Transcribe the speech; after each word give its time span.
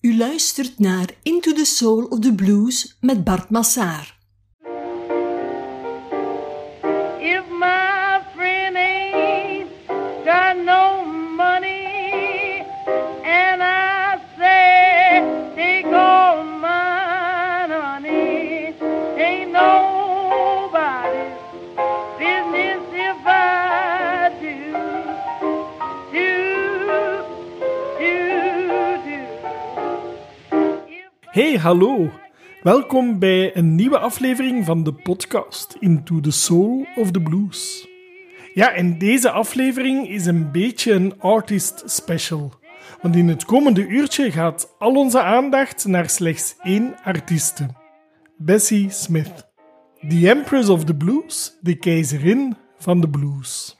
U 0.00 0.16
luistert 0.16 0.78
naar 0.78 1.10
Into 1.22 1.52
the 1.52 1.64
Soul 1.64 2.04
of 2.04 2.18
the 2.18 2.34
Blues 2.34 2.96
met 3.00 3.24
Bart 3.24 3.50
Massaar. 3.50 4.17
Hey, 31.38 31.56
hallo. 31.58 32.10
Welkom 32.62 33.18
bij 33.18 33.56
een 33.56 33.74
nieuwe 33.74 33.98
aflevering 33.98 34.64
van 34.64 34.82
de 34.82 34.92
podcast 34.92 35.76
Into 35.80 36.20
the 36.20 36.30
Soul 36.30 36.86
of 36.96 37.10
the 37.10 37.20
Blues. 37.20 37.88
Ja, 38.54 38.72
en 38.72 38.98
deze 38.98 39.30
aflevering 39.30 40.08
is 40.08 40.26
een 40.26 40.52
beetje 40.52 40.92
een 40.92 41.20
artist 41.20 41.82
special. 41.86 42.52
Want 43.02 43.16
in 43.16 43.28
het 43.28 43.44
komende 43.44 43.86
uurtje 43.86 44.30
gaat 44.30 44.74
al 44.78 44.94
onze 44.94 45.22
aandacht 45.22 45.86
naar 45.86 46.08
slechts 46.08 46.56
één 46.62 46.94
artieste. 47.04 47.66
Bessie 48.36 48.90
Smith. 48.90 49.46
The 50.08 50.28
Empress 50.28 50.68
of 50.68 50.84
the 50.84 50.94
Blues, 50.94 51.58
de 51.60 51.74
keizerin 51.74 52.56
van 52.78 53.00
de 53.00 53.08
blues. 53.08 53.77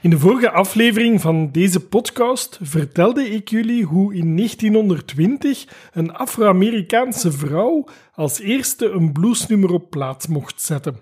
In 0.00 0.10
de 0.10 0.18
vorige 0.18 0.50
aflevering 0.50 1.20
van 1.20 1.50
deze 1.52 1.86
podcast 1.86 2.58
vertelde 2.62 3.30
ik 3.30 3.48
jullie 3.48 3.84
hoe 3.84 4.14
in 4.14 4.36
1920 4.36 5.66
een 5.92 6.12
Afro-Amerikaanse 6.12 7.32
vrouw 7.32 7.84
als 8.12 8.40
eerste 8.40 8.90
een 8.90 9.12
bluesnummer 9.12 9.70
op 9.70 9.90
plaats 9.90 10.26
mocht 10.26 10.60
zetten. 10.60 11.00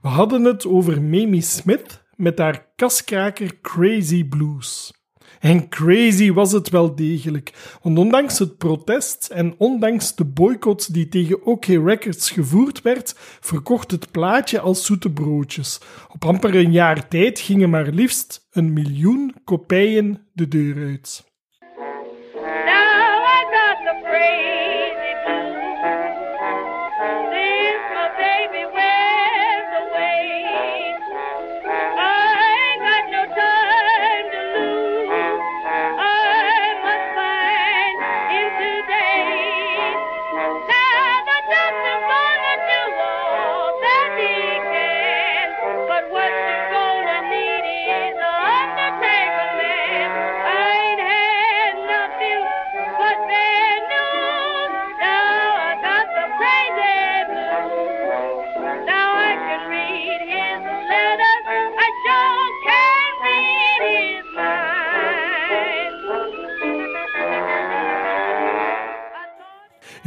We 0.00 0.08
hadden 0.08 0.44
het 0.44 0.66
over 0.66 1.02
Mamie 1.02 1.40
Smith 1.40 2.02
met 2.16 2.38
haar 2.38 2.66
kaskraker 2.76 3.60
Crazy 3.60 4.24
Blues. 4.24 5.01
En 5.42 5.68
crazy 5.68 6.32
was 6.32 6.52
het 6.52 6.68
wel 6.68 6.94
degelijk, 6.94 7.78
want 7.82 7.98
ondanks 7.98 8.38
het 8.38 8.58
protest 8.58 9.26
en 9.26 9.54
ondanks 9.58 10.14
de 10.14 10.24
boycott 10.24 10.94
die 10.94 11.08
tegen 11.08 11.44
OK 11.44 11.64
Records 11.64 12.30
gevoerd 12.30 12.82
werd, 12.82 13.14
verkocht 13.40 13.90
het 13.90 14.10
plaatje 14.10 14.60
als 14.60 14.84
zoete 14.84 15.10
broodjes. 15.10 15.80
Op 16.12 16.24
amper 16.24 16.54
een 16.54 16.72
jaar 16.72 17.08
tijd 17.08 17.40
gingen 17.40 17.70
maar 17.70 17.88
liefst 17.88 18.48
een 18.50 18.72
miljoen 18.72 19.34
kopieën 19.44 20.18
de 20.32 20.48
deur 20.48 20.86
uit. 20.86 21.31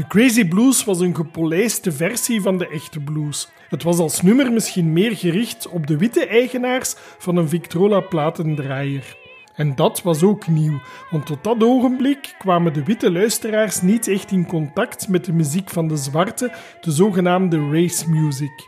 Crazy 0.03 0.47
Blues 0.47 0.83
was 0.83 0.99
een 0.99 1.15
gepolijste 1.15 1.91
versie 1.91 2.41
van 2.41 2.57
de 2.57 2.67
echte 2.67 2.99
blues. 2.99 3.49
Het 3.69 3.83
was 3.83 3.97
als 3.97 4.21
nummer 4.21 4.51
misschien 4.51 4.93
meer 4.93 5.15
gericht 5.15 5.67
op 5.67 5.87
de 5.87 5.97
witte 5.97 6.25
eigenaars 6.27 6.95
van 6.97 7.37
een 7.37 7.49
Victrola 7.49 7.99
platendraaier. 7.99 9.17
En 9.53 9.75
dat 9.75 10.01
was 10.01 10.23
ook 10.23 10.47
nieuw, 10.47 10.81
want 11.09 11.25
tot 11.25 11.43
dat 11.43 11.63
ogenblik 11.63 12.35
kwamen 12.37 12.73
de 12.73 12.83
witte 12.83 13.11
luisteraars 13.11 13.81
niet 13.81 14.07
echt 14.07 14.31
in 14.31 14.45
contact 14.45 15.07
met 15.07 15.25
de 15.25 15.33
muziek 15.33 15.69
van 15.69 15.87
de 15.87 15.97
zwarte, 15.97 16.51
de 16.81 16.91
zogenaamde 16.91 17.69
race 17.71 18.09
music. 18.09 18.67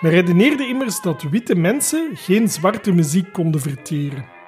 Men 0.00 0.10
redeneerde 0.10 0.66
immers 0.66 1.00
dat 1.00 1.22
witte 1.22 1.54
mensen 1.54 2.10
geen 2.14 2.48
zwarte 2.48 2.92
muziek 2.92 3.32
konden 3.32 3.60
verteren. 3.60 4.39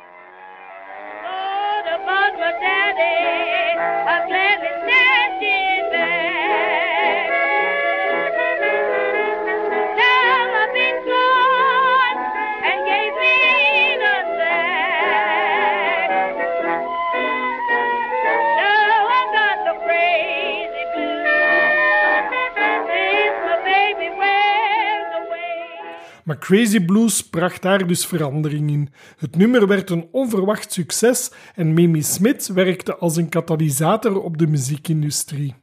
Crazy 26.42 26.80
Blues 26.84 27.28
bracht 27.28 27.62
daar 27.62 27.86
dus 27.86 28.06
verandering 28.06 28.70
in. 28.70 28.88
Het 29.16 29.36
nummer 29.36 29.66
werd 29.66 29.91
een 29.91 30.08
onverwacht 30.12 30.72
succes 30.72 31.30
en 31.54 31.75
Mamie 31.75 32.03
Smith 32.03 32.47
werkte 32.47 32.97
als 32.97 33.16
een 33.16 33.28
katalysator 33.28 34.22
op 34.22 34.38
de 34.38 34.47
muziekindustrie. 34.47 35.54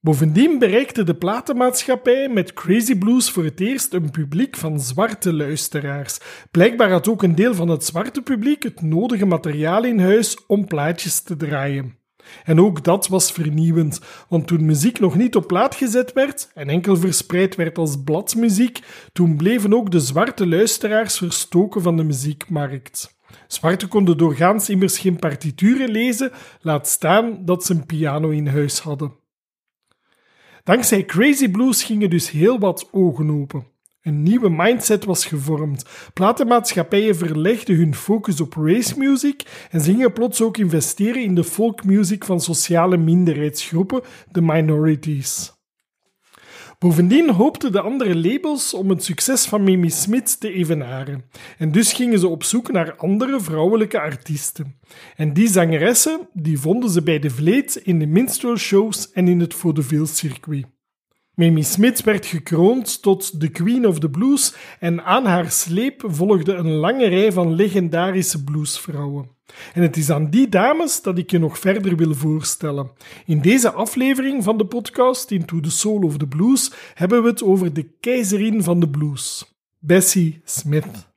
Bovendien 0.00 0.58
bereikte 0.58 1.02
de 1.02 1.14
platenmaatschappij 1.14 2.28
met 2.28 2.52
Crazy 2.52 2.98
Blues 2.98 3.30
voor 3.30 3.44
het 3.44 3.60
eerst 3.60 3.92
een 3.92 4.10
publiek 4.10 4.56
van 4.56 4.80
zwarte 4.80 5.32
luisteraars. 5.32 6.18
Blijkbaar 6.50 6.90
had 6.90 7.08
ook 7.08 7.22
een 7.22 7.34
deel 7.34 7.54
van 7.54 7.68
het 7.68 7.84
zwarte 7.84 8.22
publiek 8.22 8.62
het 8.62 8.82
nodige 8.82 9.26
materiaal 9.26 9.84
in 9.84 9.98
huis 9.98 10.46
om 10.46 10.66
plaatjes 10.66 11.20
te 11.20 11.36
draaien. 11.36 11.95
En 12.44 12.60
ook 12.60 12.84
dat 12.84 13.08
was 13.08 13.32
vernieuwend, 13.32 14.00
want 14.28 14.46
toen 14.46 14.64
muziek 14.64 15.00
nog 15.00 15.16
niet 15.16 15.36
op 15.36 15.46
plaat 15.46 15.74
gezet 15.74 16.12
werd 16.12 16.50
en 16.54 16.68
enkel 16.68 16.96
verspreid 16.96 17.54
werd 17.54 17.78
als 17.78 18.02
bladmuziek, 18.04 18.80
toen 19.12 19.36
bleven 19.36 19.74
ook 19.74 19.90
de 19.90 20.00
zwarte 20.00 20.46
luisteraars 20.46 21.18
verstoken 21.18 21.82
van 21.82 21.96
de 21.96 22.04
muziekmarkt. 22.04 23.14
Zwarten 23.46 23.88
konden 23.88 24.18
doorgaans 24.18 24.68
immers 24.68 24.98
geen 24.98 25.18
partituren 25.18 25.90
lezen, 25.90 26.32
laat 26.60 26.88
staan 26.88 27.44
dat 27.44 27.64
ze 27.64 27.72
een 27.72 27.86
piano 27.86 28.28
in 28.28 28.46
huis 28.46 28.78
hadden. 28.78 29.12
Dankzij 30.64 31.04
Crazy 31.04 31.48
Blues 31.48 31.84
gingen 31.84 32.10
dus 32.10 32.30
heel 32.30 32.58
wat 32.58 32.88
ogen 32.90 33.30
open. 33.30 33.75
Een 34.06 34.22
nieuwe 34.22 34.50
mindset 34.50 35.04
was 35.04 35.26
gevormd. 35.26 35.84
Platenmaatschappijen 36.12 37.16
verlegden 37.16 37.76
hun 37.76 37.94
focus 37.94 38.40
op 38.40 38.54
race 38.54 38.98
music 38.98 39.66
en 39.70 39.80
gingen 39.80 40.12
plots 40.12 40.42
ook 40.42 40.56
investeren 40.56 41.22
in 41.22 41.34
de 41.34 41.44
folkmuziek 41.44 42.24
van 42.24 42.40
sociale 42.40 42.96
minderheidsgroepen, 42.96 44.02
de 44.30 44.40
minorities. 44.40 45.52
Bovendien 46.78 47.30
hoopten 47.30 47.72
de 47.72 47.80
andere 47.80 48.16
labels 48.16 48.74
om 48.74 48.90
het 48.90 49.04
succes 49.04 49.46
van 49.46 49.64
Mamie 49.64 49.90
Smith 49.90 50.40
te 50.40 50.52
evenaren. 50.52 51.24
En 51.58 51.72
dus 51.72 51.92
gingen 51.92 52.18
ze 52.18 52.28
op 52.28 52.44
zoek 52.44 52.72
naar 52.72 52.96
andere 52.96 53.40
vrouwelijke 53.40 54.00
artiesten. 54.00 54.78
En 55.16 55.32
die 55.32 55.48
zangeressen 55.48 56.28
die 56.32 56.58
vonden 56.58 56.90
ze 56.90 57.02
bij 57.02 57.18
de 57.18 57.30
Vleet 57.30 57.76
in 57.76 57.98
de 57.98 58.06
minstrel 58.06 58.56
shows 58.56 59.10
en 59.12 59.28
in 59.28 59.40
het 59.40 59.54
vaudeville-circuit. 59.54 60.75
Mamie 61.36 61.64
Smith 61.64 62.02
werd 62.02 62.26
gekroond 62.26 63.02
tot 63.02 63.40
de 63.40 63.48
Queen 63.48 63.86
of 63.86 63.98
the 63.98 64.10
Blues 64.10 64.54
en 64.80 65.04
aan 65.04 65.24
haar 65.24 65.50
sleep 65.50 66.02
volgde 66.06 66.54
een 66.54 66.70
lange 66.70 67.06
rij 67.06 67.32
van 67.32 67.54
legendarische 67.54 68.44
bluesvrouwen. 68.44 69.28
En 69.74 69.82
het 69.82 69.96
is 69.96 70.10
aan 70.10 70.30
die 70.30 70.48
dames 70.48 71.02
dat 71.02 71.18
ik 71.18 71.30
je 71.30 71.38
nog 71.38 71.58
verder 71.58 71.96
wil 71.96 72.14
voorstellen. 72.14 72.90
In 73.26 73.40
deze 73.40 73.72
aflevering 73.72 74.44
van 74.44 74.58
de 74.58 74.66
podcast 74.66 75.30
Into 75.30 75.60
the 75.60 75.70
Soul 75.70 76.02
of 76.02 76.16
the 76.16 76.26
Blues 76.26 76.72
hebben 76.94 77.22
we 77.22 77.28
het 77.28 77.42
over 77.42 77.72
de 77.72 77.90
keizerin 78.00 78.62
van 78.62 78.80
de 78.80 78.88
blues, 78.88 79.54
Bessie 79.78 80.40
Smith. 80.44 81.14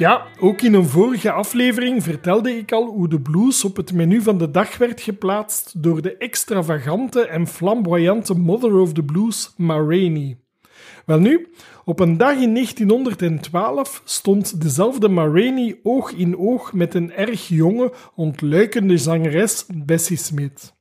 Ja, 0.00 0.26
ook 0.38 0.60
in 0.60 0.74
een 0.74 0.88
vorige 0.88 1.32
aflevering 1.32 2.02
vertelde 2.02 2.56
ik 2.56 2.72
al 2.72 2.86
hoe 2.86 3.08
de 3.08 3.20
blues 3.20 3.64
op 3.64 3.76
het 3.76 3.92
menu 3.92 4.22
van 4.22 4.38
de 4.38 4.50
dag 4.50 4.78
werd 4.78 5.00
geplaatst 5.00 5.82
door 5.82 6.02
de 6.02 6.16
extravagante 6.16 7.26
en 7.26 7.46
flamboyante 7.46 8.34
mother 8.34 8.74
of 8.74 8.92
the 8.92 9.02
blues, 9.02 9.54
Ma 9.56 9.74
Rainey. 9.74 10.38
Welnu, 11.06 11.48
op 11.84 12.00
een 12.00 12.16
dag 12.16 12.36
in 12.36 12.54
1912 12.54 14.02
stond 14.04 14.62
dezelfde 14.62 15.08
Ma 15.08 15.32
oog 15.82 16.12
in 16.12 16.38
oog 16.38 16.72
met 16.72 16.94
een 16.94 17.12
erg 17.12 17.48
jonge, 17.48 17.92
ontluikende 18.14 18.98
zangeres 18.98 19.66
Bessie 19.84 20.16
Smith. 20.16 20.74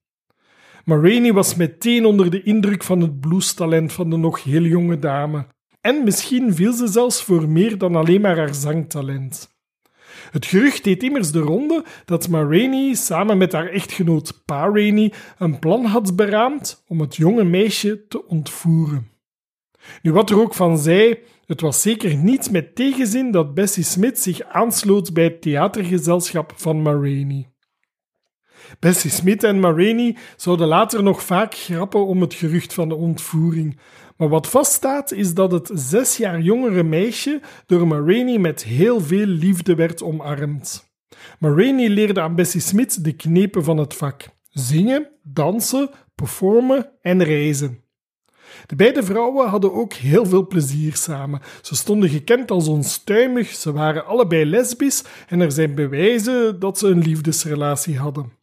Ma 0.85 1.31
was 1.33 1.55
meteen 1.55 2.05
onder 2.05 2.31
de 2.31 2.43
indruk 2.43 2.83
van 2.83 3.01
het 3.01 3.19
bluestalent 3.19 3.93
van 3.93 4.09
de 4.09 4.17
nog 4.17 4.43
heel 4.43 4.63
jonge 4.63 4.99
dame. 4.99 5.45
En 5.81 6.03
misschien 6.03 6.55
viel 6.55 6.73
ze 6.73 6.87
zelfs 6.87 7.23
voor 7.23 7.49
meer 7.49 7.77
dan 7.77 7.95
alleen 7.95 8.21
maar 8.21 8.37
haar 8.37 8.55
zangtalent. 8.55 9.57
Het 10.31 10.45
gerucht 10.45 10.83
deed 10.83 11.03
immers 11.03 11.31
de 11.31 11.39
ronde 11.39 11.85
dat 12.05 12.27
Ma 12.27 12.93
samen 12.93 13.37
met 13.37 13.51
haar 13.51 13.67
echtgenoot 13.67 14.41
Pa 14.45 14.69
Rainey 14.73 15.13
een 15.37 15.59
plan 15.59 15.85
had 15.85 16.15
beraamd 16.15 16.83
om 16.87 16.99
het 16.99 17.15
jonge 17.15 17.43
meisje 17.43 18.07
te 18.07 18.27
ontvoeren. 18.27 19.09
Nu, 20.01 20.11
wat 20.11 20.29
er 20.29 20.41
ook 20.41 20.53
van 20.53 20.77
zij, 20.77 21.21
het 21.45 21.61
was 21.61 21.81
zeker 21.81 22.15
niet 22.15 22.51
met 22.51 22.75
tegenzin 22.75 23.31
dat 23.31 23.53
Bessie 23.53 23.83
Smith 23.83 24.19
zich 24.19 24.41
aansloot 24.41 25.13
bij 25.13 25.23
het 25.23 25.41
theatergezelschap 25.41 26.53
van 26.55 26.81
Ma. 26.81 26.99
Bessie 28.79 29.11
Smith 29.11 29.43
en 29.43 29.59
Ma 29.59 30.13
zouden 30.35 30.67
later 30.67 31.03
nog 31.03 31.23
vaak 31.23 31.53
grappen 31.53 32.05
om 32.05 32.21
het 32.21 32.33
gerucht 32.33 32.73
van 32.73 32.89
de 32.89 32.95
ontvoering. 32.95 33.79
Maar 34.19 34.29
wat 34.29 34.47
vaststaat 34.47 35.11
is 35.11 35.33
dat 35.33 35.51
het 35.51 35.71
zes 35.73 36.17
jaar 36.17 36.41
jongere 36.41 36.83
meisje 36.83 37.41
door 37.65 37.87
Ma 37.87 37.95
Rainey 37.95 38.37
met 38.37 38.63
heel 38.63 39.01
veel 39.01 39.25
liefde 39.25 39.75
werd 39.75 40.03
omarmd. 40.03 40.91
Ma 41.39 41.49
Rainey 41.49 41.89
leerde 41.89 42.21
aan 42.21 42.35
Bessie 42.35 42.61
Smith 42.61 43.03
de 43.03 43.13
knepen 43.13 43.63
van 43.63 43.77
het 43.77 43.93
vak: 43.93 44.27
zingen, 44.49 45.07
dansen, 45.23 45.89
performen 46.15 46.89
en 47.01 47.23
reizen. 47.23 47.83
De 48.65 48.75
beide 48.75 49.03
vrouwen 49.03 49.49
hadden 49.49 49.73
ook 49.73 49.93
heel 49.93 50.25
veel 50.25 50.47
plezier 50.47 50.95
samen. 50.95 51.41
Ze 51.61 51.75
stonden 51.75 52.09
gekend 52.09 52.51
als 52.51 52.67
onstuimig, 52.67 53.47
ze 53.47 53.71
waren 53.71 54.05
allebei 54.05 54.45
lesbisch 54.45 55.03
en 55.27 55.39
er 55.39 55.51
zijn 55.51 55.75
bewijzen 55.75 56.59
dat 56.59 56.77
ze 56.77 56.87
een 56.87 57.01
liefdesrelatie 57.01 57.97
hadden. 57.97 58.37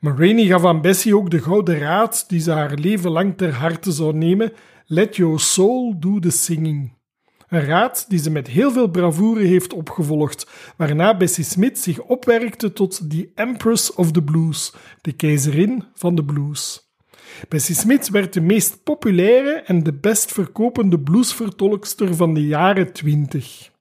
Maar 0.00 0.18
Rainey 0.18 0.44
gaf 0.44 0.64
aan 0.64 0.80
Bessie 0.80 1.16
ook 1.16 1.30
de 1.30 1.42
gouden 1.42 1.78
raad 1.78 2.24
die 2.28 2.40
ze 2.40 2.50
haar 2.50 2.74
leven 2.74 3.10
lang 3.10 3.36
ter 3.36 3.52
harte 3.52 3.92
zou 3.92 4.14
nemen: 4.14 4.52
Let 4.86 5.16
Your 5.16 5.40
Soul 5.40 5.94
Do 5.98 6.18
The 6.18 6.30
Singing. 6.30 6.92
Een 7.48 7.64
raad 7.64 8.04
die 8.08 8.18
ze 8.18 8.30
met 8.30 8.48
heel 8.48 8.70
veel 8.70 8.88
bravoure 8.88 9.44
heeft 9.44 9.72
opgevolgd, 9.72 10.46
waarna 10.76 11.16
Bessie 11.16 11.44
Smith 11.44 11.78
zich 11.78 12.00
opwerkte 12.00 12.72
tot 12.72 13.10
The 13.10 13.30
Empress 13.34 13.94
of 13.94 14.12
the 14.12 14.22
Blues, 14.22 14.72
de 15.00 15.12
keizerin 15.12 15.84
van 15.94 16.14
de 16.14 16.24
blues. 16.24 16.92
Bessie 17.48 17.74
Smith 17.74 18.08
werd 18.08 18.32
de 18.32 18.40
meest 18.40 18.82
populaire 18.82 19.50
en 19.50 19.82
de 19.82 19.92
best 19.92 20.32
verkopende 20.32 21.00
bluesvertolkster 21.00 22.14
van 22.14 22.34
de 22.34 22.46
jaren 22.46 22.92
20. 22.92 23.72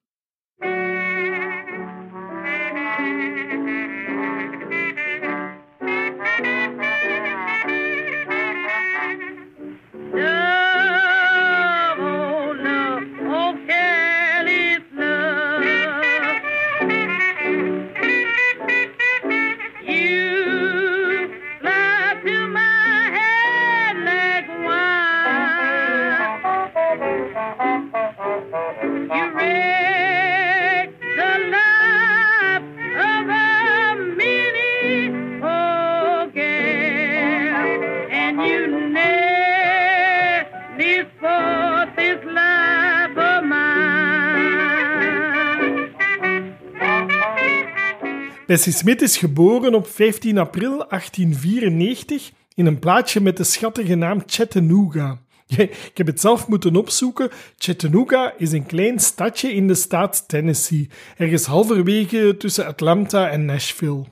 Bessie 48.53 48.73
Smith 48.73 49.01
is 49.01 49.17
geboren 49.17 49.75
op 49.75 49.87
15 49.87 50.37
april 50.37 50.85
1894 50.89 52.31
in 52.55 52.65
een 52.65 52.79
plaatsje 52.79 53.21
met 53.21 53.37
de 53.37 53.43
schattige 53.43 53.95
naam 53.95 54.23
Chattanooga. 54.25 55.21
Ik 55.57 55.91
heb 55.93 56.07
het 56.07 56.19
zelf 56.19 56.47
moeten 56.47 56.75
opzoeken. 56.75 57.29
Chattanooga 57.57 58.33
is 58.37 58.51
een 58.51 58.65
klein 58.65 58.99
stadje 58.99 59.53
in 59.53 59.67
de 59.67 59.75
staat 59.75 60.27
Tennessee, 60.27 60.89
ergens 61.17 61.45
halverwege 61.45 62.35
tussen 62.37 62.65
Atlanta 62.65 63.29
en 63.29 63.45
Nashville. 63.45 64.05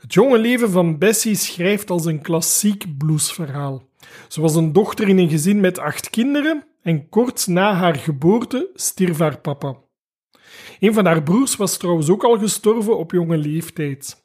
Het 0.00 0.14
jonge 0.14 0.38
leven 0.38 0.70
van 0.70 0.98
Bessie 0.98 1.34
schrijft 1.34 1.90
als 1.90 2.04
een 2.04 2.20
klassiek 2.20 2.84
bluesverhaal. 2.98 3.82
Ze 4.28 4.40
was 4.40 4.54
een 4.54 4.72
dochter 4.72 5.08
in 5.08 5.18
een 5.18 5.30
gezin 5.30 5.60
met 5.60 5.78
acht 5.78 6.10
kinderen 6.10 6.64
en 6.82 7.08
kort 7.08 7.46
na 7.46 7.74
haar 7.74 7.96
geboorte 7.96 8.70
stierf 8.74 9.18
haar 9.18 9.38
papa. 9.38 9.76
Een 10.78 10.94
van 10.94 11.06
haar 11.06 11.22
broers 11.22 11.56
was 11.56 11.76
trouwens 11.76 12.08
ook 12.08 12.24
al 12.24 12.38
gestorven 12.38 12.98
op 12.98 13.10
jonge 13.10 13.36
leeftijd. 13.36 14.22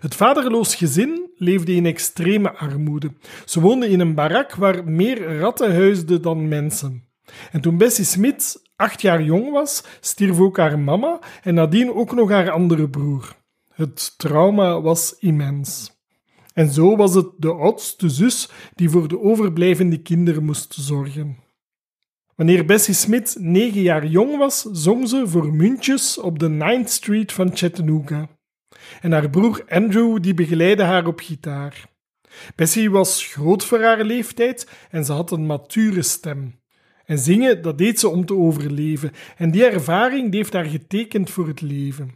Het 0.00 0.14
vaderloos 0.14 0.74
gezin 0.74 1.30
leefde 1.34 1.74
in 1.74 1.86
extreme 1.86 2.52
armoede. 2.52 3.12
Ze 3.44 3.60
woonden 3.60 3.90
in 3.90 4.00
een 4.00 4.14
barak 4.14 4.54
waar 4.54 4.84
meer 4.84 5.38
ratten 5.38 5.74
huisden 5.74 6.22
dan 6.22 6.48
mensen. 6.48 7.04
En 7.52 7.60
toen 7.60 7.78
Bessie 7.78 8.04
Smith 8.04 8.62
acht 8.76 9.00
jaar 9.00 9.22
jong 9.22 9.50
was, 9.50 9.84
stierf 10.00 10.40
ook 10.40 10.56
haar 10.56 10.78
mama 10.78 11.18
en 11.42 11.54
nadien 11.54 11.94
ook 11.94 12.14
nog 12.14 12.30
haar 12.30 12.50
andere 12.50 12.88
broer. 12.88 13.36
Het 13.72 14.18
trauma 14.18 14.80
was 14.80 15.16
immens. 15.18 15.94
En 16.54 16.70
zo 16.70 16.96
was 16.96 17.14
het 17.14 17.28
de 17.36 17.52
oudste 17.52 18.08
zus 18.08 18.50
die 18.74 18.90
voor 18.90 19.08
de 19.08 19.20
overblijvende 19.20 20.02
kinderen 20.02 20.44
moest 20.44 20.74
zorgen. 20.74 21.36
Wanneer 22.36 22.64
Bessie 22.64 22.94
Smith 22.94 23.36
negen 23.38 23.80
jaar 23.80 24.06
jong 24.06 24.36
was, 24.36 24.62
zong 24.62 25.08
ze 25.08 25.28
voor 25.28 25.54
muntjes 25.54 26.18
op 26.18 26.38
de 26.38 26.48
9th 26.48 26.88
Street 26.88 27.32
van 27.32 27.56
Chattanooga. 27.56 28.28
En 29.00 29.12
haar 29.12 29.30
broer 29.30 29.64
Andrew 29.68 30.22
die 30.22 30.34
begeleidde 30.34 30.82
haar 30.82 31.06
op 31.06 31.20
gitaar. 31.20 31.88
Bessie 32.56 32.90
was 32.90 33.26
groot 33.26 33.64
voor 33.64 33.82
haar 33.82 34.04
leeftijd 34.04 34.68
en 34.90 35.04
ze 35.04 35.12
had 35.12 35.30
een 35.30 35.46
mature 35.46 36.02
stem. 36.02 36.60
En 37.04 37.18
zingen, 37.18 37.62
dat 37.62 37.78
deed 37.78 38.00
ze 38.00 38.08
om 38.08 38.26
te 38.26 38.34
overleven. 38.34 39.12
En 39.36 39.50
die 39.50 39.64
ervaring 39.64 40.30
die 40.30 40.40
heeft 40.40 40.52
haar 40.52 40.64
getekend 40.64 41.30
voor 41.30 41.46
het 41.46 41.60
leven. 41.60 42.10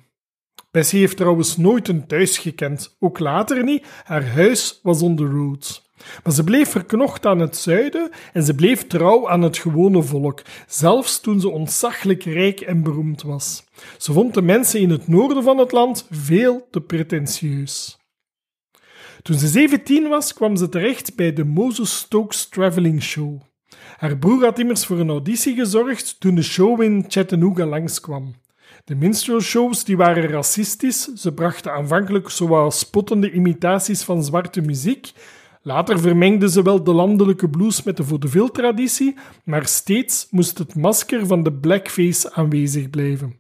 Bessie 0.70 1.00
heeft 1.00 1.16
trouwens 1.16 1.56
nooit 1.56 1.88
een 1.88 2.06
thuis 2.06 2.38
gekend, 2.38 2.96
ook 2.98 3.18
later 3.18 3.64
niet. 3.64 3.86
Haar 4.04 4.26
huis 4.26 4.80
was 4.82 5.02
on 5.02 5.16
the 5.16 5.24
road. 5.24 5.89
Maar 6.24 6.32
ze 6.32 6.44
bleef 6.44 6.68
verknocht 6.68 7.26
aan 7.26 7.38
het 7.38 7.56
zuiden 7.56 8.10
en 8.32 8.42
ze 8.42 8.54
bleef 8.54 8.86
trouw 8.86 9.28
aan 9.28 9.42
het 9.42 9.58
gewone 9.58 10.02
volk, 10.02 10.42
zelfs 10.66 11.20
toen 11.20 11.40
ze 11.40 11.48
ontzaglijk 11.48 12.24
rijk 12.24 12.60
en 12.60 12.82
beroemd 12.82 13.22
was. 13.22 13.64
Ze 13.98 14.12
vond 14.12 14.34
de 14.34 14.42
mensen 14.42 14.80
in 14.80 14.90
het 14.90 15.08
noorden 15.08 15.42
van 15.42 15.58
het 15.58 15.72
land 15.72 16.06
veel 16.10 16.66
te 16.70 16.80
pretentieus. 16.80 17.98
Toen 19.22 19.38
ze 19.38 19.48
17 19.48 20.08
was, 20.08 20.32
kwam 20.32 20.56
ze 20.56 20.68
terecht 20.68 21.16
bij 21.16 21.32
de 21.32 21.44
Moses 21.44 21.96
Stokes 21.96 22.48
Traveling 22.48 23.02
Show. 23.02 23.40
Haar 23.96 24.18
broer 24.18 24.44
had 24.44 24.58
immers 24.58 24.86
voor 24.86 24.98
een 24.98 25.08
auditie 25.08 25.54
gezorgd 25.54 26.20
toen 26.20 26.34
de 26.34 26.42
show 26.42 26.82
in 26.82 27.04
Chattanooga 27.08 27.66
langskwam. 27.66 28.34
De 28.84 28.94
minstrel 28.94 29.40
shows 29.40 29.84
die 29.84 29.96
waren 29.96 30.28
racistisch, 30.28 31.04
ze 31.14 31.34
brachten 31.34 31.72
aanvankelijk 31.72 32.30
zowel 32.30 32.70
spottende 32.70 33.30
imitaties 33.30 34.02
van 34.02 34.24
zwarte 34.24 34.60
muziek, 34.60 35.12
later 35.62 36.00
vermengden 36.00 36.50
ze 36.50 36.62
wel 36.62 36.84
de 36.84 36.92
landelijke 36.92 37.48
blues 37.50 37.82
met 37.82 37.96
de 37.96 38.04
vaudeville-traditie, 38.04 39.16
maar 39.44 39.66
steeds 39.66 40.26
moest 40.30 40.58
het 40.58 40.74
masker 40.74 41.26
van 41.26 41.42
de 41.42 41.52
blackface 41.52 42.32
aanwezig 42.32 42.90
blijven. 42.90 43.38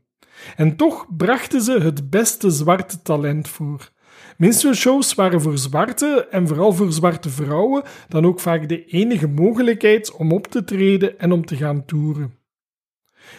En 0.56 0.76
toch 0.76 1.06
brachten 1.16 1.60
ze 1.60 1.80
het 1.80 2.10
beste 2.10 2.50
zwarte 2.50 3.02
talent 3.02 3.48
voor. 3.48 3.90
Minstrelshows 4.36 5.14
waren 5.14 5.40
voor 5.40 5.58
zwarte 5.58 6.26
en 6.30 6.46
vooral 6.46 6.72
voor 6.72 6.92
zwarte 6.92 7.30
vrouwen 7.30 7.82
dan 8.08 8.26
ook 8.26 8.40
vaak 8.40 8.68
de 8.68 8.84
enige 8.84 9.28
mogelijkheid 9.28 10.12
om 10.12 10.32
op 10.32 10.46
te 10.46 10.64
treden 10.64 11.18
en 11.18 11.32
om 11.32 11.44
te 11.44 11.56
gaan 11.56 11.84
toeren. 11.84 12.38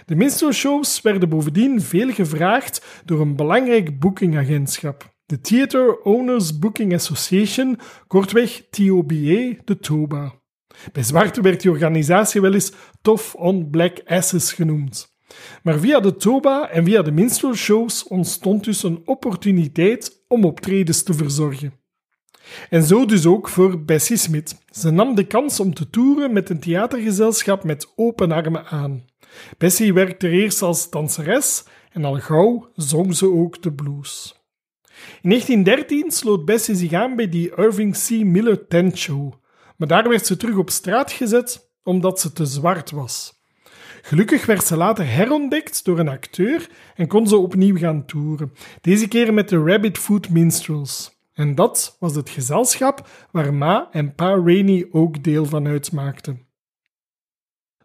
De 0.06 0.16
minstrelshows 0.16 1.02
werden 1.02 1.30
bovendien 1.30 1.82
veel 1.82 2.12
gevraagd 2.12 3.02
door 3.06 3.22
een 3.22 3.36
belangrijk 3.36 4.00
boekingagentschap, 4.00 5.11
de 5.32 5.42
Theater 5.42 6.02
Owners 6.02 6.60
Booking 6.60 6.94
Association, 6.94 7.80
kortweg 8.08 8.64
TOBA, 8.70 9.56
de 9.66 9.78
TOBA. 9.80 10.34
Bij 10.92 11.04
zwarte 11.04 11.42
werd 11.42 11.62
die 11.62 11.72
organisatie 11.72 12.42
wel 12.42 12.54
eens 12.54 12.72
Tough 13.02 13.36
on 13.36 13.70
Black 13.70 14.02
Asses 14.06 14.54
genoemd. 14.54 15.16
Maar 15.64 15.80
via 15.80 16.00
de 16.00 16.16
Toba 16.16 16.70
en 16.70 16.86
via 16.86 17.02
de 17.02 17.12
minstrel 17.12 17.54
shows 17.54 18.08
ontstond 18.08 18.64
dus 18.64 18.84
een 18.84 19.02
opportuniteit 19.06 20.24
om 20.28 20.46
optredens 20.46 21.04
te 21.04 21.14
verzorgen. 21.14 21.74
En 22.70 22.84
zo 22.84 23.06
dus 23.06 23.26
ook 23.26 23.50
voor 23.50 23.84
Bessie 23.84 24.18
Smith. 24.18 24.56
Ze 24.70 24.90
nam 24.90 25.16
de 25.16 25.28
kans 25.28 25.60
om 25.60 25.74
te 25.74 25.90
toeren 25.90 26.34
met 26.34 26.50
een 26.50 26.60
theatergezelschap 26.60 27.64
met 27.64 27.94
open 27.96 28.32
armen 28.32 28.66
aan. 28.66 29.06
Bessie 29.58 29.94
werkte 29.94 30.30
eerst 30.30 30.62
als 30.62 30.90
danseres 30.90 31.64
en 31.92 32.06
al 32.06 32.20
gauw 32.20 32.70
zong 32.76 33.16
ze 33.16 33.32
ook 33.32 33.62
de 33.62 33.74
blues. 33.74 34.41
In 35.22 35.30
1913 35.30 36.12
sloot 36.12 36.46
Bessie 36.46 36.76
zich 36.76 36.94
aan 36.94 37.16
bij 37.16 37.30
die 37.30 37.56
Irving 37.56 37.98
C. 37.98 38.10
Miller 38.10 38.68
Tent 38.68 38.98
Show, 38.98 39.34
maar 39.78 39.88
daar 39.88 40.10
werd 40.10 40.26
ze 40.26 40.38
terug 40.38 40.56
op 40.56 40.70
straat 40.70 41.12
gezet 41.12 41.70
omdat 41.84 42.20
ze 42.20 42.34
te 42.34 42.46
zwart 42.46 42.92
was. 42.92 43.40
Gelukkig 44.02 44.46
werd 44.46 44.66
ze 44.66 44.78
later 44.78 45.14
herontdekt 45.14 45.86
door 45.86 46.00
een 46.00 46.08
acteur 46.08 46.70
en 46.96 47.08
kon 47.08 47.28
ze 47.28 47.38
opnieuw 47.38 47.78
gaan 47.78 48.06
toeren, 48.06 48.54
deze 48.82 49.08
keer 49.08 49.34
met 49.34 49.50
de 49.50 49.64
Rabbit 49.64 49.98
Foot 49.98 50.30
Minstrels. 50.30 51.20
En 51.34 51.56
dat 51.56 51.96
was 52.00 52.16
het 52.16 52.30
gezelschap 52.30 53.08
waar 53.32 53.54
Ma 53.54 53.88
en 53.92 54.16
Pa 54.16 54.30
Rainey 54.30 54.88
ook 54.92 55.24
deel 55.24 55.46
van 55.46 55.68
uitmaakten. 55.68 56.46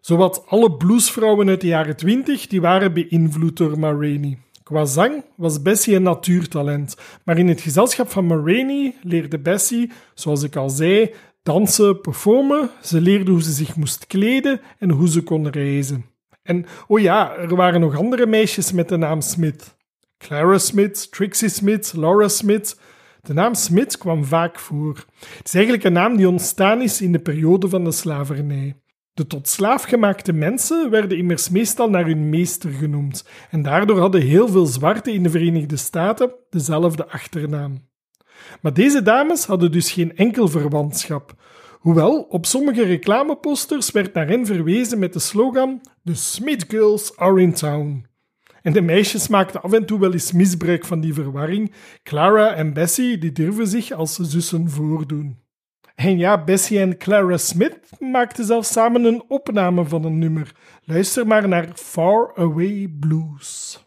Zowat 0.01 0.47
alle 0.47 0.77
bluesvrouwen 0.77 1.49
uit 1.49 1.61
de 1.61 1.67
jaren 1.67 1.95
20 1.95 2.47
die 2.47 2.61
waren 2.61 2.93
beïnvloed 2.93 3.57
door 3.57 3.79
Ma 3.79 3.91
Rainey. 3.91 4.37
Qua 4.67 4.85
zang 4.85 5.23
was 5.35 5.61
Bessie 5.61 5.95
een 5.95 6.03
natuurtalent, 6.03 6.95
maar 7.23 7.37
in 7.37 7.47
het 7.47 7.61
gezelschap 7.61 8.09
van 8.09 8.25
Ma 8.25 8.35
Rainey 8.35 8.95
leerde 9.01 9.39
Bessie, 9.39 9.91
zoals 10.13 10.43
ik 10.43 10.55
al 10.55 10.69
zei, 10.69 11.13
dansen, 11.43 12.01
performen. 12.01 12.69
Ze 12.81 13.01
leerde 13.01 13.31
hoe 13.31 13.43
ze 13.43 13.51
zich 13.51 13.75
moest 13.75 14.07
kleden 14.07 14.61
en 14.79 14.89
hoe 14.89 15.09
ze 15.09 15.23
kon 15.23 15.49
reizen. 15.49 16.05
En 16.43 16.65
oh 16.87 16.99
ja, 16.99 17.35
er 17.35 17.55
waren 17.55 17.79
nog 17.79 17.97
andere 17.97 18.25
meisjes 18.25 18.71
met 18.71 18.89
de 18.89 18.97
naam 18.97 19.21
Smith. 19.21 19.75
Clara 20.17 20.57
Smith, 20.57 21.11
Trixie 21.11 21.49
Smith, 21.49 21.93
Laura 21.95 22.27
Smith. 22.27 22.79
De 23.21 23.33
naam 23.33 23.53
Smith 23.53 23.97
kwam 23.97 24.25
vaak 24.25 24.59
voor. 24.59 25.05
Het 25.37 25.47
is 25.47 25.53
eigenlijk 25.53 25.83
een 25.83 25.93
naam 25.93 26.17
die 26.17 26.29
ontstaan 26.29 26.81
is 26.81 27.01
in 27.01 27.11
de 27.11 27.19
periode 27.19 27.69
van 27.69 27.83
de 27.83 27.91
slavernij. 27.91 28.75
De 29.17 29.27
tot 29.27 29.47
slaaf 29.47 29.83
gemaakte 29.83 30.33
mensen 30.33 30.89
werden 30.89 31.17
immers 31.17 31.49
meestal 31.49 31.89
naar 31.89 32.05
hun 32.05 32.29
meester 32.29 32.69
genoemd, 32.69 33.25
en 33.49 33.61
daardoor 33.61 33.99
hadden 33.99 34.21
heel 34.21 34.47
veel 34.47 34.65
zwarten 34.65 35.13
in 35.13 35.23
de 35.23 35.29
Verenigde 35.29 35.77
Staten 35.77 36.31
dezelfde 36.49 37.07
achternaam. 37.07 37.87
Maar 38.61 38.73
deze 38.73 39.01
dames 39.01 39.45
hadden 39.45 39.71
dus 39.71 39.91
geen 39.91 40.15
enkel 40.15 40.47
verwantschap, 40.47 41.33
hoewel 41.79 42.21
op 42.21 42.45
sommige 42.45 42.83
reclameposters 42.83 43.91
werd 43.91 44.13
naar 44.13 44.27
hen 44.27 44.45
verwezen 44.45 44.99
met 44.99 45.13
de 45.13 45.19
slogan 45.19 45.81
The 46.03 46.15
Smith 46.15 46.65
Girls 46.67 47.17
are 47.17 47.41
in 47.41 47.53
town. 47.53 48.05
En 48.61 48.73
de 48.73 48.81
meisjes 48.81 49.27
maakten 49.27 49.61
af 49.61 49.73
en 49.73 49.85
toe 49.85 49.99
wel 49.99 50.13
eens 50.13 50.31
misbruik 50.31 50.85
van 50.85 50.99
die 50.99 51.13
verwarring. 51.13 51.73
Clara 52.03 52.53
en 52.53 52.73
Bessie 52.73 53.17
die 53.17 53.31
durven 53.31 53.67
zich 53.67 53.91
als 53.91 54.15
zussen 54.15 54.69
voordoen. 54.69 55.46
En 55.97 56.17
ja, 56.17 56.43
Bessie 56.43 56.79
en 56.79 56.97
Clara 56.97 57.37
Smith 57.37 57.79
maakten 57.99 58.45
zelfs 58.45 58.71
samen 58.71 59.03
een 59.03 59.23
opname 59.27 59.85
van 59.85 60.03
een 60.03 60.19
nummer. 60.19 60.51
Luister 60.83 61.27
maar 61.27 61.47
naar 61.47 61.67
Far 61.73 62.31
Away 62.35 62.87
Blues. 62.99 63.79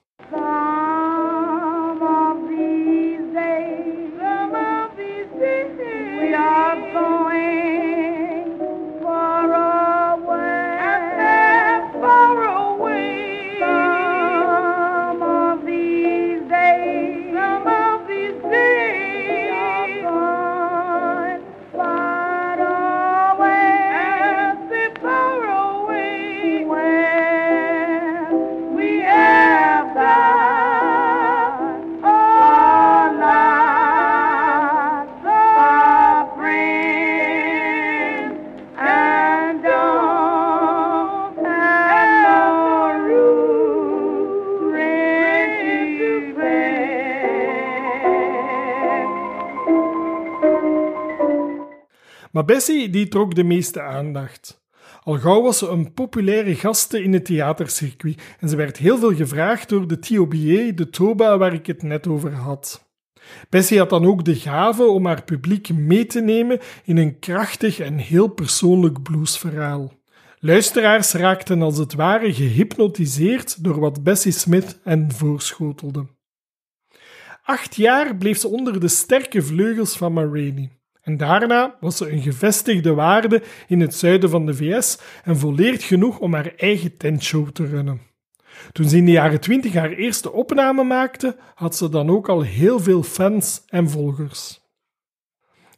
Maar 52.31 52.45
Bessie 52.45 52.91
die 52.91 53.09
trok 53.09 53.35
de 53.35 53.45
meeste 53.45 53.83
aandacht. 53.83 54.61
Al 55.03 55.19
gauw 55.19 55.43
was 55.43 55.59
ze 55.59 55.69
een 55.69 55.93
populaire 55.93 56.55
gaste 56.55 57.03
in 57.03 57.13
het 57.13 57.25
theatercircuit 57.25 58.23
en 58.41 58.49
ze 58.49 58.57
werd 58.57 58.77
heel 58.77 58.99
veel 58.99 59.15
gevraagd 59.15 59.69
door 59.69 59.87
de 59.87 59.99
TOBA, 59.99 60.73
de 60.75 60.89
Toba 60.91 61.39
waar 61.39 61.53
ik 61.55 61.67
het 61.67 61.83
net 61.83 62.07
over 62.07 62.33
had. 62.33 62.89
Bessie 63.49 63.79
had 63.79 63.91
dan 63.91 64.07
ook 64.07 64.25
de 64.25 64.35
gave 64.35 64.83
om 64.83 65.07
haar 65.07 65.25
publiek 65.25 65.75
mee 65.75 66.07
te 66.07 66.21
nemen 66.21 66.59
in 66.85 66.97
een 66.97 67.19
krachtig 67.19 67.79
en 67.79 67.97
heel 67.97 68.29
persoonlijk 68.29 69.03
bluesverhaal. 69.03 69.93
Luisteraars 70.39 71.13
raakten 71.13 71.63
als 71.63 71.79
het 71.79 71.95
ware 71.95 72.35
gehypnotiseerd 72.35 73.65
door 73.65 73.81
wat 73.81 74.03
Bessie 74.03 74.33
Smith 74.33 74.81
hen 74.83 75.13
voorschotelde. 75.13 76.07
Acht 77.43 77.75
jaar 77.75 78.17
bleef 78.17 78.39
ze 78.39 78.49
onder 78.49 78.81
de 78.81 78.89
sterke 78.89 79.43
vleugels 79.43 79.97
van 79.97 80.13
Ma 80.13 80.23
Rainey. 80.25 80.80
En 81.11 81.17
daarna 81.17 81.77
was 81.81 81.97
ze 81.97 82.11
een 82.11 82.23
gevestigde 82.23 82.95
waarde 82.95 83.43
in 83.69 83.81
het 83.81 83.95
zuiden 83.95 84.31
van 84.31 84.47
de 84.47 84.55
VS 84.55 84.99
en 85.25 85.39
volleerd 85.39 85.83
genoeg 85.83 86.19
om 86.19 86.35
haar 86.35 86.53
eigen 86.57 86.97
tentshow 86.97 87.49
te 87.49 87.67
runnen. 87.67 88.01
Toen 88.73 88.89
ze 88.89 88.97
in 88.97 89.05
de 89.05 89.11
jaren 89.11 89.41
20 89.41 89.75
haar 89.75 89.91
eerste 89.91 90.33
opname 90.33 90.85
maakte, 90.85 91.37
had 91.55 91.77
ze 91.77 91.89
dan 91.89 92.11
ook 92.11 92.29
al 92.29 92.43
heel 92.43 92.81
veel 92.81 93.03
fans 93.03 93.63
en 93.67 93.91
volgers. 93.91 94.61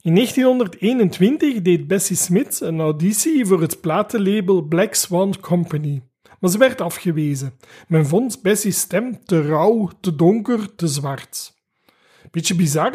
In 0.01 0.15
1921 0.15 1.63
deed 1.63 1.87
Bessie 1.87 2.17
Smith 2.17 2.61
een 2.61 2.81
auditie 2.81 3.47
voor 3.47 3.61
het 3.61 3.81
platenlabel 3.81 4.63
Black 4.63 4.95
Swan 4.95 5.41
Company, 5.41 6.03
maar 6.41 6.51
ze 6.51 6.59
werd 6.59 6.81
afgewezen. 6.81 7.55
Men 7.89 8.07
vond 8.07 8.43
Bessie's 8.43 8.79
stem 8.79 9.25
te 9.25 9.43
rauw, 9.43 9.91
te 10.01 10.17
donker, 10.17 10.75
te 10.75 10.87
zwart. 10.87 11.61
Beetje 12.31 12.55
bizar, 12.55 12.93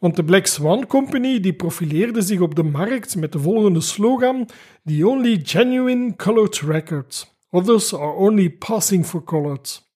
want 0.00 0.16
de 0.16 0.24
Black 0.24 0.46
Swan 0.46 0.86
Company 0.86 1.40
die 1.40 1.52
profileerde 1.52 2.22
zich 2.22 2.40
op 2.40 2.54
de 2.54 2.62
markt 2.62 3.16
met 3.16 3.32
de 3.32 3.38
volgende 3.38 3.80
slogan: 3.80 4.48
The 4.84 5.08
only 5.08 5.40
genuine 5.42 6.16
colored 6.16 6.60
record. 6.60 7.34
Others 7.50 7.94
are 7.94 8.12
only 8.12 8.50
passing 8.50 9.06
for 9.06 9.24
colored. 9.24 9.88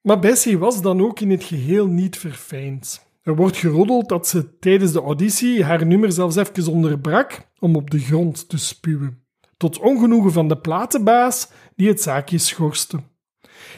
Maar 0.00 0.18
Bessie 0.18 0.58
was 0.58 0.82
dan 0.82 1.02
ook 1.02 1.20
in 1.20 1.30
het 1.30 1.44
geheel 1.44 1.86
niet 1.86 2.18
verfijnd. 2.18 3.06
Er 3.22 3.36
wordt 3.36 3.56
geroddeld 3.56 4.08
dat 4.08 4.28
ze 4.28 4.58
tijdens 4.58 4.92
de 4.92 5.00
auditie 5.00 5.64
haar 5.64 5.86
nummer 5.86 6.12
zelfs 6.12 6.36
even 6.36 6.72
onderbrak 6.72 7.48
om 7.58 7.76
op 7.76 7.90
de 7.90 7.98
grond 7.98 8.48
te 8.48 8.58
spuwen. 8.58 9.24
Tot 9.56 9.78
ongenoegen 9.78 10.32
van 10.32 10.48
de 10.48 10.58
platenbaas 10.58 11.48
die 11.76 11.88
het 11.88 12.02
zaakje 12.02 12.38
schorste. 12.38 13.00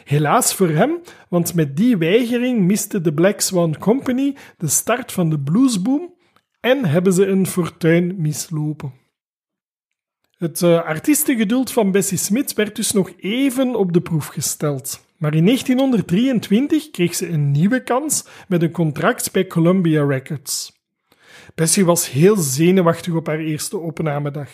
Helaas 0.04 0.54
voor 0.54 0.68
hem, 0.68 1.00
want 1.28 1.54
met 1.54 1.76
die 1.76 1.96
weigering 1.96 2.60
miste 2.60 3.00
de 3.00 3.14
Black 3.14 3.40
Swan 3.40 3.78
Company 3.78 4.36
de 4.58 4.68
start 4.68 5.12
van 5.12 5.30
de 5.30 5.40
bluesboom 5.40 6.14
en 6.60 6.84
hebben 6.84 7.12
ze 7.12 7.26
een 7.26 7.46
fortuin 7.46 8.14
mislopen. 8.18 8.92
Het 10.36 10.60
uh, 10.60 10.82
artiestengeduld 10.82 11.70
van 11.70 11.90
Bessie 11.90 12.18
Smith 12.18 12.52
werd 12.52 12.76
dus 12.76 12.92
nog 12.92 13.12
even 13.16 13.74
op 13.74 13.92
de 13.92 14.00
proef 14.00 14.26
gesteld. 14.26 15.06
Maar 15.16 15.34
in 15.34 15.44
1923 15.44 16.90
kreeg 16.90 17.14
ze 17.14 17.28
een 17.28 17.50
nieuwe 17.50 17.82
kans 17.82 18.24
met 18.48 18.62
een 18.62 18.70
contract 18.70 19.32
bij 19.32 19.46
Columbia 19.46 20.06
Records. 20.06 20.72
Bessie 21.54 21.84
was 21.84 22.10
heel 22.10 22.36
zenuwachtig 22.36 23.14
op 23.14 23.26
haar 23.26 23.38
eerste 23.38 23.78
opnamedag. 23.78 24.50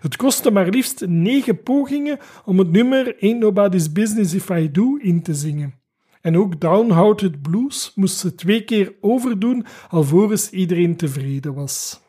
Het 0.00 0.16
kostte 0.16 0.50
maar 0.50 0.68
liefst 0.68 1.06
negen 1.06 1.62
pogingen 1.62 2.18
om 2.44 2.58
het 2.58 2.70
nummer 2.72 3.16
Ain't 3.20 3.38
Nobody's 3.38 3.92
Business 3.92 4.34
If 4.34 4.48
I 4.48 4.70
Do 4.70 4.96
in 4.96 5.22
te 5.22 5.34
zingen. 5.34 5.74
En 6.20 6.36
ook 6.36 6.60
Downhearted 6.60 7.42
Blues 7.42 7.92
moest 7.94 8.18
ze 8.18 8.34
twee 8.34 8.64
keer 8.64 8.94
overdoen 9.00 9.66
alvorens 9.88 10.50
iedereen 10.50 10.96
tevreden 10.96 11.54
was. 11.54 12.00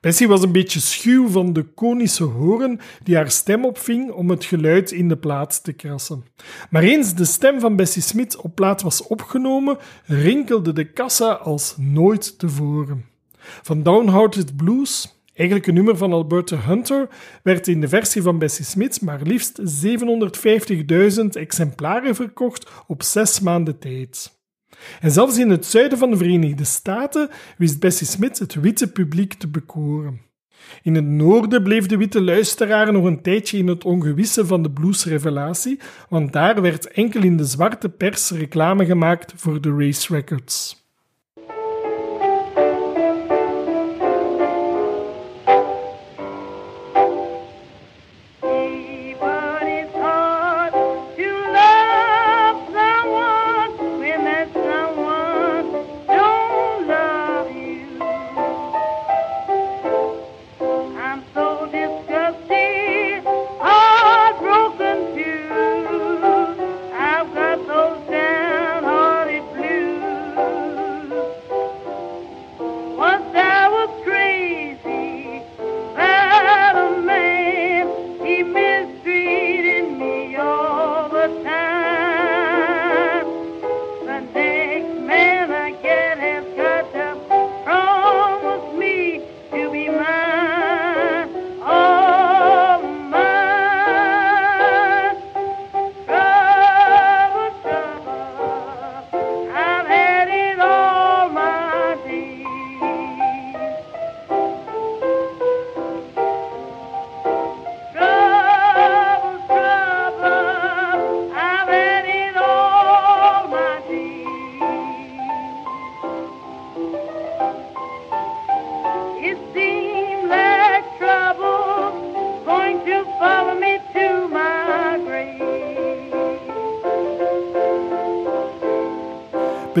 Bessie 0.00 0.28
was 0.28 0.42
een 0.42 0.52
beetje 0.52 0.80
schuw 0.80 1.28
van 1.28 1.52
de 1.52 1.62
konische 1.62 2.24
horen 2.24 2.80
die 3.02 3.16
haar 3.16 3.30
stem 3.30 3.64
opving 3.64 4.10
om 4.10 4.30
het 4.30 4.44
geluid 4.44 4.90
in 4.90 5.08
de 5.08 5.16
plaat 5.16 5.64
te 5.64 5.72
krassen. 5.72 6.24
Maar 6.70 6.82
eens 6.82 7.14
de 7.14 7.24
stem 7.24 7.60
van 7.60 7.76
Bessie 7.76 8.02
Smith 8.02 8.36
op 8.36 8.54
plaat 8.54 8.82
was 8.82 9.06
opgenomen, 9.06 9.78
rinkelde 10.04 10.72
de 10.72 10.92
kassa 10.92 11.32
als 11.32 11.74
nooit 11.78 12.38
tevoren. 12.38 13.04
Van 13.38 13.82
Downhearted 13.82 14.56
Blues 14.56 15.21
Eigenlijk 15.34 15.68
een 15.68 15.74
nummer 15.74 15.96
van 15.96 16.12
Alberta 16.12 16.56
Hunter 16.56 17.08
werd 17.42 17.68
in 17.68 17.80
de 17.80 17.88
versie 17.88 18.22
van 18.22 18.38
Bessie 18.38 18.64
Smith 18.64 19.00
maar 19.00 19.20
liefst 19.22 19.60
750.000 21.20 21.24
exemplaren 21.32 22.14
verkocht 22.14 22.70
op 22.86 23.02
zes 23.02 23.40
maanden 23.40 23.78
tijd. 23.78 24.40
En 25.00 25.10
zelfs 25.10 25.38
in 25.38 25.50
het 25.50 25.66
zuiden 25.66 25.98
van 25.98 26.10
de 26.10 26.16
Verenigde 26.16 26.64
Staten 26.64 27.28
wist 27.56 27.80
Bessie 27.80 28.06
Smith 28.06 28.38
het 28.38 28.54
witte 28.54 28.92
publiek 28.92 29.34
te 29.34 29.48
bekoren. 29.48 30.20
In 30.82 30.94
het 30.94 31.04
noorden 31.04 31.62
bleef 31.62 31.86
de 31.86 31.96
witte 31.96 32.22
luisteraar 32.22 32.92
nog 32.92 33.04
een 33.04 33.22
tijdje 33.22 33.58
in 33.58 33.68
het 33.68 33.84
ongewisse 33.84 34.46
van 34.46 34.62
de 34.62 34.70
bluesrevelatie, 34.70 35.80
want 36.08 36.32
daar 36.32 36.62
werd 36.62 36.88
enkel 36.88 37.22
in 37.22 37.36
de 37.36 37.44
zwarte 37.44 37.88
pers 37.88 38.30
reclame 38.30 38.84
gemaakt 38.84 39.32
voor 39.36 39.60
de 39.60 39.74
race 39.76 40.14
records. 40.14 40.81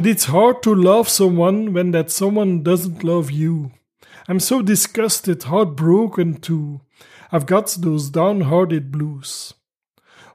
But 0.02 0.10
it's 0.10 0.24
hard 0.24 0.64
to 0.64 0.74
love 0.74 1.08
someone 1.08 1.72
when 1.72 1.92
that 1.92 2.10
someone 2.10 2.64
doesn't 2.64 3.04
love 3.04 3.30
you. 3.30 3.70
I'm 4.26 4.40
so 4.40 4.60
disgusted, 4.60 5.44
heartbroken 5.44 6.40
too. 6.40 6.80
I've 7.30 7.46
got 7.46 7.68
those 7.78 8.10
downhearted 8.10 8.90
blues. 8.90 9.54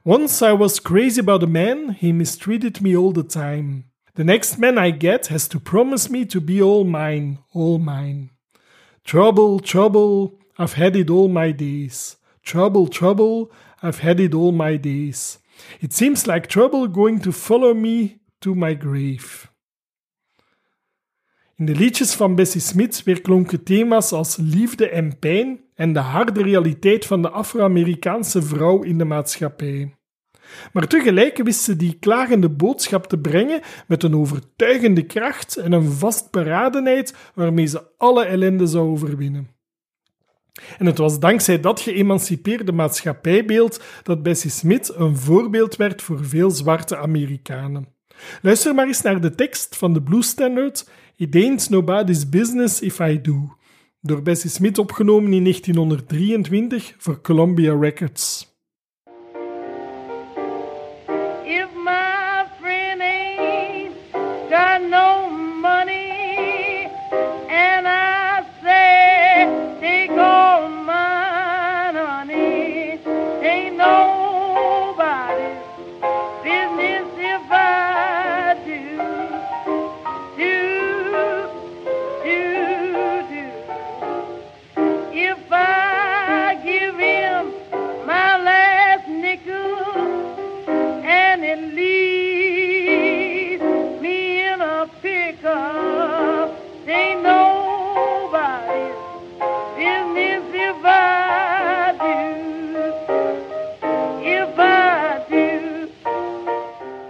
Once 0.04 0.40
I 0.40 0.54
was 0.54 0.80
crazy 0.80 1.20
about 1.20 1.42
a 1.42 1.46
man, 1.46 1.90
he 1.90 2.12
mistreated 2.12 2.80
me 2.80 2.96
all 2.96 3.12
the 3.12 3.22
time. 3.22 3.84
The 4.14 4.24
next 4.24 4.56
man 4.56 4.78
I 4.78 4.88
get 4.88 5.26
has 5.26 5.46
to 5.48 5.60
promise 5.60 6.08
me 6.08 6.24
to 6.24 6.40
be 6.40 6.62
all 6.62 6.84
mine, 6.84 7.36
all 7.52 7.78
mine. 7.78 8.30
Trouble, 9.04 9.60
trouble, 9.60 10.40
I've 10.56 10.72
had 10.80 10.96
it 10.96 11.10
all 11.10 11.28
my 11.28 11.50
days. 11.50 12.16
Trouble, 12.42 12.88
trouble, 12.88 13.52
I've 13.82 13.98
had 13.98 14.18
it 14.18 14.32
all 14.32 14.52
my 14.52 14.78
days. 14.78 15.36
It 15.82 15.92
seems 15.92 16.26
like 16.26 16.46
trouble 16.46 16.88
going 16.88 17.20
to 17.20 17.32
follow 17.32 17.74
me 17.74 18.20
to 18.40 18.54
my 18.54 18.72
grave. 18.72 19.47
In 21.58 21.66
de 21.66 21.74
liedjes 21.74 22.14
van 22.14 22.34
Bessie 22.34 22.60
Smith 22.60 23.02
weerklonken 23.04 23.62
thema's 23.62 24.12
als 24.12 24.36
liefde 24.36 24.88
en 24.88 25.18
pijn 25.18 25.60
en 25.74 25.92
de 25.92 25.98
harde 25.98 26.42
realiteit 26.42 27.06
van 27.06 27.22
de 27.22 27.28
Afro-Amerikaanse 27.28 28.42
vrouw 28.42 28.82
in 28.82 28.98
de 28.98 29.04
maatschappij. 29.04 29.94
Maar 30.72 30.86
tegelijk 30.86 31.42
wist 31.42 31.60
ze 31.60 31.76
die 31.76 31.96
klagende 32.00 32.48
boodschap 32.48 33.06
te 33.06 33.18
brengen 33.18 33.60
met 33.86 34.02
een 34.02 34.16
overtuigende 34.16 35.06
kracht 35.06 35.56
en 35.56 35.72
een 35.72 35.90
vastberadenheid 35.90 37.14
waarmee 37.34 37.66
ze 37.66 37.82
alle 37.96 38.24
ellende 38.24 38.66
zou 38.66 38.88
overwinnen. 38.88 39.48
En 40.78 40.86
het 40.86 40.98
was 40.98 41.20
dankzij 41.20 41.60
dat 41.60 41.80
geëmancipeerde 41.80 42.72
maatschappijbeeld 42.72 43.82
dat 44.02 44.22
Bessie 44.22 44.50
Smith 44.50 44.92
een 44.94 45.16
voorbeeld 45.16 45.76
werd 45.76 46.02
voor 46.02 46.24
veel 46.24 46.50
zwarte 46.50 46.96
Amerikanen. 46.96 47.96
Luister 48.42 48.74
maar 48.74 48.86
eens 48.86 49.02
naar 49.02 49.20
de 49.20 49.34
tekst 49.34 49.76
van 49.76 49.92
de 49.92 50.02
Blues 50.02 50.28
Standard 50.28 50.90
It 51.20 51.34
Ain't 51.34 51.68
Nobody's 51.70 52.24
Business 52.24 52.80
If 52.80 53.00
I 53.00 53.20
Do, 53.20 53.56
door 54.00 54.22
Bessie 54.22 54.50
Smith 54.50 54.78
opgenomen 54.78 55.32
in 55.32 55.42
1923 55.42 56.94
voor 56.98 57.20
Columbia 57.20 57.78
Records. 57.78 58.47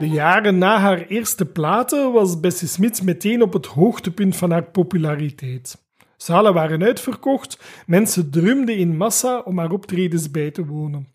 Jaren 0.09 0.59
na 0.59 0.79
haar 0.79 1.07
eerste 1.07 1.47
platen 1.47 2.13
was 2.13 2.41
Bessie 2.41 2.69
Smith 2.69 3.03
meteen 3.03 3.43
op 3.43 3.53
het 3.53 3.67
hoogtepunt 3.67 4.37
van 4.37 4.51
haar 4.51 4.65
populariteit. 4.65 5.87
Zalen 6.17 6.55
waren 6.55 6.83
uitverkocht, 6.83 7.59
mensen 7.87 8.31
drumden 8.31 8.77
in 8.77 8.97
massa 8.97 9.39
om 9.39 9.59
haar 9.59 9.71
optredens 9.71 10.31
bij 10.31 10.51
te 10.51 10.67
wonen. 10.67 11.09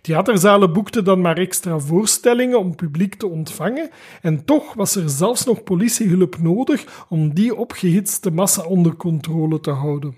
Theaterzalen 0.00 0.72
boekten 0.72 1.04
dan 1.04 1.20
maar 1.20 1.38
extra 1.38 1.78
voorstellingen 1.78 2.58
om 2.58 2.74
publiek 2.74 3.14
te 3.14 3.26
ontvangen, 3.26 3.90
en 4.20 4.44
toch 4.44 4.74
was 4.74 4.96
er 4.96 5.08
zelfs 5.08 5.44
nog 5.44 5.62
politiehulp 5.62 6.38
nodig 6.38 7.04
om 7.08 7.34
die 7.34 7.54
opgehitste 7.54 8.30
massa 8.30 8.62
onder 8.62 8.96
controle 8.96 9.60
te 9.60 9.70
houden. 9.70 10.14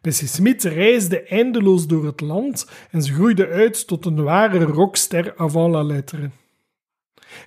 Bessie 0.00 0.28
Smith 0.28 0.62
reisde 0.62 1.22
eindeloos 1.22 1.86
door 1.86 2.06
het 2.06 2.20
land 2.20 2.70
en 2.90 3.02
ze 3.02 3.12
groeide 3.12 3.48
uit 3.48 3.86
tot 3.86 4.06
een 4.06 4.22
ware 4.22 4.64
rockster 4.64 5.34
avant 5.36 5.72
la 5.72 5.82
lettre. 5.82 6.30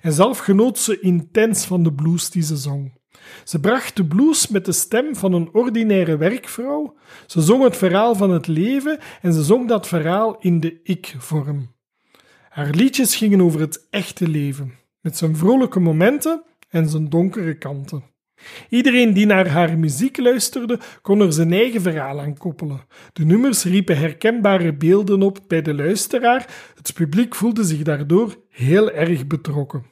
En 0.02 0.12
zelf 0.12 0.38
genoot 0.38 0.78
ze 0.78 1.00
intens 1.00 1.64
van 1.64 1.82
de 1.82 1.92
blues 1.92 2.30
die 2.30 2.42
ze 2.42 2.56
zong. 2.56 2.98
Ze 3.44 3.60
bracht 3.60 3.96
de 3.96 4.06
blues 4.06 4.48
met 4.48 4.64
de 4.64 4.72
stem 4.72 5.16
van 5.16 5.32
een 5.32 5.48
ordinaire 5.52 6.16
werkvrouw. 6.16 6.96
Ze 7.26 7.40
zong 7.40 7.62
het 7.62 7.76
verhaal 7.76 8.14
van 8.14 8.30
het 8.30 8.46
leven 8.46 8.98
en 9.22 9.32
ze 9.32 9.42
zong 9.42 9.68
dat 9.68 9.88
verhaal 9.88 10.38
in 10.38 10.60
de 10.60 10.80
ik-vorm. 10.82 11.74
Haar 12.48 12.70
liedjes 12.70 13.16
gingen 13.16 13.40
over 13.40 13.60
het 13.60 13.86
echte 13.90 14.28
leven, 14.28 14.74
met 15.00 15.16
zijn 15.16 15.36
vrolijke 15.36 15.80
momenten 15.80 16.42
en 16.68 16.88
zijn 16.88 17.08
donkere 17.08 17.58
kanten. 17.58 18.09
Iedereen 18.68 19.12
die 19.12 19.26
naar 19.26 19.48
haar 19.48 19.78
muziek 19.78 20.18
luisterde, 20.18 20.78
kon 21.02 21.20
er 21.20 21.32
zijn 21.32 21.52
eigen 21.52 21.82
verhaal 21.82 22.20
aan 22.20 22.36
koppelen. 22.36 22.80
De 23.12 23.24
nummers 23.24 23.64
riepen 23.64 23.98
herkenbare 23.98 24.74
beelden 24.74 25.22
op 25.22 25.38
bij 25.46 25.62
de 25.62 25.74
luisteraar. 25.74 26.46
Het 26.74 26.94
publiek 26.94 27.34
voelde 27.34 27.64
zich 27.64 27.82
daardoor 27.82 28.36
heel 28.48 28.90
erg 28.90 29.26
betrokken. 29.26 29.84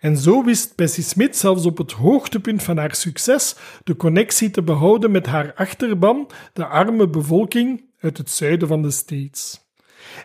En 0.00 0.16
zo 0.16 0.44
wist 0.44 0.76
Bessie 0.76 1.04
Smith 1.04 1.36
zelfs 1.36 1.66
op 1.66 1.78
het 1.78 1.92
hoogtepunt 1.92 2.62
van 2.62 2.76
haar 2.76 2.94
succes 2.94 3.56
de 3.84 3.96
connectie 3.96 4.50
te 4.50 4.62
behouden 4.62 5.10
met 5.10 5.26
haar 5.26 5.54
achterban, 5.54 6.30
de 6.52 6.66
arme 6.66 7.08
bevolking 7.08 7.84
uit 8.00 8.18
het 8.18 8.30
zuiden 8.30 8.68
van 8.68 8.82
de 8.82 8.90
States. 8.90 9.68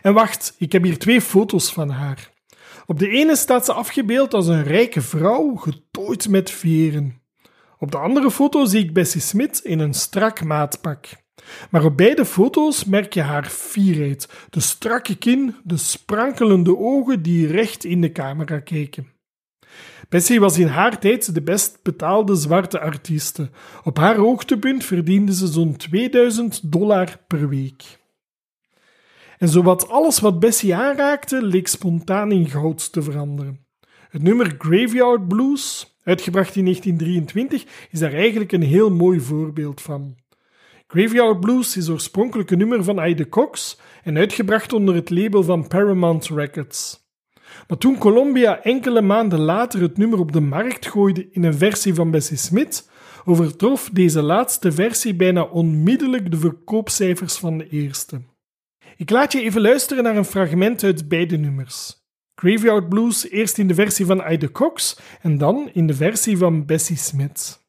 En 0.02 0.14
wacht, 0.14 0.54
ik 0.58 0.72
heb 0.72 0.82
hier 0.82 0.98
twee 0.98 1.20
foto's 1.20 1.72
van 1.72 1.90
haar. 1.90 2.30
Op 2.86 2.98
de 2.98 3.08
ene 3.08 3.36
staat 3.36 3.64
ze 3.64 3.72
afgebeeld 3.72 4.34
als 4.34 4.46
een 4.46 4.62
rijke 4.62 5.00
vrouw, 5.00 5.54
getooid 5.54 6.28
met 6.28 6.50
veren. 6.50 7.20
Op 7.86 7.92
de 7.92 7.98
andere 7.98 8.30
foto 8.30 8.64
zie 8.64 8.84
ik 8.84 8.92
Bessie 8.92 9.20
Smith 9.20 9.60
in 9.64 9.78
een 9.78 9.94
strak 9.94 10.44
maatpak. 10.44 11.06
Maar 11.70 11.84
op 11.84 11.96
beide 11.96 12.24
foto's 12.24 12.84
merk 12.84 13.14
je 13.14 13.20
haar 13.20 13.44
fierheid, 13.44 14.28
de 14.50 14.60
strakke 14.60 15.16
kin, 15.16 15.54
de 15.64 15.76
sprankelende 15.76 16.78
ogen 16.78 17.22
die 17.22 17.46
recht 17.46 17.84
in 17.84 18.00
de 18.00 18.12
camera 18.12 18.58
kijken. 18.58 19.06
Bessie 20.08 20.40
was 20.40 20.58
in 20.58 20.66
haar 20.66 20.98
tijd 20.98 21.34
de 21.34 21.42
best 21.42 21.78
betaalde 21.82 22.34
zwarte 22.34 22.80
artieste. 22.80 23.50
Op 23.84 23.96
haar 23.96 24.16
hoogtepunt 24.16 24.84
verdiende 24.84 25.34
ze 25.34 25.46
zo'n 25.46 25.76
2000 25.76 26.72
dollar 26.72 27.18
per 27.26 27.48
week. 27.48 27.98
En 29.38 29.48
zowat 29.48 29.88
alles 29.88 30.20
wat 30.20 30.40
Bessie 30.40 30.74
aanraakte 30.74 31.42
leek 31.42 31.68
spontaan 31.68 32.32
in 32.32 32.48
goud 32.50 32.92
te 32.92 33.02
veranderen. 33.02 33.66
Het 34.08 34.22
nummer 34.22 34.54
Graveyard 34.58 35.28
Blues, 35.28 35.95
uitgebracht 36.06 36.56
in 36.56 36.64
1923, 36.64 37.64
is 37.90 37.98
daar 37.98 38.12
eigenlijk 38.12 38.52
een 38.52 38.62
heel 38.62 38.90
mooi 38.90 39.20
voorbeeld 39.20 39.80
van. 39.80 40.16
Graveyard 40.86 41.40
Blues 41.40 41.76
is 41.76 41.88
oorspronkelijk 41.88 42.50
een 42.50 42.58
nummer 42.58 42.84
van 42.84 43.04
Ida 43.04 43.24
Cox 43.24 43.80
en 44.02 44.16
uitgebracht 44.16 44.72
onder 44.72 44.94
het 44.94 45.10
label 45.10 45.42
van 45.42 45.68
Paramount 45.68 46.28
Records. 46.28 47.04
Maar 47.68 47.78
toen 47.78 47.98
Columbia 47.98 48.62
enkele 48.62 49.00
maanden 49.00 49.38
later 49.38 49.80
het 49.80 49.96
nummer 49.96 50.18
op 50.18 50.32
de 50.32 50.40
markt 50.40 50.86
gooide 50.86 51.28
in 51.30 51.44
een 51.44 51.54
versie 51.54 51.94
van 51.94 52.10
Bessie 52.10 52.36
Smith, 52.36 52.90
overtrof 53.24 53.90
deze 53.92 54.22
laatste 54.22 54.72
versie 54.72 55.14
bijna 55.14 55.42
onmiddellijk 55.42 56.30
de 56.30 56.38
verkoopcijfers 56.38 57.36
van 57.36 57.58
de 57.58 57.68
eerste. 57.68 58.20
Ik 58.96 59.10
laat 59.10 59.32
je 59.32 59.40
even 59.40 59.60
luisteren 59.60 60.04
naar 60.04 60.16
een 60.16 60.24
fragment 60.24 60.82
uit 60.82 61.08
beide 61.08 61.36
nummers. 61.36 62.05
Graveyard 62.38 62.88
Blues 62.88 63.30
eerst 63.30 63.58
in 63.58 63.68
de 63.68 63.74
versie 63.74 64.06
van 64.06 64.30
Ida 64.30 64.48
Cox 64.48 64.98
en 65.22 65.38
dan 65.38 65.70
in 65.72 65.86
de 65.86 65.94
versie 65.94 66.38
van 66.38 66.66
Bessie 66.66 66.96
Smith. 66.96 67.65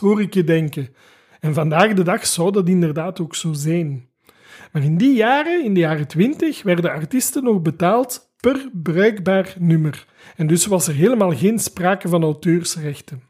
Hoor 0.00 0.20
ik 0.20 0.34
je 0.34 0.44
denken. 0.44 0.94
En 1.40 1.54
vandaag 1.54 1.92
de 1.94 2.02
dag 2.02 2.26
zou 2.26 2.52
dat 2.52 2.68
inderdaad 2.68 3.20
ook 3.20 3.34
zo 3.34 3.52
zijn. 3.52 4.08
Maar 4.72 4.82
in 4.82 4.96
die 4.96 5.14
jaren, 5.14 5.64
in 5.64 5.74
de 5.74 5.80
jaren 5.80 6.06
20, 6.06 6.62
werden 6.62 6.90
artiesten 6.90 7.44
nog 7.44 7.62
betaald 7.62 8.34
per 8.40 8.70
bruikbaar 8.72 9.54
nummer. 9.58 10.06
En 10.36 10.46
dus 10.46 10.66
was 10.66 10.88
er 10.88 10.94
helemaal 10.94 11.36
geen 11.36 11.58
sprake 11.58 12.08
van 12.08 12.22
auteursrechten. 12.22 13.22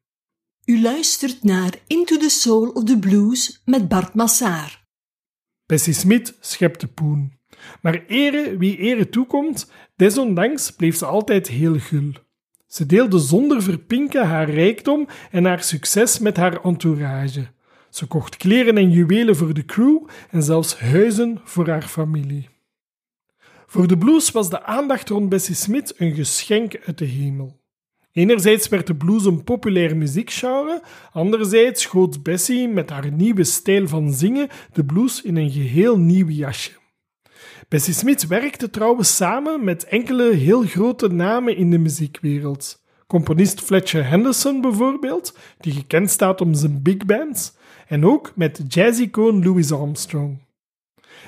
U 0.65 0.81
luistert 0.81 1.43
naar 1.45 1.75
Into 1.87 2.17
the 2.17 2.29
Soul 2.29 2.69
of 2.69 2.85
the 2.85 2.99
Blues 2.99 3.63
met 3.65 3.89
Bart 3.89 4.15
Massaar. 4.15 4.85
Bessie 5.67 5.95
Smith 5.95 6.37
schepte 6.41 6.87
poen. 6.87 7.33
Maar 7.83 8.05
ere 8.07 8.57
wie 8.57 8.77
ere 8.77 9.09
toekomt, 9.09 9.71
desondanks 9.97 10.71
bleef 10.71 10.97
ze 10.97 11.07
altijd 11.07 11.49
heel 11.49 11.79
gul. 11.79 12.13
Ze 12.77 12.87
deelde 12.87 13.19
zonder 13.19 13.63
verpinken 13.63 14.27
haar 14.27 14.51
rijkdom 14.51 15.09
en 15.31 15.45
haar 15.45 15.63
succes 15.63 16.19
met 16.19 16.37
haar 16.37 16.65
entourage. 16.65 17.47
Ze 17.91 18.07
kocht 18.07 18.37
kleren 18.37 18.77
en 18.77 18.91
juwelen 18.91 19.37
voor 19.37 19.55
de 19.55 19.65
crew 19.65 19.99
en 20.31 20.43
zelfs 20.43 20.79
huizen 20.79 21.41
voor 21.45 21.69
haar 21.69 21.83
familie. 21.83 22.49
Voor 23.67 23.87
de 23.87 23.99
blues 23.99 24.31
was 24.31 24.51
de 24.51 24.63
aandacht 24.63 25.09
rond 25.09 25.29
Bessie 25.29 25.55
Smith 25.55 25.95
een 25.97 26.15
geschenk 26.15 26.77
uit 26.87 26.99
de 26.99 27.05
hemel. 27.05 27.61
Enerzijds 28.13 28.69
werd 28.69 28.87
de 28.87 28.95
blues 28.95 29.25
een 29.25 29.45
populair 29.45 29.97
muziekgenre, 29.97 30.83
anderzijds 31.13 31.83
schoot 31.83 32.23
Bessie 32.23 32.69
met 32.69 32.91
haar 32.91 33.13
nieuwe 33.13 33.45
stijl 33.45 33.89
van 33.89 34.13
zingen 34.13 34.49
de 34.73 34.85
blues 34.85 35.23
in 35.23 35.37
een 35.37 35.51
geheel 35.51 35.99
nieuw 35.99 36.29
jasje. 36.29 36.73
Bessie 37.69 37.95
Smith 37.95 38.27
werkte 38.27 38.71
trouwens 38.71 39.17
samen 39.17 39.65
met 39.65 39.85
enkele 39.85 40.33
heel 40.35 40.63
grote 40.63 41.09
namen 41.09 41.57
in 41.57 41.71
de 41.71 41.79
muziekwereld. 41.79 42.85
Componist 43.07 43.61
Fletcher 43.61 44.09
Henderson 44.09 44.61
bijvoorbeeld, 44.61 45.39
die 45.59 45.73
gekend 45.73 46.11
staat 46.11 46.41
om 46.41 46.55
zijn 46.55 46.83
big 46.83 46.97
bands, 46.97 47.55
en 47.89 48.05
ook 48.05 48.33
met 48.35 48.63
jazzicoon 48.69 49.45
Louis 49.45 49.73
Armstrong. 49.73 50.39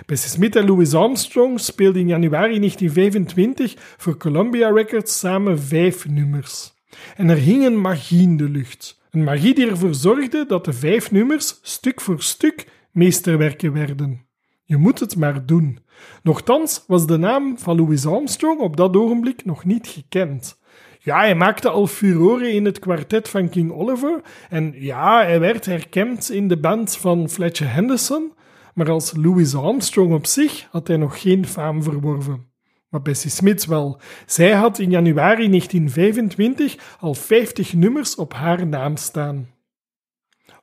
Bessie 0.06 0.30
Smith 0.30 0.56
en 0.56 0.66
Louis 0.66 0.94
Armstrong 0.94 1.60
speelden 1.60 2.00
in 2.00 2.08
januari 2.08 2.58
1925 2.58 3.74
voor 3.96 4.16
Columbia 4.16 4.70
Records 4.70 5.18
samen 5.18 5.60
vijf 5.60 6.08
nummers. 6.08 6.74
En 7.16 7.28
er 7.28 7.36
hing 7.36 7.64
een 7.64 7.80
magie 7.80 8.22
in 8.22 8.36
de 8.36 8.48
lucht. 8.48 9.00
Een 9.10 9.24
magie 9.24 9.54
die 9.54 9.68
ervoor 9.68 9.94
zorgde 9.94 10.44
dat 10.46 10.64
de 10.64 10.72
vijf 10.72 11.10
nummers 11.10 11.58
stuk 11.62 12.00
voor 12.00 12.22
stuk 12.22 12.68
meesterwerken 12.92 13.72
werden. 13.72 14.26
Je 14.64 14.76
moet 14.76 15.00
het 15.00 15.16
maar 15.16 15.46
doen. 15.46 15.78
Nochtans 16.22 16.84
was 16.86 17.06
de 17.06 17.16
naam 17.16 17.58
van 17.58 17.76
Louis 17.76 18.06
Armstrong 18.06 18.60
op 18.60 18.76
dat 18.76 18.96
ogenblik 18.96 19.44
nog 19.44 19.64
niet 19.64 19.86
gekend. 19.86 20.58
Ja, 20.98 21.18
hij 21.18 21.34
maakte 21.34 21.68
al 21.68 21.86
furore 21.86 22.52
in 22.52 22.64
het 22.64 22.78
kwartet 22.78 23.28
van 23.28 23.48
King 23.48 23.72
Oliver 23.72 24.20
en 24.48 24.72
ja, 24.76 25.22
hij 25.22 25.40
werd 25.40 25.66
herkend 25.66 26.30
in 26.30 26.48
de 26.48 26.58
band 26.58 26.96
van 26.96 27.28
Fletcher 27.28 27.72
Henderson, 27.72 28.32
maar 28.74 28.90
als 28.90 29.12
Louis 29.16 29.54
Armstrong 29.54 30.12
op 30.14 30.26
zich 30.26 30.68
had 30.70 30.88
hij 30.88 30.96
nog 30.96 31.20
geen 31.20 31.46
faam 31.46 31.82
verworven. 31.82 32.46
Maar 32.88 33.02
Bessie 33.02 33.30
Smith 33.30 33.66
wel. 33.66 34.00
Zij 34.26 34.52
had 34.52 34.78
in 34.78 34.90
januari 34.90 35.48
1925 35.48 36.96
al 37.00 37.14
50 37.14 37.72
nummers 37.72 38.14
op 38.14 38.34
haar 38.34 38.66
naam 38.66 38.96
staan. 38.96 39.48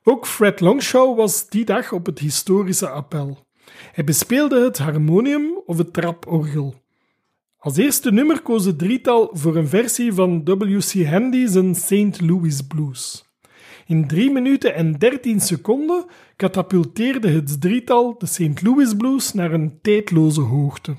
Ook 0.02 0.26
Fred 0.26 0.60
Longshaw 0.60 1.16
was 1.16 1.48
die 1.48 1.64
dag 1.64 1.92
op 1.92 2.06
het 2.06 2.18
historische 2.18 2.88
appel. 2.88 3.45
Hij 3.96 4.04
bespeelde 4.04 4.64
het 4.64 4.78
harmonium 4.78 5.62
of 5.66 5.78
het 5.78 5.92
traporgel. 5.92 6.74
Als 7.58 7.76
eerste 7.76 8.12
nummer 8.12 8.42
koos 8.42 8.64
het 8.64 8.78
drietal 8.78 9.30
voor 9.32 9.56
een 9.56 9.68
versie 9.68 10.12
van 10.12 10.44
W.C. 10.44 11.06
Handy's 11.06 11.52
St. 11.72 12.20
Louis 12.20 12.60
Blues. 12.62 13.24
In 13.86 14.06
3 14.06 14.30
minuten 14.30 14.74
en 14.74 14.92
13 14.98 15.40
seconden 15.40 16.04
katapulteerde 16.36 17.28
het 17.28 17.60
drietal 17.60 18.18
de 18.18 18.26
St. 18.26 18.62
Louis 18.62 18.94
Blues 18.94 19.32
naar 19.32 19.52
een 19.52 19.78
tijdloze 19.82 20.40
hoogte. 20.40 20.96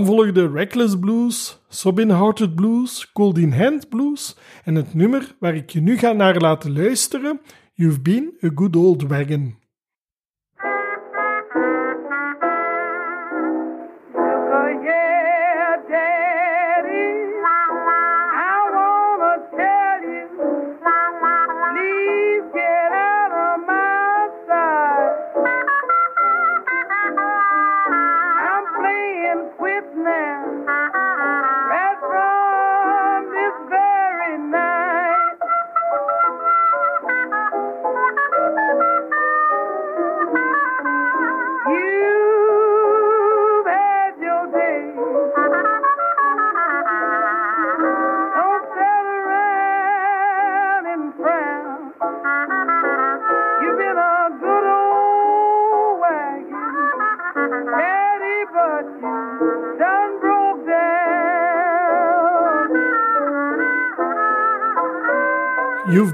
Dan 0.00 0.08
volgde 0.08 0.50
Reckless 0.50 0.98
Blues, 0.98 1.58
Sobbin 1.68 2.10
Hearted 2.10 2.54
Blues, 2.54 3.12
Cold 3.12 3.38
in 3.38 3.52
Hand 3.52 3.88
Blues 3.88 4.36
en 4.64 4.74
het 4.74 4.94
nummer 4.94 5.36
waar 5.38 5.54
ik 5.54 5.70
je 5.70 5.80
nu 5.80 5.98
ga 5.98 6.12
naar 6.12 6.36
laten 6.36 6.72
luisteren, 6.72 7.40
You've 7.74 8.00
Been 8.00 8.32
a 8.44 8.50
Good 8.54 8.76
Old 8.76 9.02
Wagon. 9.02 9.54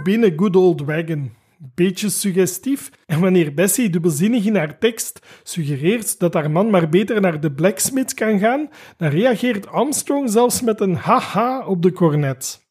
A 0.09 0.31
Good 0.37 0.57
Old 0.57 0.81
Wagon. 0.81 1.33
Beetje 1.75 2.09
suggestief, 2.09 2.91
en 3.07 3.21
wanneer 3.21 3.55
Bessie 3.55 3.91
dubbelzinnig 3.91 4.45
in 4.45 4.57
haar 4.57 4.79
tekst 4.79 5.27
suggereert 5.43 6.19
dat 6.19 6.35
haar 6.35 6.51
man 6.51 6.71
maar 6.71 6.89
beter 6.89 7.21
naar 7.21 7.41
de 7.41 7.53
blacksmith 7.53 8.15
kan 8.15 8.39
gaan, 8.39 8.71
dan 8.97 9.09
reageert 9.09 9.67
Armstrong 9.67 10.31
zelfs 10.31 10.63
met 10.63 10.81
een 10.81 10.95
haha 10.95 11.67
op 11.67 11.83
de 11.83 11.93
cornet. 11.93 12.66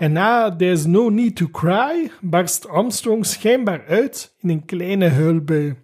En 0.00 0.12
na 0.12 0.48
There's 0.48 0.86
No 0.86 1.10
Need 1.10 1.36
to 1.36 1.46
Cry 1.46 2.10
barst 2.22 2.68
Armstrong 2.68 3.26
schijnbaar 3.26 3.84
uit 3.86 4.34
in 4.40 4.48
een 4.48 4.64
kleine 4.64 5.08
huilbui. 5.08 5.76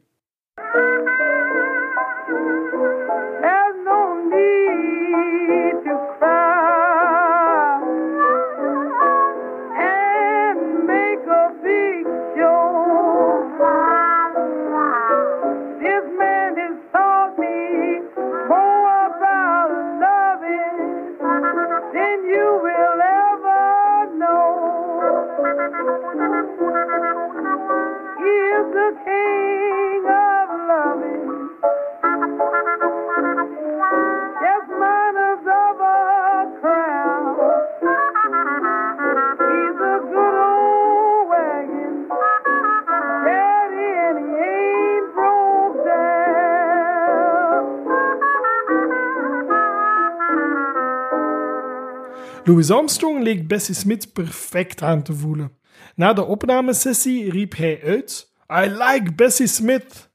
Louis 52.47 52.71
Armstrong 52.71 53.23
leek 53.23 53.49
Bessie 53.49 53.75
Smith 53.75 54.13
perfect 54.13 54.83
aan 54.83 55.03
te 55.03 55.15
voelen. 55.15 55.53
Na 55.95 56.13
de 56.13 56.25
opnamesessie 56.25 57.31
riep 57.31 57.57
hij 57.57 57.81
uit: 57.85 58.33
I 58.49 58.69
like 58.69 59.13
Bessie 59.15 59.47
Smith. 59.47 60.11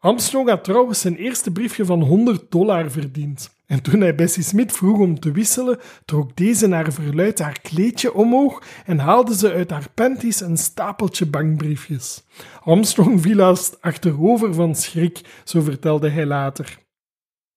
Armstrong 0.00 0.48
had 0.48 0.64
trouwens 0.64 1.00
zijn 1.00 1.16
eerste 1.16 1.50
briefje 1.50 1.84
van 1.84 2.02
100 2.02 2.50
dollar 2.50 2.90
verdiend. 2.90 3.56
En 3.66 3.82
toen 3.82 4.00
hij 4.00 4.14
Bessie 4.14 4.42
Smith 4.42 4.72
vroeg 4.72 4.98
om 4.98 5.20
te 5.20 5.32
wisselen, 5.32 5.78
trok 6.04 6.36
deze 6.36 6.66
naar 6.66 6.92
verluid 6.92 7.38
haar 7.38 7.60
kleedje 7.60 8.14
omhoog 8.14 8.62
en 8.84 8.98
haalde 8.98 9.36
ze 9.36 9.52
uit 9.52 9.70
haar 9.70 9.88
panties 9.94 10.40
een 10.40 10.56
stapeltje 10.56 11.26
bankbriefjes. 11.26 12.24
Armstrong 12.64 13.22
viel 13.22 13.38
haast 13.38 13.82
achterover 13.82 14.54
van 14.54 14.74
schrik, 14.74 15.20
zo 15.44 15.60
vertelde 15.60 16.08
hij 16.08 16.26
later. 16.26 16.83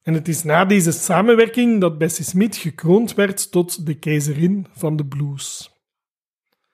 En 0.08 0.14
het 0.14 0.28
is 0.28 0.44
na 0.44 0.66
deze 0.66 0.92
samenwerking 0.92 1.82
dat 1.82 1.98
Bessie 1.98 2.26
Smith 2.26 2.56
gekroond 2.56 3.14
werd 3.14 3.52
tot 3.52 3.86
de 3.86 3.94
keizerin 3.94 4.68
van 4.72 4.96
de 4.96 5.06
blues. 5.06 5.72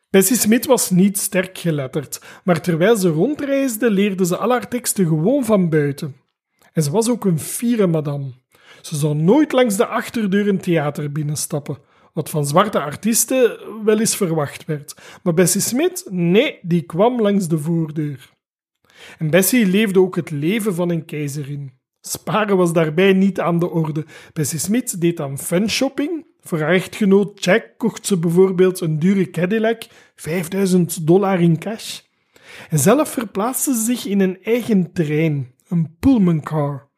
Bessie 0.09 0.37
Smith 0.37 0.65
was 0.65 0.89
niet 0.89 1.17
sterk 1.17 1.57
geletterd, 1.57 2.21
maar 2.43 2.61
terwijl 2.61 2.95
ze 2.95 3.09
rondreisde 3.09 3.91
leerde 3.91 4.25
ze 4.25 4.37
al 4.37 4.49
haar 4.49 4.67
teksten 4.67 5.07
gewoon 5.07 5.45
van 5.45 5.69
buiten. 5.69 6.15
En 6.73 6.83
ze 6.83 6.91
was 6.91 7.09
ook 7.09 7.25
een 7.25 7.39
fiere 7.39 7.87
madame. 7.87 8.31
Ze 8.81 8.95
zou 8.95 9.15
nooit 9.15 9.51
langs 9.51 9.77
de 9.77 9.85
achterdeur 9.85 10.47
een 10.47 10.61
theater 10.61 11.11
binnenstappen, 11.11 11.77
wat 12.13 12.29
van 12.29 12.45
zwarte 12.45 12.79
artiesten 12.79 13.59
wel 13.85 13.99
eens 13.99 14.15
verwacht 14.15 14.65
werd. 14.65 14.95
Maar 15.23 15.33
Bessie 15.33 15.61
Smith, 15.61 16.05
nee, 16.09 16.59
die 16.61 16.81
kwam 16.81 17.21
langs 17.21 17.47
de 17.47 17.57
voordeur. 17.57 18.29
En 19.17 19.29
Bessie 19.29 19.65
leefde 19.65 19.99
ook 19.99 20.15
het 20.15 20.29
leven 20.29 20.75
van 20.75 20.89
een 20.89 21.05
keizerin. 21.05 21.81
Sparen 22.07 22.57
was 22.57 22.73
daarbij 22.73 23.13
niet 23.13 23.39
aan 23.39 23.59
de 23.59 23.69
orde. 23.69 24.05
Bessie 24.33 24.59
Smith 24.59 25.01
deed 25.01 25.19
aan 25.19 25.39
fanshopping. 25.39 26.25
Voor 26.41 26.59
haar 26.59 26.73
echtgenoot 26.73 27.43
Jack 27.43 27.69
kocht 27.77 28.05
ze 28.05 28.19
bijvoorbeeld 28.19 28.81
een 28.81 28.99
dure 28.99 29.29
Cadillac, 29.29 29.83
5000 30.15 31.07
dollar 31.07 31.41
in 31.41 31.59
cash. 31.59 31.99
En 32.69 32.79
zelf 32.79 33.09
verplaatste 33.09 33.73
ze 33.73 33.83
zich 33.83 34.05
in 34.05 34.19
een 34.19 34.43
eigen 34.43 34.91
trein, 34.93 35.53
een 35.67 35.95
Pullman 35.99 36.41
car. 36.41 36.89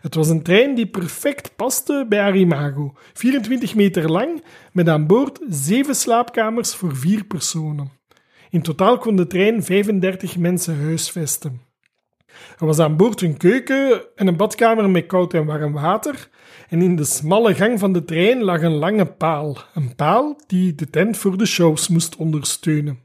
Het 0.00 0.14
was 0.14 0.28
een 0.28 0.42
trein 0.42 0.74
die 0.74 0.86
perfect 0.86 1.56
paste 1.56 2.06
bij 2.08 2.20
haar 2.20 2.36
imago. 2.36 2.92
24 3.12 3.74
meter 3.74 4.10
lang, 4.10 4.44
met 4.72 4.88
aan 4.88 5.06
boord 5.06 5.40
zeven 5.48 5.94
slaapkamers 5.94 6.74
voor 6.74 6.96
vier 6.96 7.24
personen. 7.24 7.90
In 8.50 8.62
totaal 8.62 8.98
kon 8.98 9.16
de 9.16 9.26
trein 9.26 9.62
35 9.62 10.36
mensen 10.36 10.80
huisvesten. 10.80 11.65
Er 12.58 12.66
was 12.66 12.78
aan 12.78 12.96
boord 12.96 13.20
een 13.20 13.36
keuken 13.36 14.02
en 14.16 14.26
een 14.26 14.36
badkamer 14.36 14.90
met 14.90 15.06
koud 15.06 15.34
en 15.34 15.44
warm 15.44 15.72
water. 15.72 16.28
En 16.68 16.82
in 16.82 16.96
de 16.96 17.04
smalle 17.04 17.54
gang 17.54 17.78
van 17.78 17.92
de 17.92 18.04
trein 18.04 18.42
lag 18.42 18.62
een 18.62 18.74
lange 18.74 19.06
paal. 19.06 19.58
Een 19.74 19.94
paal 19.94 20.40
die 20.46 20.74
de 20.74 20.90
tent 20.90 21.16
voor 21.16 21.38
de 21.38 21.46
shows 21.46 21.88
moest 21.88 22.16
ondersteunen. 22.16 23.04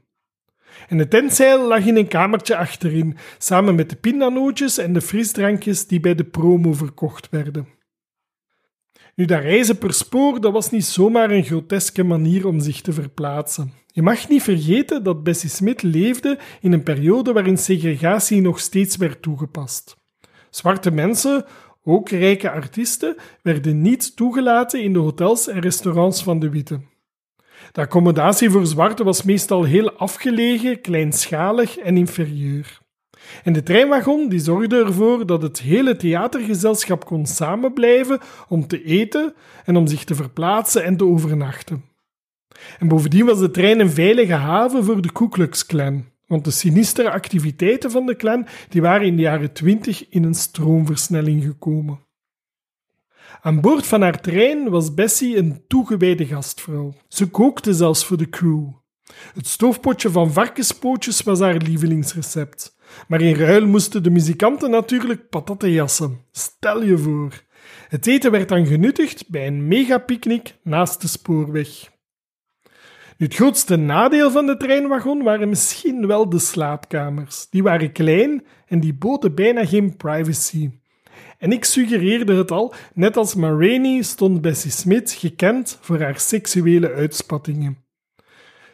En 0.88 0.98
de 0.98 1.08
tentzeil 1.08 1.66
lag 1.68 1.86
in 1.86 1.96
een 1.96 2.08
kamertje 2.08 2.56
achterin, 2.56 3.16
samen 3.38 3.74
met 3.74 3.90
de 3.90 3.96
pindanootjes 3.96 4.78
en 4.78 4.92
de 4.92 5.00
frisdrankjes 5.00 5.86
die 5.86 6.00
bij 6.00 6.14
de 6.14 6.24
promo 6.24 6.72
verkocht 6.72 7.28
werden. 7.30 7.68
Nu, 9.14 9.24
dat 9.24 9.40
reizen 9.40 9.78
per 9.78 9.92
spoor, 9.92 10.40
dat 10.40 10.52
was 10.52 10.70
niet 10.70 10.84
zomaar 10.84 11.30
een 11.30 11.44
groteske 11.44 12.02
manier 12.02 12.46
om 12.46 12.60
zich 12.60 12.80
te 12.80 12.92
verplaatsen. 12.92 13.72
Je 13.94 14.02
mag 14.02 14.28
niet 14.28 14.42
vergeten 14.42 15.02
dat 15.02 15.22
Bessie 15.22 15.50
Smith 15.50 15.82
leefde 15.82 16.38
in 16.60 16.72
een 16.72 16.82
periode 16.82 17.32
waarin 17.32 17.58
segregatie 17.58 18.40
nog 18.40 18.60
steeds 18.60 18.96
werd 18.96 19.22
toegepast. 19.22 19.96
Zwarte 20.50 20.90
mensen, 20.90 21.44
ook 21.84 22.08
rijke 22.08 22.50
artiesten, 22.50 23.16
werden 23.42 23.82
niet 23.82 24.16
toegelaten 24.16 24.82
in 24.82 24.92
de 24.92 24.98
hotels 24.98 25.48
en 25.48 25.60
restaurants 25.60 26.22
van 26.22 26.38
de 26.38 26.50
witte. 26.50 26.80
De 27.72 27.80
accommodatie 27.80 28.50
voor 28.50 28.66
zwarten 28.66 29.04
was 29.04 29.22
meestal 29.22 29.64
heel 29.64 29.92
afgelegen, 29.92 30.80
kleinschalig 30.80 31.78
en 31.78 31.96
inferieur. 31.96 32.80
En 33.42 33.52
de 33.52 33.62
treinwagon 33.62 34.28
die 34.28 34.40
zorgde 34.40 34.84
ervoor 34.84 35.26
dat 35.26 35.42
het 35.42 35.60
hele 35.60 35.96
theatergezelschap 35.96 37.04
kon 37.04 37.26
samenblijven 37.26 38.20
om 38.48 38.66
te 38.66 38.84
eten 38.84 39.34
en 39.64 39.76
om 39.76 39.86
zich 39.86 40.04
te 40.04 40.14
verplaatsen 40.14 40.84
en 40.84 40.96
te 40.96 41.04
overnachten. 41.04 41.91
En 42.78 42.88
bovendien 42.88 43.26
was 43.26 43.38
de 43.38 43.50
trein 43.50 43.80
een 43.80 43.90
veilige 43.90 44.32
haven 44.32 44.84
voor 44.84 45.02
de 45.02 45.12
Ku 45.12 45.28
Klux 45.28 45.66
Klan, 45.66 46.04
want 46.26 46.44
de 46.44 46.50
sinistere 46.50 47.10
activiteiten 47.10 47.90
van 47.90 48.06
de 48.06 48.16
clan 48.16 48.46
die 48.68 48.82
waren 48.82 49.06
in 49.06 49.16
de 49.16 49.22
jaren 49.22 49.52
twintig 49.52 50.08
in 50.08 50.24
een 50.24 50.34
stroomversnelling 50.34 51.42
gekomen. 51.44 52.00
Aan 53.40 53.60
boord 53.60 53.86
van 53.86 54.02
haar 54.02 54.20
trein 54.20 54.70
was 54.70 54.94
Bessie 54.94 55.36
een 55.36 55.64
toegewijde 55.68 56.26
gastvrouw. 56.26 56.94
Ze 57.08 57.26
kookte 57.26 57.74
zelfs 57.74 58.04
voor 58.04 58.16
de 58.16 58.28
crew. 58.28 58.68
Het 59.34 59.46
stoofpotje 59.46 60.10
van 60.10 60.32
varkenspootjes 60.32 61.22
was 61.22 61.40
haar 61.40 61.56
lievelingsrecept. 61.56 62.76
Maar 63.08 63.20
in 63.20 63.34
ruil 63.34 63.66
moesten 63.66 64.02
de 64.02 64.10
muzikanten 64.10 64.70
natuurlijk 64.70 65.28
patatten 65.28 65.70
jassen. 65.70 66.20
Stel 66.30 66.82
je 66.82 66.98
voor. 66.98 67.42
Het 67.88 68.06
eten 68.06 68.30
werd 68.30 68.48
dan 68.48 68.66
genuttigd 68.66 69.28
bij 69.28 69.46
een 69.46 69.68
megapicknick 69.68 70.54
naast 70.62 71.00
de 71.00 71.08
spoorweg. 71.08 71.91
Het 73.22 73.34
grootste 73.34 73.76
nadeel 73.76 74.30
van 74.30 74.46
de 74.46 74.56
treinwagon 74.56 75.22
waren 75.22 75.48
misschien 75.48 76.06
wel 76.06 76.28
de 76.28 76.38
slaapkamers. 76.38 77.46
Die 77.50 77.62
waren 77.62 77.92
klein 77.92 78.44
en 78.66 78.80
die 78.80 78.94
boden 78.94 79.34
bijna 79.34 79.64
geen 79.64 79.96
privacy. 79.96 80.70
En 81.38 81.52
ik 81.52 81.64
suggereerde 81.64 82.34
het 82.34 82.50
al, 82.50 82.74
net 82.94 83.16
als 83.16 83.34
Ma 83.34 84.02
stond 84.02 84.40
Bessie 84.40 84.70
Smith 84.70 85.12
gekend 85.12 85.78
voor 85.80 86.00
haar 86.00 86.18
seksuele 86.18 86.92
uitspattingen. 86.92 87.84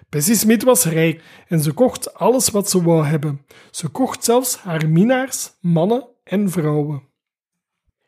Bessie 0.08 0.37
Smith 0.37 0.62
was 0.62 0.84
rijk 0.84 1.22
en 1.48 1.61
ze 1.61 1.72
kocht 1.72 2.14
alles 2.14 2.50
wat 2.50 2.70
ze 2.70 2.82
wou 2.82 3.04
hebben. 3.04 3.44
Ze 3.70 3.88
kocht 3.88 4.24
zelfs 4.24 4.56
haar 4.56 4.88
minnaars, 4.88 5.50
mannen 5.61 6.06
en 6.24 6.50
vrouwen. 6.50 7.02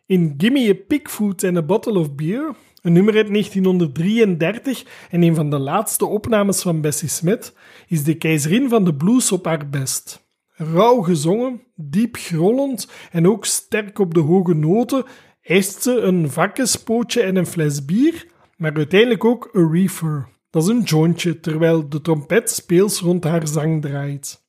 In 0.06 0.34
Gimme 0.38 0.70
a 0.70 0.74
Pigfoot 0.86 1.44
and 1.44 1.56
a 1.56 1.62
Bottle 1.62 1.98
of 1.98 2.14
Beer, 2.14 2.54
een 2.82 2.92
nummer 2.92 3.14
uit 3.16 3.28
1933 3.28 4.84
en 5.10 5.22
een 5.22 5.34
van 5.34 5.50
de 5.50 5.58
laatste 5.58 6.06
opnames 6.06 6.62
van 6.62 6.80
Bessie 6.80 7.08
Smith, 7.08 7.54
is 7.86 8.04
de 8.04 8.14
keizerin 8.14 8.68
van 8.68 8.84
de 8.84 8.94
blues 8.94 9.32
op 9.32 9.44
haar 9.44 9.68
best. 9.68 10.28
Rauw 10.52 11.00
gezongen, 11.00 11.62
diep 11.74 12.16
grollend 12.16 12.88
en 13.10 13.28
ook 13.28 13.44
sterk 13.44 13.98
op 13.98 14.14
de 14.14 14.20
hoge 14.20 14.54
noten, 14.54 15.04
eist 15.42 15.82
ze 15.82 16.00
een 16.00 16.30
vakkespootje 16.30 17.22
en 17.22 17.36
een 17.36 17.46
fles 17.46 17.84
bier, 17.84 18.26
maar 18.56 18.74
uiteindelijk 18.74 19.24
ook 19.24 19.48
een 19.52 19.72
reefer. 19.72 20.28
Dat 20.50 20.62
is 20.62 20.68
een 20.68 20.82
jointje, 20.82 21.40
terwijl 21.40 21.88
de 21.88 22.00
trompet 22.00 22.50
speels 22.50 23.00
rond 23.00 23.24
haar 23.24 23.48
zang 23.48 23.82
draait. 23.82 24.39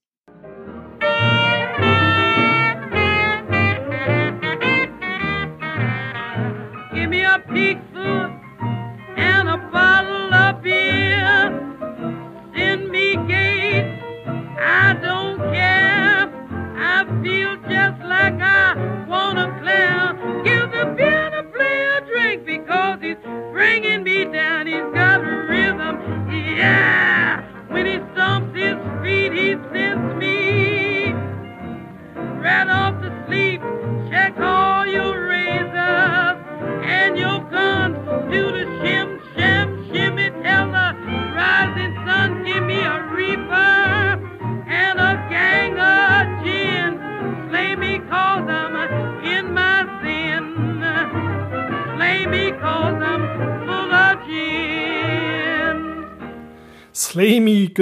Give 7.12 7.50
me 7.50 8.41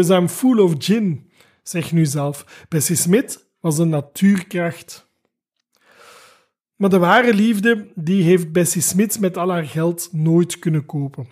I'm 0.08 0.30
full 0.30 0.60
of 0.60 0.74
gin. 0.78 1.30
Zeg 1.64 1.92
nu 1.92 2.06
zelf. 2.06 2.66
Bessie 2.70 2.96
Smith 2.96 3.48
was 3.60 3.78
een 3.78 3.90
natuurkracht. 3.90 5.08
Maar 6.76 6.90
de 6.90 6.98
ware 6.98 7.34
liefde, 7.34 7.88
die 7.96 8.24
heeft 8.24 8.52
Bessie 8.52 8.82
Smith 8.82 9.20
met 9.20 9.38
al 9.38 9.50
haar 9.50 9.66
geld 9.66 10.10
nooit 10.12 10.60
kunnen 10.60 10.86
kopen. 10.86 11.28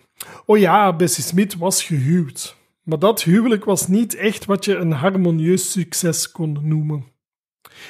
Oh 0.45 0.57
ja, 0.57 0.95
Bessie 0.95 1.23
Smith 1.23 1.57
was 1.57 1.83
gehuwd. 1.83 2.55
Maar 2.83 2.99
dat 2.99 3.23
huwelijk 3.23 3.65
was 3.65 3.87
niet 3.87 4.15
echt 4.15 4.45
wat 4.45 4.65
je 4.65 4.75
een 4.75 4.91
harmonieus 4.91 5.71
succes 5.71 6.31
kon 6.31 6.59
noemen. 6.61 7.05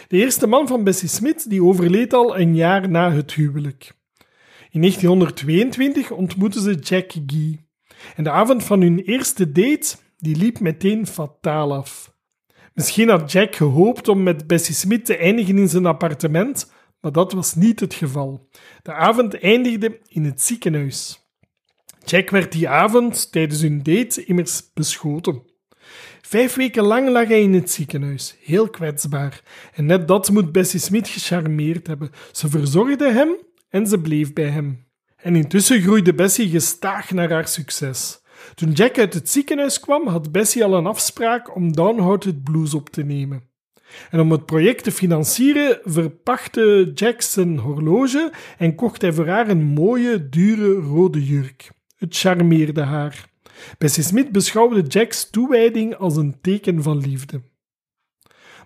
De 0.08 0.18
eerste 0.18 0.48
man 0.48 0.68
van 0.68 0.84
Bessie 0.84 1.10
Smith 1.10 1.50
die 1.50 1.64
overleed 1.64 2.14
al 2.14 2.40
een 2.40 2.56
jaar 2.56 2.90
na 2.90 3.12
het 3.12 3.34
huwelijk. 3.34 3.94
In 4.70 4.82
1922 4.82 6.12
ontmoetten 6.12 6.62
ze 6.62 6.76
Jack 6.76 7.12
Gee. 7.26 7.66
En 8.16 8.24
de 8.24 8.32
avond 8.32 8.64
van 8.64 8.82
hun 8.82 9.00
eerste 9.00 9.52
date 9.52 9.96
die 10.18 10.36
liep 10.36 10.60
meteen 10.60 11.08
fataal 11.08 11.74
af. 11.74 12.16
Misschien 12.74 13.10
had 13.10 13.32
Jack 13.32 13.56
gehoopt 13.56 14.08
om 14.08 14.24
met 14.24 14.48
Bessie 14.48 14.76
Smith 14.76 15.06
te 15.06 15.18
eindigen 15.18 15.58
in 15.58 15.70
zijn 15.70 15.86
appartement, 15.86 16.72
maar 17.02 17.12
dat 17.12 17.32
was 17.32 17.56
niet 17.56 17.80
het 17.80 17.94
geval. 17.94 18.50
De 18.84 18.94
avond 18.94 19.40
eindigde 19.40 20.00
in 20.08 20.24
het 20.24 20.42
ziekenhuis. 20.42 21.26
Jack 22.06 22.30
werd 22.30 22.52
die 22.52 22.70
avond 22.70 23.32
tijdens 23.32 23.62
hun 23.62 23.84
date 23.84 24.26
immers 24.26 24.72
beschoten. 24.74 25.42
Vijf 26.22 26.56
weken 26.56 26.84
lang 26.84 27.10
lag 27.10 27.28
hij 27.28 27.42
in 27.42 27.54
het 27.54 27.72
ziekenhuis, 27.72 28.36
heel 28.40 28.70
kwetsbaar. 28.70 29.42
En 29.74 29.86
net 29.86 30.08
dat 30.08 30.30
moet 30.30 30.52
Bessie 30.52 30.80
Smith 30.80 31.08
gecharmeerd 31.08 31.88
hebben. 31.88 32.12
Ze 32.32 32.50
verzorgde 32.50 33.12
hem 33.12 33.36
en 33.70 33.88
ze 33.88 34.00
bleef 34.00 34.34
bij 34.34 34.50
hem. 34.50 34.86
En 35.16 35.36
intussen 35.36 35.82
groeide 35.82 36.14
Bessie 36.14 36.50
gestaag 36.50 37.12
naar 37.12 37.32
haar 37.32 37.48
succes. 37.48 38.22
Toen 38.58 38.72
Jack 38.72 38.98
uit 38.98 39.14
het 39.14 39.30
ziekenhuis 39.30 39.80
kwam, 39.80 40.08
had 40.08 40.32
Bessie 40.32 40.64
al 40.64 40.74
een 40.74 40.86
afspraak 40.86 41.56
om 41.56 41.74
Downhearted 41.74 42.44
Blues 42.44 42.74
op 42.74 42.90
te 42.90 43.04
nemen. 43.04 43.44
En 44.10 44.20
om 44.20 44.32
het 44.32 44.46
project 44.46 44.84
te 44.84 44.92
financieren 44.92 45.80
verpachtte 45.84 46.92
Jack 46.96 47.22
zijn 47.22 47.58
horloge 47.58 48.34
en 48.58 48.76
kocht 48.76 49.02
hij 49.02 49.14
voor 49.14 49.28
haar 49.28 49.50
een 49.50 49.64
mooie, 49.64 50.30
dure 50.30 50.74
rode 50.74 51.26
jurk. 51.26 51.72
Het 51.98 52.18
charmeerde 52.18 52.82
haar. 52.82 53.30
Bessie 53.78 54.04
Smith 54.04 54.32
beschouwde 54.32 54.82
Jacks 54.82 55.30
toewijding 55.30 55.96
als 55.96 56.16
een 56.16 56.42
teken 56.42 56.84
van 56.84 56.98
liefde. 56.98 57.42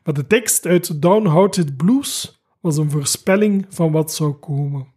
Maar 0.04 0.14
de 0.14 0.28
tekst 0.28 0.66
uit 0.66 1.02
Downhearted 1.02 1.78
Blues 1.78 2.44
was 2.60 2.78
een 2.78 2.90
voorspelling 2.90 3.66
van 3.70 3.92
wat 3.92 4.14
zou 4.14 4.32
komen. 4.34 4.91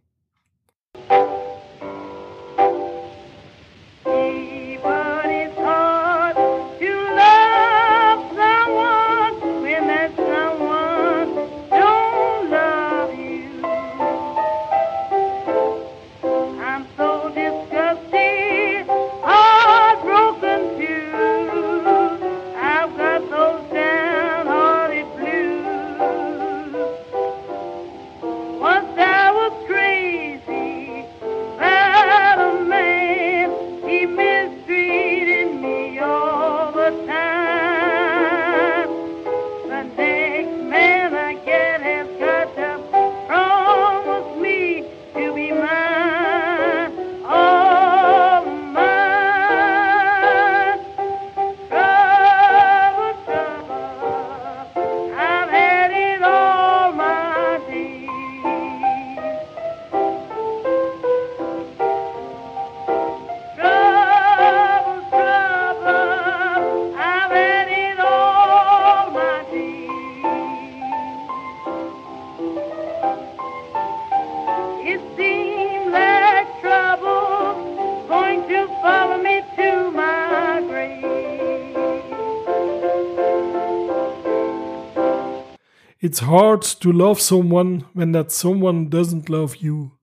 It's 86.15 86.21
hard 86.21 86.63
to 86.63 86.93
love 86.93 87.21
someone 87.21 87.87
when 87.93 88.13
that 88.13 88.31
someone 88.31 88.89
doesn't 88.89 89.29
love 89.29 89.57
you. 89.57 89.99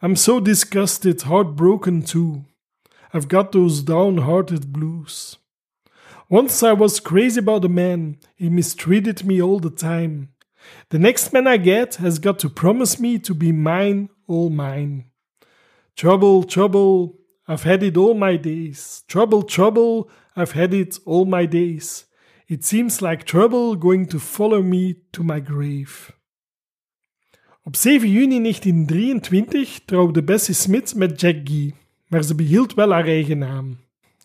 I'm 0.00 0.16
so 0.16 0.40
disgusted, 0.40 1.20
heartbroken 1.20 2.00
too. 2.00 2.46
I've 3.12 3.28
got 3.28 3.52
those 3.52 3.82
downhearted 3.82 4.72
blues. 4.72 5.36
Once 6.30 6.62
I 6.62 6.72
was 6.72 6.98
crazy 6.98 7.40
about 7.40 7.66
a 7.66 7.68
man, 7.68 8.16
he 8.36 8.48
mistreated 8.48 9.22
me 9.22 9.42
all 9.42 9.60
the 9.60 9.68
time. 9.68 10.30
The 10.88 10.98
next 10.98 11.30
man 11.30 11.46
I 11.46 11.58
get 11.58 11.96
has 11.96 12.18
got 12.18 12.38
to 12.38 12.48
promise 12.48 12.98
me 12.98 13.18
to 13.18 13.34
be 13.34 13.52
mine, 13.52 14.08
all 14.26 14.48
mine. 14.48 15.10
Trouble, 15.94 16.42
trouble, 16.44 17.18
I've 17.46 17.64
had 17.64 17.82
it 17.82 17.98
all 17.98 18.14
my 18.14 18.36
days. 18.36 19.04
Trouble, 19.08 19.42
trouble, 19.42 20.10
I've 20.34 20.52
had 20.52 20.72
it 20.72 20.98
all 21.04 21.26
my 21.26 21.44
days. 21.44 22.06
It 22.50 22.66
seems 22.66 23.00
like 23.00 23.22
trouble 23.22 23.78
going 23.78 24.08
to 24.08 24.18
follow 24.18 24.62
me 24.62 24.96
to 25.10 25.22
my 25.22 25.40
grave. 25.44 26.12
Op 27.62 27.76
7 27.76 28.10
juni 28.10 28.40
1923 28.40 29.80
trouwde 29.84 30.22
Bessie 30.22 30.54
Smith 30.54 30.94
met 30.94 31.20
Jack 31.20 31.36
Gee, 31.44 31.74
maar 32.06 32.22
ze 32.22 32.34
behield 32.34 32.74
wel 32.74 32.90
haar 32.90 33.06
eigen 33.06 33.38
naam. 33.38 33.78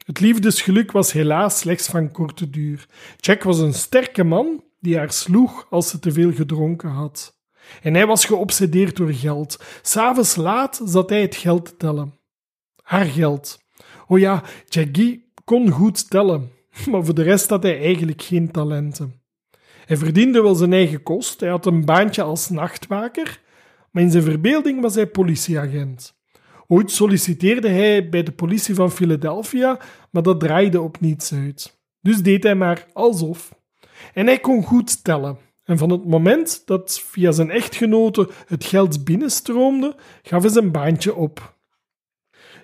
Het 0.05 0.19
liefdesgeluk 0.19 0.91
was 0.91 1.11
helaas 1.11 1.59
slechts 1.59 1.88
van 1.88 2.11
korte 2.11 2.49
duur. 2.49 2.88
Jack 3.17 3.43
was 3.43 3.59
een 3.59 3.73
sterke 3.73 4.23
man 4.23 4.63
die 4.80 4.97
haar 4.97 5.11
sloeg 5.11 5.67
als 5.69 5.89
ze 5.89 5.99
te 5.99 6.11
veel 6.11 6.34
gedronken 6.34 6.89
had. 6.89 7.39
En 7.82 7.93
hij 7.93 8.07
was 8.07 8.26
geobsedeerd 8.26 8.95
door 8.95 9.13
geld. 9.13 9.63
S'avonds 9.82 10.36
laat 10.36 10.82
zat 10.86 11.09
hij 11.09 11.21
het 11.21 11.36
geld 11.36 11.65
te 11.65 11.78
tellen. 11.78 12.19
Haar 12.82 13.05
geld. 13.05 13.59
Oh 14.07 14.19
ja, 14.19 14.43
Jackie 14.69 15.32
kon 15.43 15.69
goed 15.69 16.09
tellen, 16.09 16.51
maar 16.89 17.05
voor 17.05 17.15
de 17.15 17.23
rest 17.23 17.49
had 17.49 17.63
hij 17.63 17.80
eigenlijk 17.80 18.21
geen 18.21 18.51
talenten. 18.51 19.21
Hij 19.86 19.97
verdiende 19.97 20.41
wel 20.41 20.55
zijn 20.55 20.73
eigen 20.73 21.03
kost, 21.03 21.39
hij 21.39 21.49
had 21.49 21.65
een 21.65 21.86
baantje 21.86 22.21
als 22.21 22.49
nachtwaker, 22.49 23.41
maar 23.91 24.03
in 24.03 24.11
zijn 24.11 24.23
verbeelding 24.23 24.82
was 24.82 24.95
hij 24.95 25.07
politieagent. 25.07 26.15
Ooit 26.67 26.91
solliciteerde 26.91 27.69
hij 27.69 28.09
bij 28.09 28.23
de 28.23 28.32
politie 28.32 28.76
van 28.76 28.91
Philadelphia, 28.91 29.80
maar 30.11 30.23
dat 30.23 30.39
draaide 30.39 30.82
op 30.82 30.99
niets 30.99 31.34
uit. 31.34 31.80
Dus 32.01 32.23
deed 32.23 32.43
hij 32.43 32.55
maar 32.55 32.88
alsof. 32.93 33.55
En 34.13 34.26
hij 34.26 34.39
kon 34.39 34.63
goed 34.63 35.03
tellen. 35.03 35.38
En 35.63 35.78
van 35.78 35.89
het 35.89 36.05
moment 36.05 36.61
dat 36.65 36.99
via 36.99 37.32
zijn 37.32 37.51
echtgenote 37.51 38.30
het 38.47 38.63
geld 38.63 39.03
binnenstroomde, 39.03 39.95
gaf 40.21 40.41
hij 40.41 40.51
zijn 40.51 40.71
baantje 40.71 41.15
op. 41.15 41.55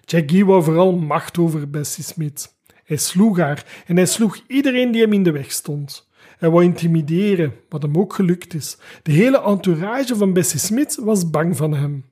Jackie 0.02 0.46
wou 0.46 0.64
vooral 0.64 0.96
macht 0.96 1.38
over 1.38 1.70
Bessie 1.70 2.04
Smith. 2.04 2.60
Hij 2.92 3.00
sloeg 3.00 3.38
haar 3.38 3.84
en 3.86 3.96
hij 3.96 4.06
sloeg 4.06 4.40
iedereen 4.48 4.92
die 4.92 5.02
hem 5.02 5.14
in 5.14 5.24
de 5.24 5.32
weg 5.32 5.52
stond. 5.52 6.10
Hij 6.38 6.50
wou 6.50 6.64
intimideren, 6.64 7.54
wat 7.70 7.82
hem 7.82 7.98
ook 7.98 8.14
gelukt 8.14 8.54
is. 8.54 8.78
De 9.04 9.12
hele 9.12 9.42
entourage 9.42 10.16
van 10.16 10.34
Bessie 10.34 10.60
Smith 10.60 10.96
was 10.96 11.30
bang 11.30 11.58
van 11.58 11.74
hem. 11.74 12.06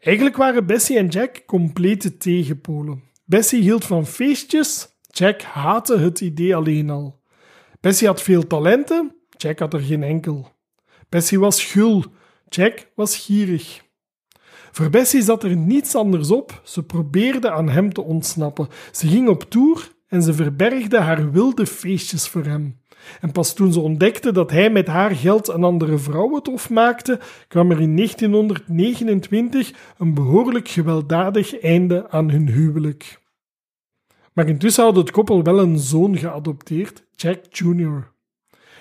Eigenlijk 0.00 0.36
waren 0.36 0.66
Bessie 0.66 0.98
en 0.98 1.06
Jack 1.06 1.42
complete 1.46 2.16
tegenpolen. 2.16 3.02
Bessie 3.24 3.62
hield 3.62 3.84
van 3.84 4.06
feestjes, 4.06 4.88
Jack 5.08 5.42
haatte 5.42 5.98
het 5.98 6.20
idee 6.20 6.56
alleen 6.56 6.90
al. 6.90 7.20
Bessie 7.80 8.06
had 8.06 8.22
veel 8.22 8.46
talenten, 8.46 9.14
Jack 9.36 9.58
had 9.58 9.74
er 9.74 9.80
geen 9.80 10.02
enkel. 10.02 10.52
Bessie 11.08 11.40
was 11.40 11.64
gul, 11.64 12.04
Jack 12.48 12.90
was 12.94 13.16
gierig. 13.18 13.82
Voor 14.70 14.90
Bessie 14.90 15.22
zat 15.22 15.44
er 15.44 15.56
niets 15.56 15.94
anders 15.94 16.30
op. 16.30 16.60
Ze 16.64 16.82
probeerde 16.82 17.50
aan 17.50 17.68
hem 17.68 17.92
te 17.92 18.02
ontsnappen. 18.02 18.68
Ze 18.92 19.06
ging 19.06 19.28
op 19.28 19.42
tour 19.50 19.92
en 20.08 20.22
ze 20.22 20.34
verbergde 20.34 20.98
haar 20.98 21.30
wilde 21.30 21.66
feestjes 21.66 22.28
voor 22.28 22.44
hem. 22.44 22.78
En 23.20 23.32
pas 23.32 23.54
toen 23.54 23.72
ze 23.72 23.80
ontdekte 23.80 24.32
dat 24.32 24.50
hij 24.50 24.70
met 24.70 24.86
haar 24.86 25.10
geld 25.10 25.48
een 25.48 25.64
andere 25.64 25.98
vrouw 25.98 26.34
het 26.34 26.46
hof 26.46 26.70
maakte, 26.70 27.20
kwam 27.48 27.70
er 27.70 27.80
in 27.80 27.96
1929 27.96 29.72
een 29.98 30.14
behoorlijk 30.14 30.68
gewelddadig 30.68 31.60
einde 31.60 32.10
aan 32.10 32.30
hun 32.30 32.48
huwelijk. 32.48 33.20
Maar 34.32 34.48
intussen 34.48 34.84
had 34.84 34.96
het 34.96 35.10
koppel 35.10 35.42
wel 35.42 35.58
een 35.58 35.78
zoon 35.78 36.18
geadopteerd, 36.18 37.04
Jack 37.16 37.38
Jr. 37.50 38.12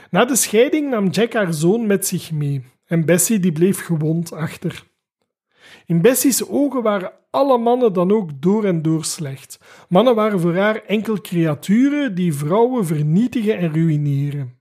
Na 0.09 0.25
de 0.25 0.35
scheiding 0.35 0.89
nam 0.89 1.09
Jack 1.09 1.33
haar 1.33 1.53
zoon 1.53 1.87
met 1.87 2.07
zich 2.07 2.31
mee 2.31 2.63
en 2.85 3.05
Bessie 3.05 3.39
die 3.39 3.51
bleef 3.51 3.85
gewond 3.85 4.33
achter. 4.33 4.88
In 5.85 6.01
Bessie's 6.01 6.43
ogen 6.47 6.81
waren 6.81 7.11
alle 7.29 7.57
mannen 7.57 7.93
dan 7.93 8.11
ook 8.11 8.41
door 8.41 8.65
en 8.65 8.81
door 8.81 9.05
slecht. 9.05 9.59
Mannen 9.89 10.15
waren 10.15 10.39
voor 10.39 10.55
haar 10.55 10.83
enkel 10.85 11.21
creaturen 11.21 12.15
die 12.15 12.33
vrouwen 12.33 12.85
vernietigen 12.85 13.57
en 13.57 13.73
ruïneren. 13.73 14.57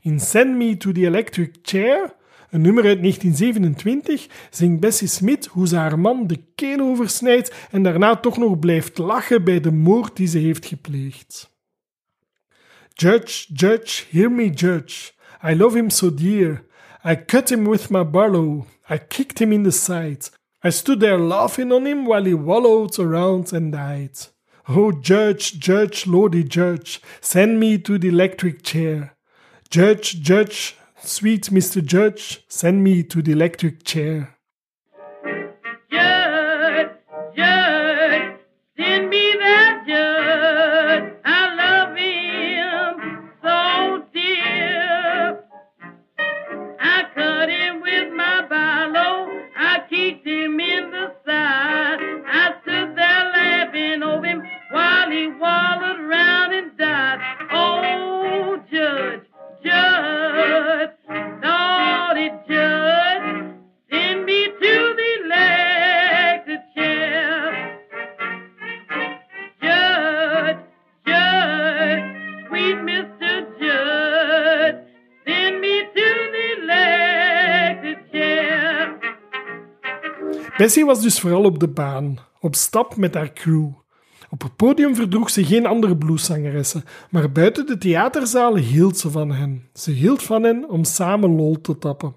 In 0.00 0.20
Send 0.20 0.56
Me 0.56 0.76
to 0.76 0.92
the 0.92 1.06
Electric 1.06 1.56
Chair, 1.62 2.14
een 2.50 2.60
nummer 2.60 2.84
uit 2.84 3.00
1927, 3.00 4.26
zingt 4.50 4.80
Bessie 4.80 5.08
Smith 5.08 5.46
hoe 5.46 5.68
ze 5.68 5.76
haar 5.76 5.98
man 5.98 6.26
de 6.26 6.44
keel 6.54 6.80
oversnijdt 6.80 7.54
en 7.70 7.82
daarna 7.82 8.16
toch 8.16 8.38
nog 8.38 8.58
blijft 8.58 8.98
lachen 8.98 9.44
bij 9.44 9.60
de 9.60 9.72
moord 9.72 10.16
die 10.16 10.26
ze 10.26 10.38
heeft 10.38 10.66
gepleegd. 10.66 11.52
Judge, 12.92 13.52
judge, 13.52 14.04
hear 14.10 14.30
me 14.30 14.50
judge. 14.50 15.12
I 15.42 15.56
love 15.56 15.76
him 15.76 15.90
so 15.90 16.14
dear. 16.14 16.64
I 17.04 17.24
cut 17.24 17.48
him 17.48 17.64
with 17.68 17.90
my 17.90 18.10
barlow. 18.10 18.64
I 18.88 18.98
kicked 18.98 19.40
him 19.40 19.52
in 19.52 19.62
the 19.62 19.72
side. 19.72 20.28
I 20.62 20.70
stood 20.70 21.00
there 21.00 21.18
laughing 21.18 21.72
on 21.72 21.86
him 21.86 22.06
while 22.06 22.24
he 22.24 22.34
wallowed 22.34 22.98
around 22.98 23.52
and 23.52 23.72
died. 23.72 24.18
Oh, 24.68 24.92
judge, 24.92 25.58
judge, 25.58 26.06
lordy 26.06 26.44
judge, 26.44 27.02
send 27.20 27.60
me 27.60 27.78
to 27.78 27.98
the 27.98 28.08
electric 28.08 28.62
chair. 28.62 29.14
Judge, 29.70 30.20
judge, 30.22 30.76
sweet 31.02 31.44
Mr. 31.44 31.84
Judge, 31.84 32.44
send 32.48 32.82
me 32.82 33.02
to 33.02 33.20
the 33.20 33.32
electric 33.32 33.84
chair. 33.84 34.33
Bessie 80.64 80.84
was 80.84 81.02
dus 81.02 81.20
vooral 81.20 81.44
op 81.44 81.58
de 81.58 81.68
baan, 81.68 82.18
op 82.40 82.54
stap 82.54 82.96
met 82.96 83.14
haar 83.14 83.32
crew. 83.32 83.68
Op 84.30 84.42
het 84.42 84.56
podium 84.56 84.94
verdroeg 84.94 85.30
ze 85.30 85.44
geen 85.44 85.66
andere 85.66 85.96
blueszangeressen, 85.96 86.84
maar 87.10 87.32
buiten 87.32 87.66
de 87.66 87.78
theaterzalen 87.78 88.62
hield 88.62 88.98
ze 88.98 89.10
van 89.10 89.32
hen. 89.32 89.68
Ze 89.74 89.90
hield 89.90 90.22
van 90.22 90.42
hen 90.42 90.68
om 90.68 90.84
samen 90.84 91.36
lol 91.36 91.60
te 91.60 91.78
tappen. 91.78 92.14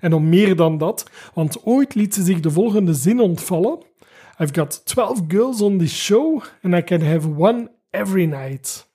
En 0.00 0.12
om 0.12 0.28
meer 0.28 0.56
dan 0.56 0.78
dat, 0.78 1.10
want 1.34 1.64
ooit 1.64 1.94
liet 1.94 2.14
ze 2.14 2.22
zich 2.22 2.40
de 2.40 2.50
volgende 2.50 2.94
zin 2.94 3.20
ontvallen: 3.20 3.78
I've 4.38 4.54
got 4.54 4.86
12 4.86 5.20
girls 5.28 5.60
on 5.60 5.78
this 5.78 6.04
show 6.04 6.42
and 6.62 6.74
I 6.74 6.82
can 6.82 7.02
have 7.02 7.28
one 7.36 7.70
every 7.90 8.24
night. 8.24 8.89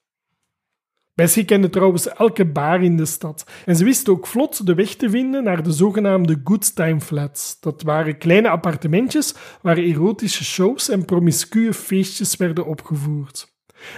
Bessie 1.16 1.44
kende 1.44 1.70
trouwens 1.70 2.08
elke 2.08 2.44
bar 2.44 2.82
in 2.82 2.96
de 2.96 3.06
stad 3.06 3.46
en 3.64 3.76
ze 3.76 3.84
wist 3.84 4.08
ook 4.08 4.26
vlot 4.26 4.66
de 4.66 4.74
weg 4.74 4.94
te 4.94 5.10
vinden 5.10 5.44
naar 5.44 5.62
de 5.62 5.72
zogenaamde 5.72 6.40
Good 6.44 6.74
Time 6.74 7.00
Flats. 7.00 7.60
Dat 7.60 7.82
waren 7.82 8.18
kleine 8.18 8.48
appartementjes 8.48 9.34
waar 9.62 9.76
erotische 9.76 10.44
shows 10.44 10.88
en 10.88 11.04
promiscue 11.04 11.72
feestjes 11.72 12.36
werden 12.36 12.66
opgevoerd. 12.66 13.54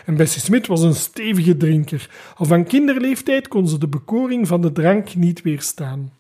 En 0.07 0.17
Bessie 0.17 0.43
Smith 0.43 0.67
was 0.67 0.83
een 0.83 0.95
stevige 0.95 1.57
drinker. 1.57 2.11
Al 2.37 2.47
van 2.47 2.65
kinderleeftijd 2.65 3.49
kon 3.49 3.69
ze 3.69 3.79
de 3.79 3.89
bekoring 3.89 4.47
van 4.47 4.61
de 4.61 4.73
drank 4.73 5.15
niet 5.15 5.43
weerstaan. 5.43 6.13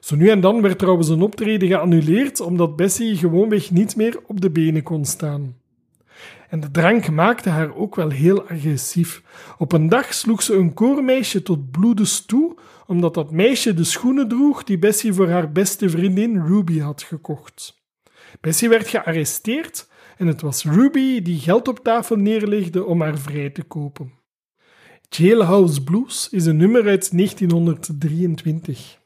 Zo 0.00 0.16
nu 0.16 0.28
en 0.28 0.40
dan 0.40 0.62
werd 0.62 0.78
trouwens 0.78 1.08
een 1.08 1.22
optreden 1.22 1.68
geannuleerd 1.68 2.40
omdat 2.40 2.76
Bessie 2.76 3.16
gewoonweg 3.16 3.70
niet 3.70 3.96
meer 3.96 4.20
op 4.26 4.40
de 4.40 4.50
benen 4.50 4.82
kon 4.82 5.04
staan. 5.04 5.61
En 6.52 6.60
de 6.60 6.70
drank 6.70 7.10
maakte 7.10 7.48
haar 7.48 7.74
ook 7.74 7.94
wel 7.94 8.10
heel 8.10 8.48
agressief. 8.48 9.22
Op 9.58 9.72
een 9.72 9.88
dag 9.88 10.14
sloeg 10.14 10.42
ze 10.42 10.54
een 10.54 10.74
koormeisje 10.74 11.42
tot 11.42 11.70
bloedens 11.70 12.26
toe, 12.26 12.56
omdat 12.86 13.14
dat 13.14 13.30
meisje 13.30 13.74
de 13.74 13.84
schoenen 13.84 14.28
droeg 14.28 14.64
die 14.64 14.78
Bessie 14.78 15.12
voor 15.12 15.28
haar 15.28 15.52
beste 15.52 15.90
vriendin 15.90 16.46
Ruby 16.46 16.78
had 16.78 17.02
gekocht. 17.02 17.82
Bessie 18.40 18.68
werd 18.68 18.88
gearresteerd 18.88 19.88
en 20.16 20.26
het 20.26 20.40
was 20.40 20.64
Ruby 20.64 21.22
die 21.22 21.38
geld 21.38 21.68
op 21.68 21.78
tafel 21.78 22.16
neerlegde 22.16 22.84
om 22.84 23.00
haar 23.00 23.18
vrij 23.18 23.50
te 23.50 23.62
kopen. 23.62 24.12
Jailhouse 25.08 25.84
Blues 25.84 26.28
is 26.30 26.46
een 26.46 26.56
nummer 26.56 26.86
uit 26.88 27.16
1923. 27.16 29.00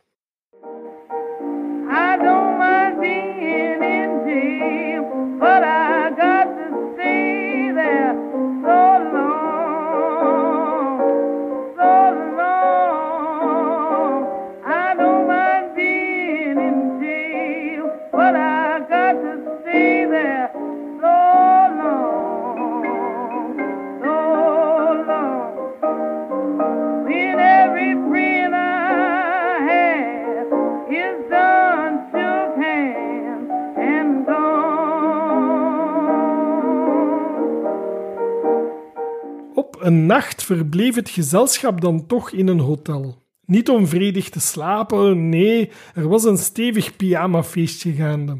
Verbleef 40.46 40.94
het 40.94 41.08
gezelschap 41.08 41.80
dan 41.80 42.06
toch 42.06 42.30
in 42.30 42.48
een 42.48 42.60
hotel. 42.60 43.22
Niet 43.46 43.68
om 43.68 43.86
vredig 43.86 44.28
te 44.28 44.40
slapen, 44.40 45.28
nee, 45.28 45.70
er 45.94 46.08
was 46.08 46.24
een 46.24 46.38
stevig 46.38 46.96
pyjamafeestje 46.96 47.92
gaande. 47.92 48.38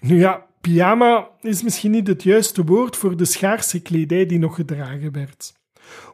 Nu 0.00 0.18
ja, 0.18 0.46
pyjama 0.60 1.28
is 1.40 1.62
misschien 1.62 1.90
niet 1.90 2.06
het 2.06 2.22
juiste 2.22 2.64
woord 2.64 2.96
voor 2.96 3.16
de 3.16 3.24
schaarse 3.24 3.80
kledij 3.80 4.26
die 4.26 4.38
nog 4.38 4.54
gedragen 4.54 5.12
werd. 5.12 5.54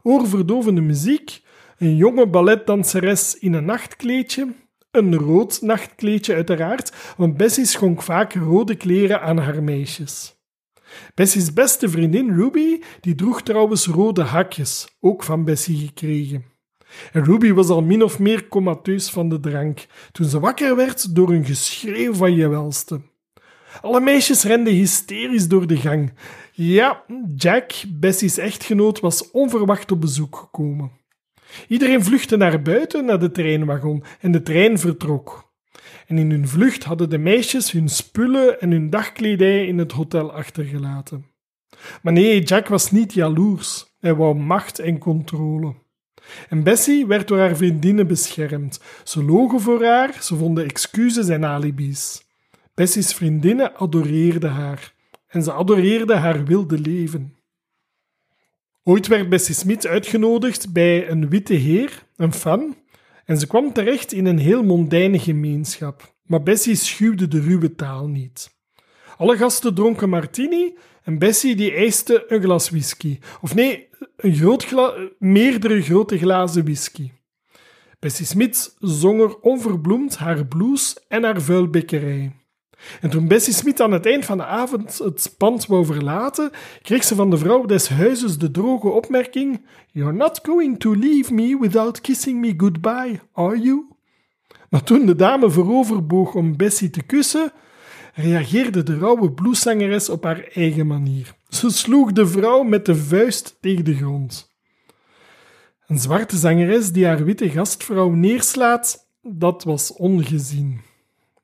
Oorverdovende 0.02 0.80
muziek, 0.80 1.42
een 1.78 1.96
jonge 1.96 2.26
balletdanseres 2.26 3.38
in 3.38 3.52
een 3.52 3.64
nachtkleedje, 3.64 4.48
een 4.90 5.14
rood 5.14 5.62
nachtkleedje 5.62 6.34
uiteraard, 6.34 6.92
want 7.16 7.36
Bessie 7.36 7.64
schonk 7.64 8.02
vaak 8.02 8.32
rode 8.32 8.74
kleren 8.74 9.20
aan 9.22 9.38
haar 9.38 9.62
meisjes. 9.62 10.41
Bessie's 11.14 11.52
beste 11.52 11.88
vriendin 11.88 12.34
Ruby, 12.34 12.80
die 13.00 13.14
droeg 13.14 13.42
trouwens 13.42 13.86
rode 13.86 14.22
hakjes, 14.22 14.96
ook 15.00 15.22
van 15.22 15.44
Bessie 15.44 15.76
gekregen. 15.76 16.44
En 17.12 17.24
Ruby 17.24 17.52
was 17.52 17.68
al 17.68 17.82
min 17.82 18.02
of 18.02 18.18
meer 18.18 18.48
comateus 18.48 19.10
van 19.10 19.28
de 19.28 19.40
drank, 19.40 19.86
toen 20.12 20.26
ze 20.26 20.40
wakker 20.40 20.76
werd 20.76 21.14
door 21.14 21.30
een 21.30 21.44
geschreeuw 21.44 22.14
van 22.14 22.34
je 22.34 22.48
welste. 22.48 23.00
Alle 23.80 24.00
meisjes 24.00 24.42
renden 24.42 24.72
hysterisch 24.72 25.48
door 25.48 25.66
de 25.66 25.76
gang. 25.76 26.12
Ja, 26.52 27.02
Jack, 27.36 27.72
Bessie's 27.88 28.36
echtgenoot, 28.36 29.00
was 29.00 29.30
onverwacht 29.30 29.90
op 29.90 30.00
bezoek 30.00 30.36
gekomen. 30.36 30.90
Iedereen 31.68 32.04
vluchtte 32.04 32.36
naar 32.36 32.62
buiten, 32.62 33.04
naar 33.04 33.20
de 33.20 33.30
treinwagon, 33.30 34.04
en 34.20 34.32
de 34.32 34.42
trein 34.42 34.78
vertrok. 34.78 35.51
En 36.12 36.18
in 36.18 36.30
hun 36.30 36.48
vlucht 36.48 36.84
hadden 36.84 37.10
de 37.10 37.18
meisjes 37.18 37.70
hun 37.70 37.88
spullen 37.88 38.60
en 38.60 38.70
hun 38.70 38.90
dagkledij 38.90 39.66
in 39.66 39.78
het 39.78 39.92
hotel 39.92 40.32
achtergelaten. 40.32 41.26
Maar 42.02 42.12
nee, 42.12 42.42
Jack 42.42 42.68
was 42.68 42.90
niet 42.90 43.12
jaloers. 43.12 43.96
Hij 44.00 44.14
wou 44.14 44.34
macht 44.34 44.78
en 44.78 44.98
controle. 44.98 45.74
En 46.48 46.62
Bessie 46.62 47.06
werd 47.06 47.28
door 47.28 47.38
haar 47.38 47.56
vriendinnen 47.56 48.06
beschermd. 48.06 48.80
Ze 49.04 49.24
logen 49.24 49.60
voor 49.60 49.84
haar, 49.84 50.22
ze 50.22 50.36
vonden 50.36 50.64
excuses 50.64 51.28
en 51.28 51.44
alibis. 51.44 52.22
Bessie's 52.74 53.14
vriendinnen 53.14 53.76
adoreerden 53.76 54.50
haar. 54.50 54.94
En 55.28 55.42
ze 55.42 55.52
adoreerden 55.52 56.20
haar 56.20 56.44
wilde 56.44 56.78
leven. 56.78 57.36
Ooit 58.82 59.06
werd 59.06 59.28
Bessie 59.28 59.54
Smith 59.54 59.86
uitgenodigd 59.86 60.72
bij 60.72 61.10
een 61.10 61.28
witte 61.28 61.54
heer, 61.54 62.06
een 62.16 62.32
fan, 62.32 62.76
en 63.24 63.38
ze 63.38 63.46
kwam 63.46 63.72
terecht 63.72 64.12
in 64.12 64.26
een 64.26 64.38
heel 64.38 64.62
mondaine 64.62 65.18
gemeenschap. 65.18 66.14
Maar 66.22 66.42
Bessie 66.42 66.74
schuwde 66.74 67.28
de 67.28 67.40
ruwe 67.40 67.74
taal 67.74 68.06
niet. 68.06 68.50
Alle 69.16 69.36
gasten 69.36 69.74
dronken 69.74 70.08
martini 70.08 70.74
en 71.02 71.18
Bessie 71.18 71.56
die 71.56 71.72
eiste 71.72 72.24
een 72.28 72.42
glas 72.42 72.70
whisky. 72.70 73.18
Of 73.40 73.54
nee, 73.54 73.88
een 74.16 74.34
groot 74.34 74.74
meerdere 75.18 75.82
grote 75.82 76.18
glazen 76.18 76.64
whisky. 76.64 77.10
Bessie 77.98 78.26
Smith 78.26 78.76
zong 78.78 79.20
er 79.20 79.38
onverbloemd 79.40 80.16
haar 80.16 80.46
blues 80.46 80.96
en 81.08 81.22
haar 81.22 81.42
vuilbekkerij. 81.42 82.41
En 83.00 83.10
toen 83.10 83.28
Bessie 83.28 83.54
Smith 83.54 83.80
aan 83.80 83.92
het 83.92 84.06
eind 84.06 84.24
van 84.24 84.36
de 84.36 84.44
avond 84.44 84.98
het 84.98 85.34
pand 85.38 85.66
wou 85.66 85.84
verlaten, 85.84 86.50
kreeg 86.82 87.04
ze 87.04 87.14
van 87.14 87.30
de 87.30 87.38
vrouw 87.38 87.64
des 87.64 87.88
huizes 87.88 88.38
de 88.38 88.50
droge 88.50 88.88
opmerking: 88.88 89.64
You're 89.90 90.12
not 90.12 90.40
going 90.42 90.80
to 90.80 90.94
leave 90.94 91.34
me 91.34 91.58
without 91.60 92.00
kissing 92.00 92.40
me 92.40 92.54
goodbye, 92.56 93.20
are 93.32 93.60
you? 93.60 93.84
Maar 94.70 94.82
toen 94.82 95.06
de 95.06 95.16
dame 95.16 95.50
vooroverboog 95.50 96.34
om 96.34 96.56
Bessie 96.56 96.90
te 96.90 97.02
kussen, 97.02 97.52
reageerde 98.14 98.82
de 98.82 98.98
rauwe 98.98 99.32
blueszangeres 99.32 100.08
op 100.08 100.24
haar 100.24 100.48
eigen 100.52 100.86
manier. 100.86 101.34
Ze 101.48 101.70
sloeg 101.70 102.12
de 102.12 102.26
vrouw 102.26 102.62
met 102.62 102.86
de 102.86 102.96
vuist 102.96 103.56
tegen 103.60 103.84
de 103.84 103.94
grond. 103.94 104.50
Een 105.86 105.98
zwarte 105.98 106.36
zangeres 106.36 106.92
die 106.92 107.06
haar 107.06 107.24
witte 107.24 107.50
gastvrouw 107.50 108.10
neerslaat, 108.10 109.06
dat 109.22 109.64
was 109.64 109.92
ongezien. 109.92 110.80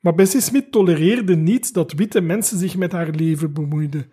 Maar 0.00 0.14
Bessie 0.14 0.40
Smith 0.40 0.72
tolereerde 0.72 1.36
niet 1.36 1.74
dat 1.74 1.92
witte 1.92 2.20
mensen 2.20 2.58
zich 2.58 2.76
met 2.76 2.92
haar 2.92 3.10
leven 3.10 3.52
bemoeiden. 3.52 4.12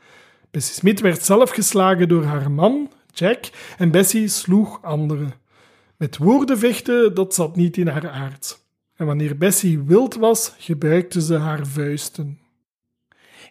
Bessie 0.51 0.75
Smith 0.75 0.99
werd 0.99 1.23
zelf 1.25 1.49
geslagen 1.49 2.07
door 2.07 2.23
haar 2.23 2.51
man, 2.51 2.91
Jack, 3.13 3.49
en 3.77 3.91
Bessie 3.91 4.27
sloeg 4.27 4.81
anderen. 4.81 5.33
Met 5.97 6.17
woorden 6.17 6.57
vechten, 6.57 7.15
dat 7.15 7.33
zat 7.33 7.55
niet 7.55 7.77
in 7.77 7.87
haar 7.87 8.09
aard. 8.09 8.63
En 8.95 9.05
wanneer 9.05 9.37
Bessie 9.37 9.79
wild 9.79 10.15
was, 10.15 10.53
gebruikte 10.57 11.21
ze 11.21 11.37
haar 11.37 11.67
vuisten. 11.67 12.39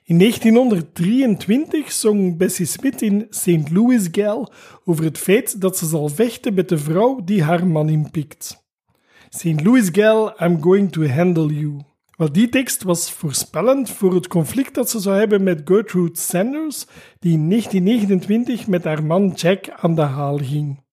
In 0.05 0.19
1923 0.19 1.93
zong 1.93 2.37
Bessie 2.37 2.67
Smith 2.67 3.03
in 3.03 3.27
St. 3.31 3.71
Louis 3.71 4.09
Gal 4.11 4.53
over 4.85 5.05
het 5.05 5.19
feit 5.19 5.61
dat 5.61 5.77
ze 5.77 5.87
zal 5.87 6.09
vechten 6.09 6.55
met 6.55 6.69
de 6.69 6.79
vrouw 6.79 7.21
die 7.25 7.43
haar 7.43 7.67
man 7.67 7.89
inpikt. 7.89 8.65
St. 9.29 9.61
Louis 9.65 9.89
Gal, 9.93 10.43
I'm 10.43 10.63
going 10.63 10.93
to 10.93 11.07
handle 11.07 11.55
you. 11.55 11.81
Wel, 12.17 12.33
die 12.33 12.49
tekst 12.49 12.83
was 12.83 13.13
voorspellend 13.13 13.91
voor 13.91 14.15
het 14.15 14.29
conflict 14.29 14.75
dat 14.75 14.91
ze 14.91 15.01
zou 15.01 15.19
hebben 15.19 15.43
met 15.43 15.61
Gertrude 15.65 16.19
Sanders, 16.19 16.87
die 17.19 17.33
in 17.33 17.49
1929 17.49 18.67
met 18.67 18.85
haar 18.85 19.05
man 19.05 19.33
Jack 19.35 19.69
aan 19.71 19.95
de 19.95 20.03
haal 20.03 20.37
ging. 20.37 20.84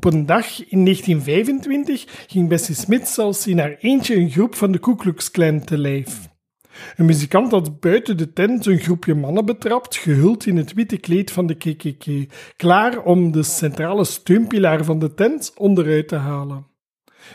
Op 0.00 0.12
een 0.12 0.26
dag 0.26 0.68
in 0.68 0.84
1925 0.84 2.24
ging 2.26 2.48
Bessie 2.48 2.74
Smith 2.74 3.08
zelfs 3.08 3.46
in 3.46 3.58
haar 3.58 3.76
eentje 3.80 4.16
een 4.16 4.30
groep 4.30 4.54
van 4.54 4.72
de 4.72 4.78
Ku 4.78 4.94
Klux 4.96 5.30
Klan 5.30 5.64
te 5.64 5.78
lijf. 5.78 6.28
Een 6.96 7.04
muzikant 7.04 7.50
had 7.50 7.80
buiten 7.80 8.16
de 8.16 8.32
tent 8.32 8.66
een 8.66 8.78
groepje 8.78 9.14
mannen 9.14 9.44
betrapt, 9.44 9.96
gehuld 9.96 10.46
in 10.46 10.56
het 10.56 10.72
witte 10.72 10.96
kleed 10.96 11.30
van 11.30 11.46
de 11.46 11.54
KKK, 11.54 12.32
klaar 12.56 13.02
om 13.02 13.32
de 13.32 13.42
centrale 13.42 14.04
steunpilaar 14.04 14.84
van 14.84 14.98
de 14.98 15.14
tent 15.14 15.52
onderuit 15.56 16.08
te 16.08 16.16
halen. 16.16 16.66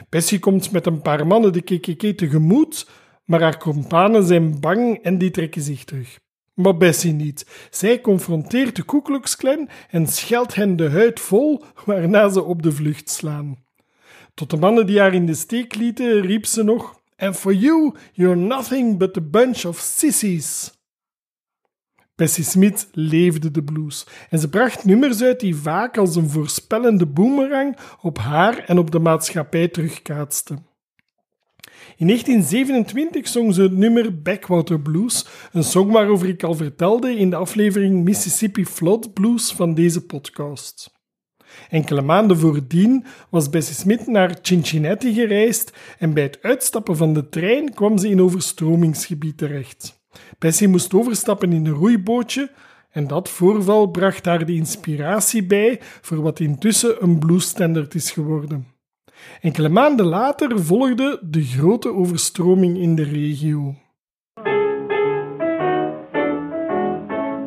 Bessie 0.10 0.40
komt 0.40 0.72
met 0.72 0.86
een 0.86 1.02
paar 1.02 1.28
mannen 1.28 1.54
de 1.54 1.62
KKK 1.62 2.18
tegemoet, 2.18 2.90
maar 3.26 3.42
haar 3.42 3.58
kompanen 3.58 4.24
zijn 4.24 4.60
bang 4.60 4.98
en 5.02 5.18
die 5.18 5.32
trekken 5.32 5.62
zich 5.62 5.84
terug. 5.84 6.20
Maar 6.56 6.78
Bessie 6.78 7.14
niet. 7.14 7.68
Zij 7.70 8.02
confronteert 8.02 8.76
de 8.76 8.86
Ku 8.86 9.02
en 9.90 10.08
scheldt 10.08 10.56
hen 10.56 10.76
de 10.76 10.90
huid 10.90 11.20
vol, 11.20 11.64
waarna 11.86 12.30
ze 12.30 12.44
op 12.44 12.64
de 12.64 12.72
vlucht 12.72 13.10
slaan. 13.10 13.64
Tot 14.34 14.50
de 14.50 14.58
mannen 14.58 14.86
die 14.86 15.00
haar 15.00 15.14
in 15.14 15.26
de 15.26 15.34
steek 15.34 15.76
lieten, 15.76 16.22
riep 16.22 16.46
ze 16.46 16.64
nog: 16.64 17.02
And 17.18 17.36
for 17.36 17.54
you, 17.54 17.94
you're 18.14 18.36
nothing 18.36 18.98
but 18.98 19.18
a 19.18 19.22
bunch 19.22 19.66
of 19.66 19.80
sissies. 19.80 20.74
Bessie 22.16 22.44
Smith 22.44 22.88
leefde 22.92 23.52
de 23.52 23.64
blues 23.64 24.08
en 24.30 24.40
ze 24.40 24.50
bracht 24.50 24.86
nummers 24.86 25.22
uit 25.22 25.40
die 25.40 25.56
vaak 25.56 25.98
als 25.98 26.16
een 26.16 26.30
voorspellende 26.30 27.06
boemerang 27.06 27.78
op 28.02 28.18
haar 28.18 28.58
en 28.58 28.78
op 28.78 28.92
de 28.92 29.00
maatschappij 29.00 29.68
terugkaatsten. 29.68 30.75
In 31.98 32.08
1927 32.08 33.28
zong 33.28 33.54
ze 33.54 33.62
het 33.62 33.78
nummer 33.78 34.22
Backwater 34.22 34.80
Blues, 34.80 35.26
een 35.52 35.64
song 35.64 35.92
waarover 35.92 36.28
ik 36.28 36.44
al 36.44 36.54
vertelde 36.56 37.16
in 37.16 37.30
de 37.30 37.36
aflevering 37.36 38.04
Mississippi 38.04 38.66
Flood 38.66 39.14
Blues 39.14 39.52
van 39.52 39.74
deze 39.74 40.06
podcast. 40.06 40.94
Enkele 41.70 42.02
maanden 42.02 42.38
voordien 42.38 43.06
was 43.30 43.50
Bessie 43.50 43.76
Smith 43.76 44.08
naar 44.08 44.38
Cincinnati 44.42 45.14
gereisd 45.14 45.78
en 45.98 46.14
bij 46.14 46.24
het 46.24 46.38
uitstappen 46.42 46.98
van 46.98 47.14
de 47.14 47.30
trein 47.30 47.74
kwam 47.74 47.98
ze 47.98 48.10
in 48.10 48.22
overstromingsgebied 48.22 49.38
terecht. 49.38 50.02
Bessie 50.40 50.68
moest 50.68 50.94
overstappen 50.94 51.54
in 51.54 51.66
een 51.66 51.74
roeibootje 51.74 52.52
en 52.90 53.08
dat 53.08 53.30
voorval 53.30 53.88
bracht 53.88 54.26
haar 54.26 54.46
de 54.46 54.54
inspiratie 54.54 55.46
bij 55.46 55.80
voor 56.02 56.22
wat 56.22 56.40
intussen 56.40 57.04
een 57.04 57.20
bluesstandard 57.20 57.96
is 57.96 58.12
geworden. 58.12 58.75
Enkele 59.42 59.70
maanden 59.70 60.06
later 60.06 60.60
volgde 60.60 61.20
de 61.22 61.42
grote 61.42 61.94
overstroming 61.94 62.78
in 62.78 62.96
de 62.96 63.04
regio. 63.04 63.76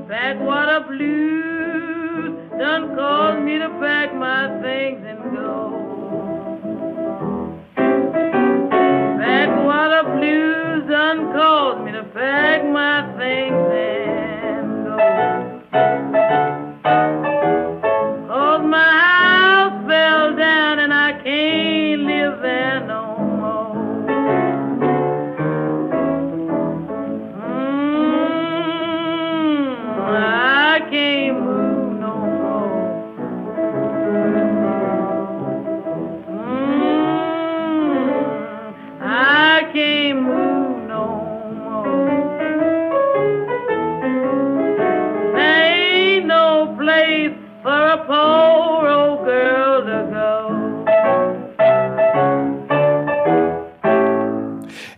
Backwater 0.08 0.84
blues 0.88 2.34
done 2.58 2.94
caused 2.96 3.42
me 3.44 3.58
to 3.58 3.68
pack 3.80 4.14
my 4.14 4.48
things 4.62 5.00
and 5.06 5.36
go. 5.36 5.76
Backwater 9.18 10.04
blues 10.16 10.86
done 10.88 11.32
caused 11.32 11.80
me 11.84 11.92
to 11.92 12.04
pack 12.14 12.64
my 12.64 13.02
things 13.18 13.68
and 13.72 14.84
go. 14.84 14.96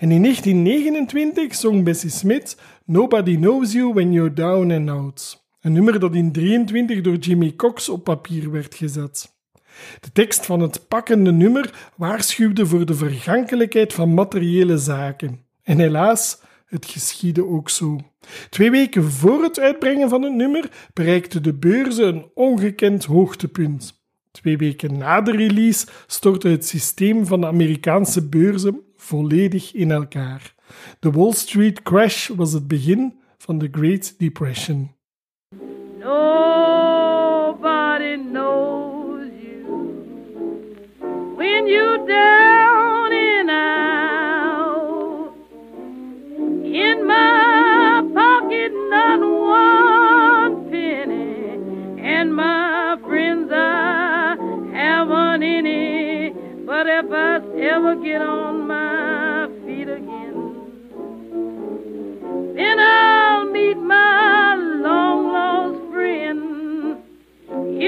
En 0.00 0.10
in 0.10 0.22
1929 0.22 1.54
zong 1.54 1.84
Bessie 1.84 2.10
Smith 2.10 2.56
Nobody 2.84 3.36
Knows 3.36 3.72
You 3.72 3.92
When 3.92 4.12
You're 4.12 4.32
Down 4.32 4.70
and 4.70 4.88
Out. 4.88 5.44
Een 5.60 5.72
nummer 5.72 6.00
dat 6.00 6.14
in 6.14 6.32
23 6.32 7.00
door 7.00 7.16
Jimmy 7.16 7.56
Cox 7.56 7.88
op 7.88 8.04
papier 8.04 8.50
werd 8.50 8.74
gezet. 8.74 9.34
De 10.00 10.12
tekst 10.12 10.46
van 10.46 10.60
het 10.60 10.88
pakkende 10.88 11.32
nummer 11.32 11.90
waarschuwde 11.96 12.66
voor 12.66 12.86
de 12.86 12.94
vergankelijkheid 12.94 13.92
van 13.92 14.14
materiële 14.14 14.78
zaken. 14.78 15.44
En 15.62 15.78
helaas, 15.78 16.40
het 16.66 16.86
geschiedde 16.86 17.46
ook 17.46 17.70
zo. 17.70 17.98
Twee 18.50 18.70
weken 18.70 19.10
voor 19.10 19.42
het 19.42 19.58
uitbrengen 19.58 20.08
van 20.08 20.22
het 20.22 20.34
nummer 20.34 20.70
bereikten 20.92 21.42
de 21.42 21.54
beurzen 21.54 22.06
een 22.06 22.30
ongekend 22.34 23.04
hoogtepunt. 23.04 24.02
Twee 24.30 24.56
weken 24.56 24.98
na 24.98 25.20
de 25.20 25.32
release 25.32 25.86
stortte 26.06 26.48
het 26.48 26.66
systeem 26.66 27.26
van 27.26 27.40
de 27.40 27.46
Amerikaanse 27.46 28.28
beurzen 28.28 28.88
volledig 29.10 29.74
in 29.74 29.90
elkaar. 29.90 30.54
De 31.00 31.10
Wall 31.10 31.32
Street 31.32 31.82
crash 31.82 32.28
was 32.28 32.52
het 32.52 32.68
begin 32.68 33.14
van 33.38 33.58
de 33.58 33.68
Great 33.70 34.18
Depression. 34.18 34.90
Nobody 35.98 38.16
knows 38.16 39.26
you 39.42 39.64
when 41.36 41.66
you're 41.66 42.06
down 42.06 43.12
and 43.12 43.50
out. 43.50 45.32
In 46.62 47.06
my 47.06 48.02
pocket, 48.14 48.72
not 48.90 49.20
one 49.20 50.70
penny, 50.70 51.58
and 52.16 52.34
my 52.34 52.96
friends, 53.06 53.50
I 53.52 54.36
haven't 54.72 55.42
any. 55.42 56.32
But 56.64 56.86
if 56.86 57.10
I 57.10 57.40
ever 57.72 57.96
get 57.96 58.22
on 58.22 58.66
my 63.90 64.54
long 64.86 65.32
lost 65.36 65.80
friend. 65.92 66.40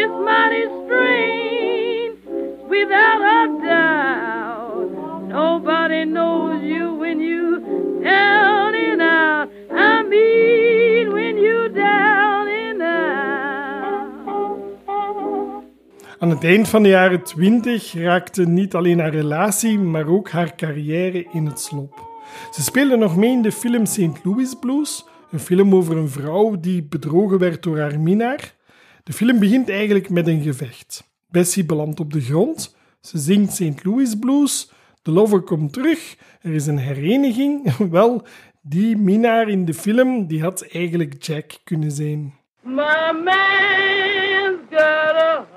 It's 0.01 0.17
mighty 0.29 0.65
strange, 0.81 2.19
without 2.75 3.23
a 3.39 3.43
doubt. 3.69 4.89
Nobody 5.29 6.05
knows 6.05 6.61
you 6.75 6.85
when 7.03 7.21
you 7.21 7.45
down 8.03 8.75
and 8.89 9.01
out. 9.01 9.49
I 9.71 10.03
mean 10.13 11.13
when 11.17 11.35
you 11.47 11.59
down 11.73 12.45
and 12.49 12.83
out. 12.83 13.23
Aan 16.19 16.31
het 16.31 16.45
eind 16.45 16.69
van 16.69 16.83
de 16.83 16.89
jaren 16.89 17.23
20 17.23 17.95
raakte 17.95 18.49
niet 18.49 18.75
alleen 18.75 18.99
haar 18.99 19.15
relatie, 19.15 19.79
maar 19.79 20.07
ook 20.07 20.31
haar 20.31 20.55
carrière 20.57 21.27
in 21.33 21.47
het 21.47 21.61
slop. 21.61 22.11
Ze 22.51 22.63
speelde 22.63 22.97
nog 22.97 23.17
mee 23.17 23.31
in 23.31 23.43
de 23.43 23.53
film 23.53 23.87
St. 23.87 24.25
Louis 24.25 24.55
Blues, 24.61 25.05
een 25.33 25.41
film 25.41 25.74
over 25.74 25.97
een 25.97 26.09
vrouw 26.09 26.61
die 26.61 26.83
bedrogen 26.83 27.39
werd 27.39 27.62
door 27.62 27.78
haar 27.78 28.01
minnaar. 28.01 28.55
De 29.05 29.12
film 29.12 29.39
begint 29.39 29.68
eigenlijk 29.68 30.11
met 30.11 30.26
een 30.26 30.43
gevecht. 30.43 31.11
Bessie 31.28 31.64
belandt 31.64 32.01
op 32.01 32.12
de 32.12 32.20
grond, 32.20 32.76
ze 33.01 33.18
zingt 33.18 33.55
St. 33.55 33.85
Louis 33.85 34.18
Blues, 34.18 34.70
de 35.03 35.11
lover 35.11 35.41
komt 35.41 35.72
terug, 35.72 36.16
er 36.41 36.53
is 36.53 36.66
een 36.66 36.78
hereniging. 36.78 37.76
Wel, 37.91 38.26
die 38.61 38.97
minnaar 38.97 39.49
in 39.49 39.64
de 39.64 39.74
film 39.74 40.26
die 40.26 40.43
had 40.43 40.66
eigenlijk 40.72 41.22
Jack 41.22 41.53
kunnen 41.64 41.91
zijn. 41.91 42.35
My 42.62 43.12
got 44.70 45.16
a 45.16 45.52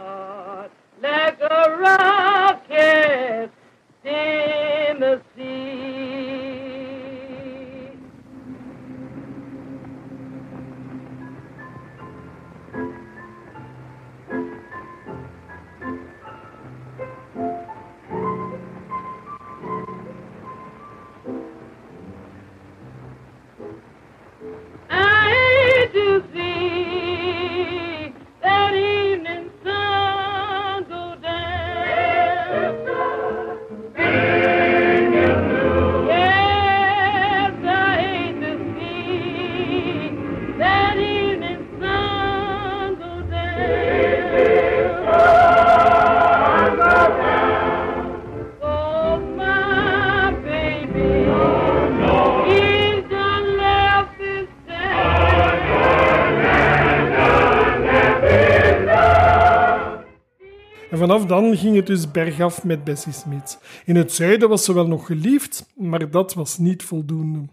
dan 61.28 61.58
ging 61.58 61.76
het 61.76 61.88
dus 61.88 62.12
bergaf 62.12 62.64
met 62.64 62.84
Bessie 62.84 63.14
Smith. 63.14 63.60
In 63.86 63.96
het 63.96 64.12
zuiden 64.12 64.50
was 64.50 64.64
ze 64.64 64.74
wel 64.74 64.88
nog 64.88 65.06
geliefd, 65.06 65.66
maar 65.76 66.12
dat 66.12 66.34
was 66.34 66.58
niet 66.58 66.84
voldoende. 66.84 67.48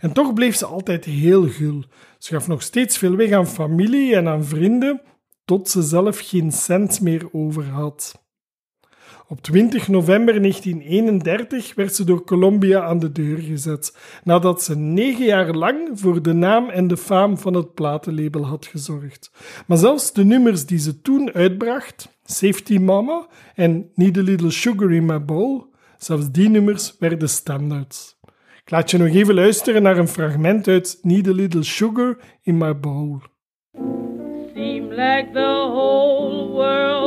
En 0.00 0.12
toch 0.12 0.32
bleef 0.32 0.56
ze 0.56 0.66
altijd 0.66 1.04
heel 1.04 1.48
gul. 1.48 1.84
Ze 2.18 2.34
gaf 2.34 2.48
nog 2.48 2.62
steeds 2.62 2.98
veel 2.98 3.16
weg 3.16 3.30
aan 3.30 3.46
familie 3.46 4.14
en 4.14 4.28
aan 4.28 4.44
vrienden, 4.44 5.02
tot 5.44 5.68
ze 5.68 5.82
zelf 5.82 6.18
geen 6.18 6.52
cent 6.52 7.00
meer 7.00 7.28
over 7.32 7.64
had. 7.64 8.23
Op 9.28 9.42
20 9.42 9.88
november 9.88 10.40
1931 10.40 11.74
werd 11.74 11.94
ze 11.94 12.04
door 12.04 12.24
Columbia 12.24 12.82
aan 12.82 12.98
de 12.98 13.12
deur 13.12 13.38
gezet, 13.38 13.96
nadat 14.24 14.62
ze 14.62 14.76
negen 14.78 15.24
jaar 15.24 15.54
lang 15.54 15.88
voor 15.92 16.22
de 16.22 16.32
naam 16.32 16.68
en 16.68 16.88
de 16.88 16.96
faam 16.96 17.38
van 17.38 17.54
het 17.54 17.74
platenlabel 17.74 18.46
had 18.46 18.66
gezorgd. 18.66 19.30
Maar 19.66 19.78
zelfs 19.78 20.12
de 20.12 20.24
nummers 20.24 20.66
die 20.66 20.78
ze 20.78 21.00
toen 21.00 21.32
uitbracht, 21.32 22.08
Safety 22.24 22.78
Mama 22.78 23.26
en 23.54 23.90
Need 23.94 24.16
a 24.16 24.22
Little 24.22 24.50
Sugar 24.50 24.92
in 24.92 25.06
My 25.06 25.24
Bowl, 25.24 25.62
zelfs 25.98 26.30
die 26.30 26.48
nummers 26.48 26.96
werden 26.98 27.28
standaards. 27.28 28.18
Ik 28.64 28.70
laat 28.70 28.90
je 28.90 28.98
nog 28.98 29.08
even 29.08 29.34
luisteren 29.34 29.82
naar 29.82 29.98
een 29.98 30.08
fragment 30.08 30.68
uit 30.68 30.98
Need 31.02 31.28
a 31.28 31.32
Little 31.32 31.62
Sugar 31.62 32.16
in 32.42 32.58
My 32.58 32.78
Bowl. 32.78 33.18
Seem 34.54 34.88
like 34.88 35.28
the 35.32 35.68
whole 35.72 36.48
world's 36.48 37.03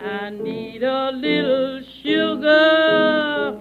I 0.00 0.30
need 0.30 0.82
a 0.82 1.10
little 1.12 1.82
sugar 2.02 3.58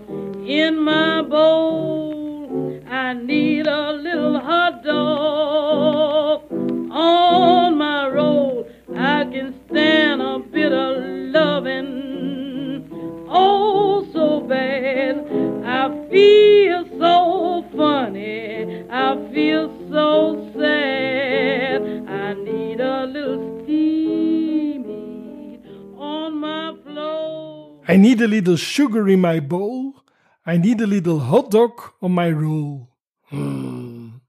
in 0.48 0.82
my 0.82 1.22
bowl. 1.24 2.80
I 2.90 3.14
need 3.14 3.68
a 3.68 3.92
little 3.92 4.40
hot 4.40 4.84
dog 4.84 6.44
on 6.92 7.78
my 7.78 8.08
roll. 8.08 8.66
I 8.96 9.26
can 9.26 9.54
stand 9.68 10.22
a 10.22 10.40
bit 10.40 10.72
of 10.72 11.04
loving 11.34 12.88
oh 13.30 14.08
so 14.14 14.40
bad. 14.40 15.51
I 15.72 15.88
feel 16.10 16.84
so 17.00 17.64
funny. 17.78 18.84
I 18.90 19.16
feel 19.34 19.72
so 19.90 20.52
sad. 20.54 21.82
I 22.08 22.34
need 22.34 22.82
a 22.82 23.06
little 23.06 23.62
steamy 23.64 25.60
on 25.98 26.36
my 26.36 26.76
floor. 26.84 27.82
I 27.88 27.96
need 27.96 28.22
a 28.22 28.28
little 28.28 28.58
sugar 28.58 29.08
in 29.08 29.22
my 29.22 29.40
bowl. 29.40 30.04
I 30.46 30.58
need 30.58 30.82
a 30.82 30.88
little 30.88 31.20
hot 31.20 31.52
dog 31.52 31.94
on 32.02 32.12
my 32.12 32.32
roll. 32.32 32.90
Hmm. 33.30 34.22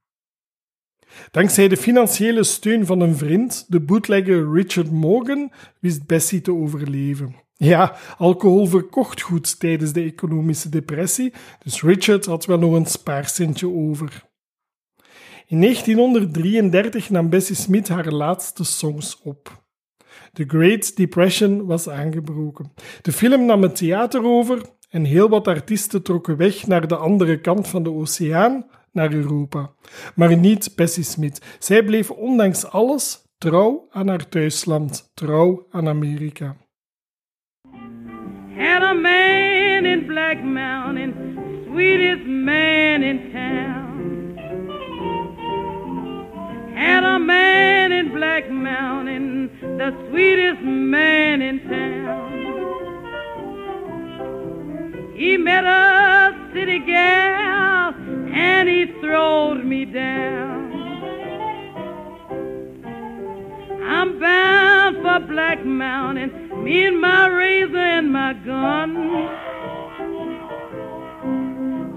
Dankzij 1.30 1.68
de 1.68 1.76
financiële 1.76 2.42
steun 2.44 2.86
van 2.86 3.00
een 3.00 3.16
vriend, 3.16 3.64
de 3.68 3.80
bootlegger 3.80 4.52
Richard 4.52 4.90
Morgan, 4.90 5.50
wist 5.80 6.06
Bessie 6.06 6.40
te 6.40 6.52
overleven. 6.52 7.34
Ja, 7.54 7.96
alcohol 8.18 8.66
verkocht 8.66 9.20
goed 9.20 9.58
tijdens 9.58 9.92
de 9.92 10.02
economische 10.02 10.68
depressie, 10.68 11.32
dus 11.62 11.82
Richard 11.82 12.24
had 12.24 12.44
wel 12.44 12.58
nog 12.58 12.72
een 12.72 12.86
spaarcentje 12.86 13.68
over. 13.68 14.30
In 15.46 15.60
1933 15.60 17.10
nam 17.10 17.28
Bessie 17.28 17.56
Smith 17.56 17.88
haar 17.88 18.12
laatste 18.12 18.64
songs 18.64 19.20
op. 19.22 19.62
The 20.32 20.44
Great 20.46 20.96
Depression 20.96 21.66
was 21.66 21.88
aangebroken. 21.88 22.72
De 23.02 23.12
film 23.12 23.46
nam 23.46 23.62
het 23.62 23.76
theater 23.76 24.24
over 24.24 24.62
en 24.90 25.04
heel 25.04 25.28
wat 25.28 25.48
artiesten 25.48 26.02
trokken 26.02 26.36
weg 26.36 26.66
naar 26.66 26.88
de 26.88 26.96
andere 26.96 27.40
kant 27.40 27.68
van 27.68 27.82
de 27.82 27.92
oceaan, 27.92 28.66
naar 28.92 29.12
Europa. 29.12 29.70
Maar 30.14 30.36
niet 30.36 30.72
Bessie 30.76 31.04
Smith. 31.04 31.56
Zij 31.58 31.84
bleef 31.84 32.10
ondanks 32.10 32.66
alles 32.66 33.22
trouw 33.38 33.86
aan 33.90 34.08
haar 34.08 34.28
thuisland, 34.28 35.10
trouw 35.14 35.66
aan 35.70 35.88
Amerika. 35.88 36.56
Had 38.62 38.82
a 38.84 38.94
man 38.94 39.84
in 39.86 40.06
Black 40.06 40.40
Mountain, 40.44 41.64
sweetest 41.66 42.24
man 42.24 43.02
in 43.02 43.32
town. 43.32 44.36
Had 46.76 47.02
a 47.02 47.18
man 47.18 47.90
in 47.90 48.12
Black 48.14 48.48
Mountain, 48.48 49.50
the 49.62 49.90
sweetest 50.08 50.62
man 50.62 51.42
in 51.42 51.58
town. 51.68 52.30
He 55.16 55.36
met 55.36 55.64
a 55.64 56.50
city 56.54 56.78
gal 56.86 57.94
and 58.32 58.68
he 58.68 58.86
throwed 59.00 59.64
me 59.64 59.86
down. 59.86 60.71
I'm 64.02 64.18
bound 64.18 64.96
for 64.96 65.20
Black 65.32 65.64
Mountain, 65.64 66.64
me 66.64 66.86
and 66.86 67.00
my 67.00 67.28
razor 67.28 67.78
and 67.78 68.12
my 68.12 68.32
gun. 68.32 68.94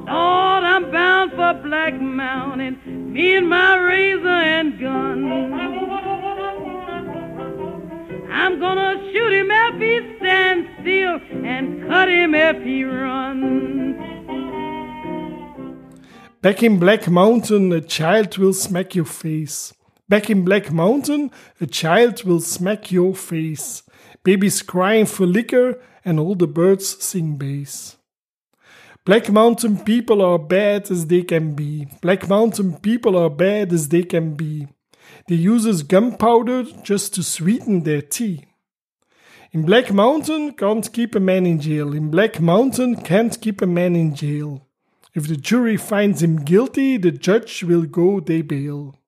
Lord, 0.05 0.63
I'm 0.63 0.91
bound 0.91 1.31
for 1.31 1.55
Black 1.67 1.99
Mountain, 1.99 3.11
me 3.11 3.37
and 3.37 3.49
my 3.49 3.75
razor 3.77 4.27
and 4.27 4.79
gun. 4.79 5.25
I'm 8.31 8.59
gonna 8.59 9.11
shoot 9.11 9.33
him 9.33 9.49
if 9.49 9.81
he 9.81 10.17
stands 10.19 10.69
still 10.81 11.19
and 11.43 11.87
cut 11.89 12.07
him 12.07 12.35
if 12.35 12.63
he 12.63 12.83
runs. 12.83 13.95
Back 16.43 16.61
in 16.61 16.77
Black 16.77 17.09
Mountain, 17.09 17.73
a 17.73 17.81
child 17.81 18.37
will 18.37 18.53
smack 18.53 18.93
your 18.93 19.05
face. 19.05 19.73
Back 20.07 20.29
in 20.29 20.45
Black 20.45 20.71
Mountain, 20.71 21.31
a 21.59 21.65
child 21.65 22.23
will 22.23 22.39
smack 22.39 22.91
your 22.91 23.15
face. 23.15 23.81
Babies 24.23 24.61
crying 24.61 25.07
for 25.07 25.25
liquor, 25.25 25.81
and 26.03 26.19
all 26.19 26.35
the 26.35 26.47
birds 26.47 27.03
sing 27.03 27.37
bass. 27.37 27.97
Black 29.03 29.31
Mountain 29.31 29.79
people 29.79 30.21
are 30.21 30.37
bad 30.37 30.91
as 30.91 31.07
they 31.07 31.23
can 31.23 31.55
be. 31.55 31.87
Black 32.01 32.29
Mountain 32.29 32.77
people 32.77 33.17
are 33.17 33.31
bad 33.31 33.73
as 33.73 33.89
they 33.89 34.03
can 34.03 34.35
be. 34.35 34.67
They 35.27 35.35
uses 35.35 35.81
gunpowder 35.81 36.63
just 36.83 37.15
to 37.15 37.23
sweeten 37.23 37.81
their 37.81 38.01
tea. 38.01 38.45
In 39.51 39.65
Black 39.65 39.91
Mountain 39.91 40.53
can't 40.53 40.91
keep 40.93 41.15
a 41.15 41.19
man 41.19 41.47
in 41.47 41.59
jail. 41.59 41.93
In 41.93 42.11
Black 42.11 42.39
Mountain 42.39 42.97
can't 42.97 43.39
keep 43.41 43.61
a 43.61 43.67
man 43.67 43.95
in 43.95 44.13
jail. 44.13 44.67
If 45.15 45.27
the 45.27 45.37
jury 45.37 45.77
finds 45.77 46.21
him 46.21 46.43
guilty, 46.43 46.97
the 46.97 47.11
judge 47.11 47.63
will 47.63 47.85
go 47.85 48.19
they 48.19 48.43
bail. 48.43 48.99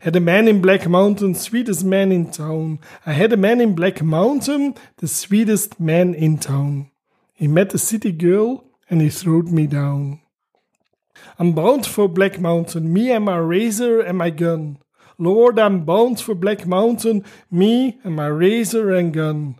Had 0.00 0.16
a 0.16 0.20
man 0.20 0.46
in 0.46 0.60
Black 0.60 0.86
Mountain, 0.88 1.34
sweetest 1.34 1.84
man 1.84 2.12
in 2.12 2.30
town. 2.30 2.78
I 3.04 3.12
had 3.12 3.32
a 3.32 3.36
man 3.36 3.60
in 3.60 3.74
Black 3.74 4.02
Mountain, 4.02 4.74
the 4.98 5.08
sweetest 5.08 5.80
man 5.80 6.14
in 6.14 6.38
town. 6.38 6.90
He 7.32 7.48
met 7.48 7.74
a 7.74 7.78
city 7.78 8.12
girl 8.12 8.64
and 8.90 9.00
he 9.00 9.08
throwed 9.08 9.48
me 9.48 9.66
down. 9.66 10.20
I'm 11.38 11.52
bound 11.52 11.86
for 11.86 12.08
Black 12.08 12.38
Mountain, 12.38 12.92
me 12.92 13.10
and 13.10 13.24
my 13.24 13.36
razor 13.36 14.00
and 14.00 14.18
my 14.18 14.30
gun. 14.30 14.78
Lord, 15.18 15.58
I'm 15.58 15.84
bound 15.84 16.20
for 16.20 16.34
Black 16.34 16.66
Mountain, 16.66 17.24
me 17.50 17.98
and 18.04 18.14
my 18.14 18.26
razor 18.26 18.94
and 18.94 19.12
gun. 19.12 19.56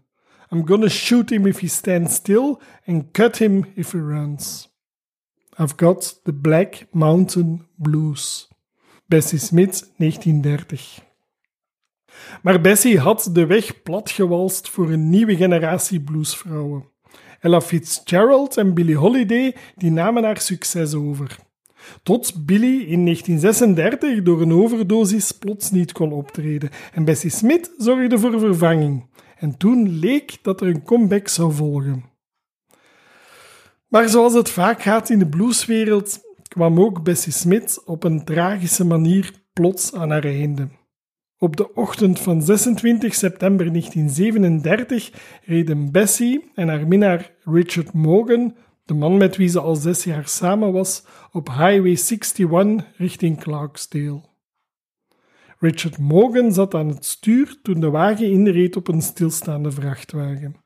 I'm 0.50 0.62
gonna 0.62 0.90
shoot 0.90 1.32
him 1.32 1.46
if 1.46 1.60
he 1.60 1.68
stands 1.68 2.14
still 2.14 2.60
and 2.86 3.12
cut 3.12 3.38
him 3.38 3.72
if 3.74 3.92
he 3.92 3.98
runs. 3.98 4.68
I've 5.58 5.76
got 5.76 6.14
the 6.24 6.32
Black 6.32 6.94
Mountain 6.94 7.66
Blues. 7.78 8.48
Bessie 9.08 9.38
Smith, 9.38 9.92
1930. 9.96 11.04
Maar 12.42 12.60
Bessie 12.60 12.98
had 12.98 13.30
de 13.32 13.46
weg 13.46 13.82
platgewalst 13.82 14.68
voor 14.68 14.90
een 14.90 15.08
nieuwe 15.08 15.36
generatie 15.36 16.00
bluesvrouwen. 16.00 16.84
Ella 17.40 17.60
Fitzgerald 17.60 18.56
en 18.56 18.74
Billie 18.74 18.96
Holiday 18.96 19.54
die 19.74 19.90
namen 19.90 20.24
haar 20.24 20.40
succes 20.40 20.94
over. 20.94 21.36
Tot 22.02 22.46
Billie 22.46 22.86
in 22.86 23.04
1936 23.04 24.22
door 24.22 24.40
een 24.40 24.52
overdosis 24.52 25.32
plots 25.32 25.70
niet 25.70 25.92
kon 25.92 26.12
optreden 26.12 26.70
en 26.92 27.04
Bessie 27.04 27.30
Smith 27.30 27.74
zorgde 27.76 28.18
voor 28.18 28.40
vervanging. 28.40 29.06
En 29.36 29.56
toen 29.56 29.98
leek 29.98 30.38
dat 30.42 30.60
er 30.60 30.66
een 30.66 30.82
comeback 30.82 31.28
zou 31.28 31.52
volgen. 31.52 32.04
Maar 33.88 34.08
zoals 34.08 34.34
het 34.34 34.50
vaak 34.50 34.82
gaat 34.82 35.10
in 35.10 35.18
de 35.18 35.28
blueswereld, 35.28 36.25
kwam 36.56 36.80
ook 36.80 37.02
Bessie 37.02 37.32
Smith 37.32 37.82
op 37.84 38.04
een 38.04 38.24
tragische 38.24 38.84
manier 38.84 39.32
plots 39.52 39.94
aan 39.94 40.10
haar 40.10 40.24
einde. 40.24 40.68
Op 41.38 41.56
de 41.56 41.74
ochtend 41.74 42.20
van 42.20 42.42
26 42.42 43.14
september 43.14 43.66
1937 43.66 45.12
reden 45.44 45.92
Bessie 45.92 46.50
en 46.54 46.68
haar 46.68 46.86
minnaar 46.86 47.34
Richard 47.44 47.92
Morgan, 47.92 48.54
de 48.84 48.94
man 48.94 49.16
met 49.16 49.36
wie 49.36 49.48
ze 49.48 49.60
al 49.60 49.74
zes 49.74 50.04
jaar 50.04 50.28
samen 50.28 50.72
was, 50.72 51.04
op 51.32 51.48
Highway 51.48 51.96
61 51.96 52.84
richting 52.96 53.40
Clarksdale. 53.40 54.20
Richard 55.58 55.98
Morgan 55.98 56.52
zat 56.52 56.74
aan 56.74 56.88
het 56.88 57.04
stuur 57.04 57.58
toen 57.62 57.80
de 57.80 57.90
wagen 57.90 58.30
inreed 58.30 58.76
op 58.76 58.88
een 58.88 59.02
stilstaande 59.02 59.70
vrachtwagen. 59.70 60.56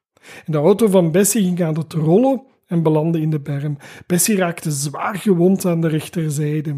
En 0.46 0.52
de 0.52 0.58
auto 0.58 0.86
van 0.86 1.10
Bessie 1.10 1.42
ging 1.42 1.62
aan 1.62 1.78
het 1.78 1.92
rollen 1.92 2.48
en 2.70 2.82
belandde 2.82 3.20
in 3.20 3.30
de 3.30 3.40
berm. 3.40 3.76
Bessie 4.06 4.36
raakte 4.36 4.70
zwaar 4.70 5.14
gewond 5.14 5.64
aan 5.64 5.80
de 5.80 5.88
rechterzijde. 5.88 6.74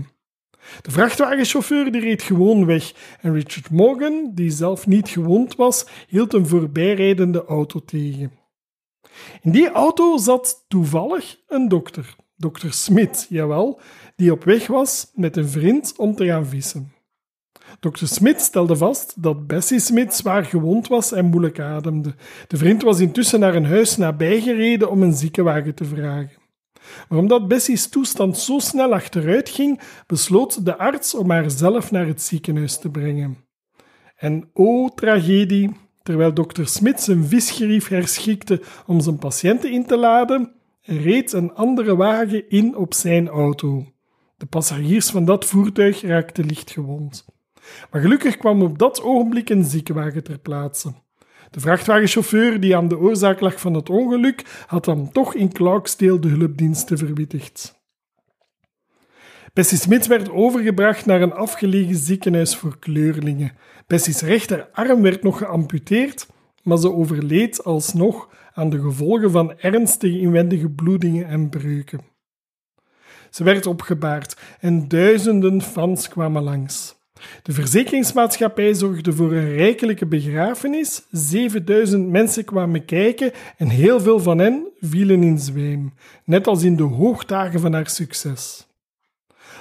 De 0.82 0.90
vrachtwagenchauffeur 0.90 1.92
die 1.92 2.00
reed 2.00 2.22
gewoon 2.22 2.66
weg 2.66 2.92
en 3.20 3.32
Richard 3.32 3.70
Morgan, 3.70 4.30
die 4.34 4.50
zelf 4.50 4.86
niet 4.86 5.08
gewond 5.08 5.56
was, 5.56 5.86
hield 6.08 6.32
een 6.32 6.46
voorbijrijdende 6.46 7.44
auto 7.44 7.80
tegen. 7.84 8.32
In 9.40 9.50
die 9.50 9.70
auto 9.70 10.16
zat 10.16 10.64
toevallig 10.68 11.38
een 11.48 11.68
dokter, 11.68 12.16
dokter 12.36 12.72
Smit, 12.72 13.26
jawel, 13.28 13.80
die 14.16 14.32
op 14.32 14.44
weg 14.44 14.66
was 14.66 15.10
met 15.14 15.36
een 15.36 15.48
vriend 15.48 15.94
om 15.96 16.14
te 16.14 16.26
gaan 16.26 16.46
vissen. 16.46 16.91
Dokter 17.82 18.08
Smit 18.08 18.40
stelde 18.40 18.76
vast 18.76 19.22
dat 19.22 19.46
Bessie 19.46 19.78
Smit 19.78 20.14
zwaar 20.14 20.44
gewond 20.44 20.88
was 20.88 21.12
en 21.12 21.24
moeilijk 21.24 21.60
ademde. 21.60 22.14
De 22.46 22.56
vriend 22.56 22.82
was 22.82 23.00
intussen 23.00 23.40
naar 23.40 23.54
een 23.54 23.66
huis 23.66 23.96
nabij 23.96 24.40
gereden 24.40 24.90
om 24.90 25.02
een 25.02 25.14
ziekenwagen 25.14 25.74
te 25.74 25.84
vragen. 25.84 26.42
Maar 27.08 27.18
omdat 27.18 27.48
Bessie's 27.48 27.88
toestand 27.88 28.38
zo 28.38 28.58
snel 28.58 28.92
achteruit 28.92 29.48
ging, 29.48 29.80
besloot 30.06 30.64
de 30.64 30.78
arts 30.78 31.14
om 31.14 31.30
haar 31.30 31.50
zelf 31.50 31.90
naar 31.90 32.06
het 32.06 32.22
ziekenhuis 32.22 32.78
te 32.78 32.90
brengen. 32.90 33.36
En 34.16 34.50
o 34.52 34.88
tragedie, 34.88 35.70
terwijl 36.02 36.34
dokter 36.34 36.68
Smit 36.68 37.00
zijn 37.00 37.24
visgerief 37.24 37.88
herschikte 37.88 38.62
om 38.86 39.00
zijn 39.00 39.18
patiënten 39.18 39.72
in 39.72 39.86
te 39.86 39.96
laden, 39.96 40.52
reed 40.82 41.32
een 41.32 41.54
andere 41.54 41.96
wagen 41.96 42.48
in 42.48 42.76
op 42.76 42.94
zijn 42.94 43.28
auto. 43.28 43.86
De 44.36 44.46
passagiers 44.46 45.10
van 45.10 45.24
dat 45.24 45.44
voertuig 45.44 46.00
raakten 46.00 46.46
lichtgewond. 46.46 47.24
Maar 47.90 48.00
gelukkig 48.00 48.36
kwam 48.36 48.62
op 48.62 48.78
dat 48.78 49.02
ogenblik 49.02 49.50
een 49.50 49.64
ziekenwagen 49.64 50.24
ter 50.24 50.38
plaatse. 50.38 50.92
De 51.50 51.60
vrachtwagenchauffeur 51.60 52.60
die 52.60 52.76
aan 52.76 52.88
de 52.88 52.98
oorzaak 52.98 53.40
lag 53.40 53.60
van 53.60 53.74
het 53.74 53.90
ongeluk 53.90 54.64
had 54.66 54.84
dan 54.84 55.12
toch 55.12 55.34
in 55.34 55.52
Clarksdale 55.52 56.18
de 56.18 56.28
hulpdiensten 56.28 56.98
verwittigd. 56.98 57.80
Bessie 59.52 59.78
Smith 59.78 60.06
werd 60.06 60.30
overgebracht 60.30 61.06
naar 61.06 61.22
een 61.22 61.32
afgelegen 61.32 61.94
ziekenhuis 61.94 62.56
voor 62.56 62.78
kleurlingen. 62.78 63.52
Bessie's 63.86 64.20
rechterarm 64.20 65.02
werd 65.02 65.22
nog 65.22 65.38
geamputeerd, 65.38 66.26
maar 66.62 66.78
ze 66.78 66.92
overleed 66.92 67.64
alsnog 67.64 68.28
aan 68.52 68.70
de 68.70 68.80
gevolgen 68.80 69.30
van 69.30 69.58
ernstige 69.58 70.18
inwendige 70.18 70.70
bloedingen 70.70 71.26
en 71.26 71.48
breuken. 71.48 72.00
Ze 73.30 73.44
werd 73.44 73.66
opgebaard 73.66 74.36
en 74.60 74.88
duizenden 74.88 75.62
fans 75.62 76.08
kwamen 76.08 76.42
langs. 76.42 77.00
De 77.42 77.52
verzekeringsmaatschappij 77.52 78.74
zorgde 78.74 79.12
voor 79.12 79.32
een 79.32 79.54
rijkelijke 79.54 80.06
begrafenis. 80.06 81.02
7000 81.10 82.08
mensen 82.08 82.44
kwamen 82.44 82.84
kijken 82.84 83.32
en 83.56 83.68
heel 83.68 84.00
veel 84.00 84.20
van 84.20 84.38
hen 84.38 84.68
vielen 84.80 85.22
in 85.22 85.38
zwijm, 85.38 85.92
net 86.24 86.46
als 86.46 86.62
in 86.62 86.76
de 86.76 86.82
hoogdagen 86.82 87.60
van 87.60 87.72
haar 87.72 87.90
succes. 87.90 88.66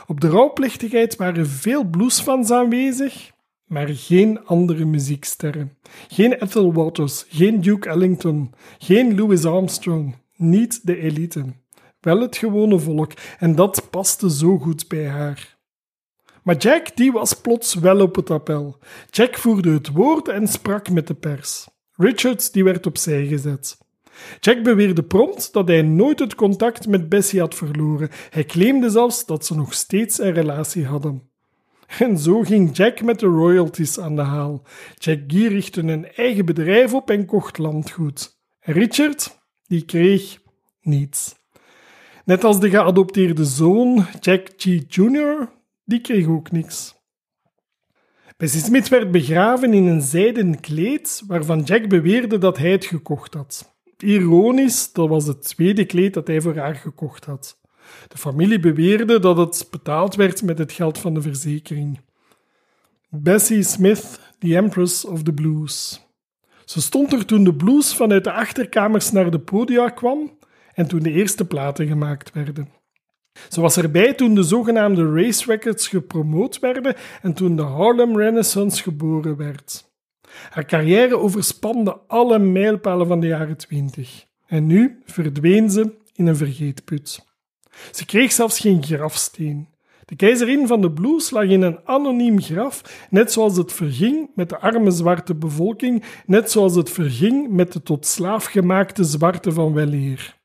Op 0.08 0.22
de 0.22 0.28
rouwplechtigheid 0.28 1.16
waren 1.16 1.48
veel 1.48 1.84
bluesfans 1.84 2.52
aanwezig, 2.52 3.32
maar 3.66 3.88
geen 3.88 4.46
andere 4.46 4.86
muzieksterren. 4.86 5.78
Geen 6.08 6.34
Ethel 6.34 6.74
Waters, 6.74 7.26
geen 7.30 7.62
Duke 7.62 7.90
Ellington, 7.90 8.54
geen 8.78 9.16
Louis 9.16 9.46
Armstrong, 9.46 10.16
niet 10.36 10.80
de 10.84 10.98
elite. 10.98 11.46
Wel 12.00 12.22
het 12.22 12.38
gewone 12.38 12.80
volk, 12.80 13.12
en 13.40 13.56
dat 13.56 13.88
paste 13.90 14.32
zo 14.32 14.58
goed 14.58 14.88
bij 14.88 15.08
haar. 15.08 15.60
Maar 16.44 16.58
Jack 16.58 16.96
die 16.96 17.12
was 17.12 17.34
plots 17.34 17.74
wel 17.74 18.02
op 18.02 18.16
het 18.16 18.30
appel. 18.30 18.78
Jack 19.10 19.38
voerde 19.38 19.72
het 19.72 19.92
woord 19.92 20.28
en 20.28 20.48
sprak 20.48 20.90
met 20.90 21.08
de 21.08 21.14
pers. 21.14 21.68
Richard 21.96 22.54
die 22.54 22.64
werd 22.64 22.86
opzij 22.86 23.26
gezet. 23.26 23.78
Jack 24.40 24.64
beweerde 24.64 25.04
prompt 25.04 25.54
dat 25.54 25.68
hij 25.68 25.82
nooit 25.82 26.20
het 26.20 26.36
contact 26.36 26.88
met 26.88 27.10
Bessie 27.10 27.40
had 27.40 27.56
verloren. 27.56 28.10
Hij 28.30 28.44
claimde 28.44 28.90
zelfs 28.90 29.26
dat 29.26 29.46
ze 29.46 29.56
nog 29.56 29.74
steeds 29.74 30.20
een 30.20 30.34
relatie 30.34 30.86
hadden. 30.86 31.30
En 32.00 32.18
zo 32.18 32.42
ging 32.42 32.78
Jack 32.78 33.02
met 33.02 33.20
de 33.20 33.26
royalties 33.26 34.00
aan 34.00 34.16
de 34.16 34.22
haal. 34.22 34.62
Jack 34.98 35.20
Gee 35.28 35.48
richtte 35.48 35.82
een 35.82 36.12
eigen 36.12 36.46
bedrijf 36.46 36.94
op 36.94 37.10
en 37.10 37.26
kocht 37.26 37.58
landgoed. 37.58 38.38
Richard, 38.60 39.40
die 39.68 39.86
kreeg 39.86 40.40
niets. 40.82 41.36
Net 42.26 42.44
als 42.44 42.60
de 42.60 42.70
geadopteerde 42.70 43.46
zoon, 43.46 44.06
Jack 44.20 44.50
G. 44.58 44.80
Jr., 44.88 45.50
die 45.84 46.02
kreeg 46.02 46.28
ook 46.28 46.52
niks. 46.52 47.00
Bessie 48.38 48.62
Smith 48.62 48.90
werd 48.90 49.12
begraven 49.12 49.74
in 49.74 49.86
een 49.86 50.02
zijden 50.02 50.60
kleed 50.60 51.24
waarvan 51.28 51.62
Jack 51.62 51.90
beweerde 51.90 52.38
dat 52.38 52.58
hij 52.58 52.72
het 52.72 52.86
gekocht 52.86 53.34
had. 53.34 53.76
Ironisch, 53.98 54.92
dat 54.92 55.10
was 55.10 55.28
het 55.28 55.44
tweede 55.44 55.86
kleed 55.86 56.14
dat 56.14 56.28
hij 56.28 56.42
voor 56.42 56.56
haar 56.56 56.76
gekocht 56.76 57.26
had. 57.26 57.60
De 58.08 58.18
familie 58.18 58.60
beweerde 58.60 59.20
dat 59.20 59.38
het 59.38 59.68
betaald 59.72 60.16
werd 60.16 60.44
met 60.44 60.58
het 60.58 60.72
geld 60.72 60.98
van 60.98 61.14
de 61.14 61.22
verzekering. 61.22 62.00
Bessie 63.10 63.64
Smith, 63.64 64.20
the 64.40 64.56
Empress 64.56 65.06
of 65.06 65.24
the 65.24 65.34
Blues. 65.34 66.06
Ze 66.66 66.82
stond 66.82 67.14
er 67.14 67.26
toen 67.26 67.44
de 67.44 67.56
blues 67.56 67.96
vanuit 67.96 68.24
de 68.24 68.32
achterkamers 68.32 69.12
naar 69.12 69.32
de 69.32 69.40
podia 69.40 69.90
kwam 69.90 70.38
en 70.74 70.88
toen 70.88 71.00
de 71.00 71.12
eerste 71.12 71.46
platen 71.46 71.88
gemaakt 71.88 72.34
werden. 72.34 72.81
Ze 73.50 73.62
was 73.62 73.78
erbij 73.78 74.14
toen 74.14 74.36
de 74.36 74.44
zogenaamde 74.44 75.14
race 75.14 75.46
records 75.46 75.88
gepromoot 75.88 76.60
werden 76.60 76.96
en 77.22 77.34
toen 77.34 77.56
de 77.56 77.62
Harlem 77.62 78.18
Renaissance 78.18 78.84
geboren 78.84 79.38
werd. 79.38 79.90
Haar 80.50 80.66
carrière 80.66 81.18
overspande 81.18 81.98
alle 82.08 82.40
mijlpalen 82.40 83.08
van 83.08 83.20
de 83.20 83.28
jaren 83.28 83.58
twintig. 83.58 84.26
En 84.48 84.68
nu 84.68 85.02
verdween 85.06 85.70
ze 85.70 85.94
in 86.16 86.28
een 86.28 86.36
vergeetput. 86.36 87.26
Ze 87.92 88.06
kreeg 88.06 88.32
zelfs 88.32 88.60
geen 88.60 88.84
grafsteen. 88.84 89.68
De 90.06 90.16
keizerin 90.16 90.68
van 90.68 90.82
de 90.82 90.92
blues 90.92 91.30
lag 91.30 91.44
in 91.44 91.62
een 91.62 91.80
anoniem 91.84 92.42
graf, 92.42 93.08
net 93.10 93.32
zoals 93.32 93.58
het 93.58 93.74
verging 93.74 94.30
met 94.36 94.50
de 94.50 94.60
arme 94.60 94.92
zwarte 94.92 95.36
bevolking, 95.36 96.04
net 96.26 96.52
zoals 96.52 96.76
het 96.76 96.90
verging 96.90 97.50
met 97.50 97.74
de 97.74 97.84
tot 97.84 98.06
slaaf 98.06 98.46
gemaakte 98.46 99.04
zwarte 99.04 99.52
van 99.52 99.74
weleer. 99.74 100.40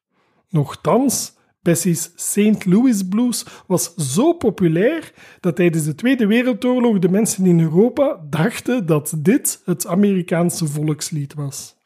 Nochtans, 0.49 1.36
Bessie's 1.67 2.11
St. 2.15 2.65
Louis 2.65 3.09
Blues 3.09 3.45
was 3.67 3.95
zo 3.95 4.33
populair 4.33 5.13
dat 5.41 5.57
tijdens 5.57 5.85
de 5.85 5.95
Tweede 5.95 6.27
Wereldoorlog 6.27 6.99
de 6.99 7.09
mensen 7.09 7.47
in 7.47 7.61
Europa 7.61 8.27
dachten 8.31 8.87
dat 8.87 9.15
dit 9.19 9.63
het 9.65 9.87
Amerikaanse 9.87 10.67
volkslied 10.67 11.35
was. 11.35 11.77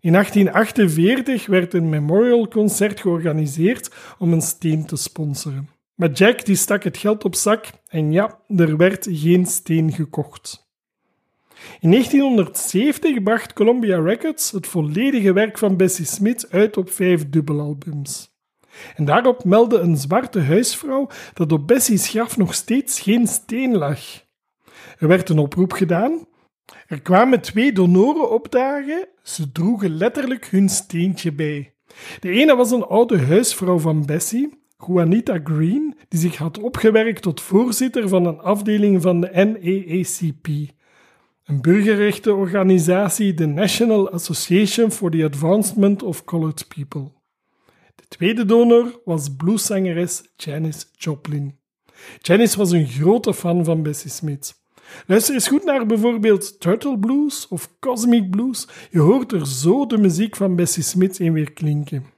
In 0.00 0.12
1848 0.12 1.46
werd 1.46 1.74
een 1.74 1.88
memorialconcert 1.88 3.00
georganiseerd 3.00 3.90
om 4.18 4.32
een 4.32 4.42
steen 4.42 4.86
te 4.86 4.96
sponsoren. 4.96 5.68
Maar 5.94 6.10
Jack 6.10 6.44
die 6.44 6.56
stak 6.56 6.82
het 6.82 6.96
geld 6.96 7.24
op 7.24 7.34
zak 7.34 7.66
en 7.88 8.12
ja, 8.12 8.38
er 8.56 8.76
werd 8.76 9.06
geen 9.10 9.46
steen 9.46 9.92
gekocht. 9.92 10.65
In 11.80 11.90
1970 11.90 13.22
bracht 13.22 13.52
Columbia 13.52 14.00
Records 14.00 14.50
het 14.50 14.66
volledige 14.66 15.32
werk 15.32 15.58
van 15.58 15.76
Bessie 15.76 16.04
Smith 16.04 16.46
uit 16.50 16.76
op 16.76 16.90
vijf 16.90 17.28
dubbelalbums. 17.28 18.34
En 18.94 19.04
daarop 19.04 19.44
meldde 19.44 19.78
een 19.78 19.96
zwarte 19.96 20.40
huisvrouw 20.40 21.08
dat 21.34 21.52
op 21.52 21.66
Bessie's 21.66 22.08
graf 22.08 22.36
nog 22.36 22.54
steeds 22.54 23.00
geen 23.00 23.26
steen 23.26 23.76
lag. 23.76 24.00
Er 24.98 25.08
werd 25.08 25.28
een 25.28 25.38
oproep 25.38 25.72
gedaan. 25.72 26.26
Er 26.86 27.02
kwamen 27.02 27.40
twee 27.40 27.72
donoren 27.72 28.30
opdagen. 28.30 29.08
Ze 29.22 29.52
droegen 29.52 29.96
letterlijk 29.96 30.46
hun 30.46 30.68
steentje 30.68 31.32
bij. 31.32 31.74
De 32.20 32.30
ene 32.30 32.56
was 32.56 32.70
een 32.70 32.84
oude 32.84 33.18
huisvrouw 33.18 33.78
van 33.78 34.06
Bessie, 34.06 34.58
Juanita 34.86 35.40
Green, 35.44 35.96
die 36.08 36.20
zich 36.20 36.36
had 36.36 36.58
opgewerkt 36.58 37.22
tot 37.22 37.40
voorzitter 37.40 38.08
van 38.08 38.26
een 38.26 38.38
afdeling 38.38 39.02
van 39.02 39.20
de 39.20 39.30
NAACP, 39.32 40.74
een 41.46 41.60
burgerrechtenorganisatie, 41.60 43.34
de 43.34 43.46
National 43.46 44.10
Association 44.10 44.90
for 44.90 45.10
the 45.10 45.24
Advancement 45.24 46.02
of 46.02 46.24
Colored 46.24 46.68
People. 46.68 47.12
De 47.94 48.04
tweede 48.08 48.44
donor 48.44 49.00
was 49.04 49.36
blueszangeres 49.36 50.22
Janis 50.36 50.90
Joplin. 50.96 51.58
Janis 52.20 52.54
was 52.54 52.70
een 52.70 52.86
grote 52.86 53.34
fan 53.34 53.64
van 53.64 53.82
Bessie 53.82 54.10
Smith. 54.10 54.54
Luister 55.06 55.34
eens 55.34 55.48
goed 55.48 55.64
naar 55.64 55.86
bijvoorbeeld 55.86 56.60
Turtle 56.60 56.98
Blues 56.98 57.48
of 57.48 57.70
Cosmic 57.80 58.30
Blues. 58.30 58.68
Je 58.90 59.00
hoort 59.00 59.32
er 59.32 59.46
zo 59.46 59.86
de 59.86 59.98
muziek 59.98 60.36
van 60.36 60.56
Bessie 60.56 60.82
Smith 60.82 61.18
in 61.18 61.32
weer 61.32 61.52
klinken. 61.52 62.15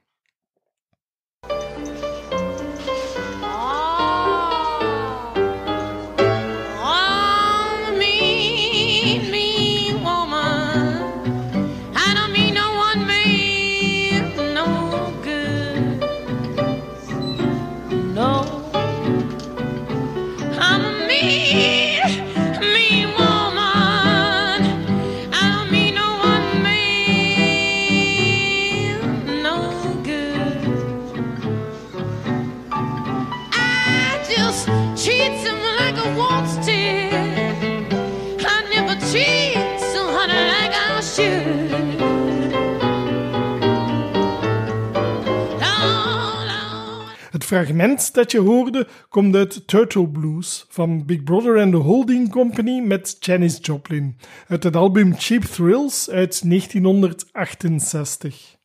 Fragment 47.49 48.15
dat 48.15 48.33
je 48.33 48.39
hoorde 48.39 48.87
komt 49.09 49.35
uit 49.35 49.67
Turtle 49.67 50.09
Blues 50.09 50.67
van 50.69 51.07
Big 51.07 51.23
Brother 51.23 51.61
and 51.61 51.73
the 51.73 51.79
Holding 51.79 52.31
Company 52.31 52.81
met 52.81 53.17
Janis 53.21 53.59
Joplin 53.61 54.17
uit 54.49 54.63
het 54.63 54.77
album 54.77 55.15
Cheap 55.19 55.43
Thrills 55.43 56.11
uit 56.11 56.49
1968. 56.49 58.57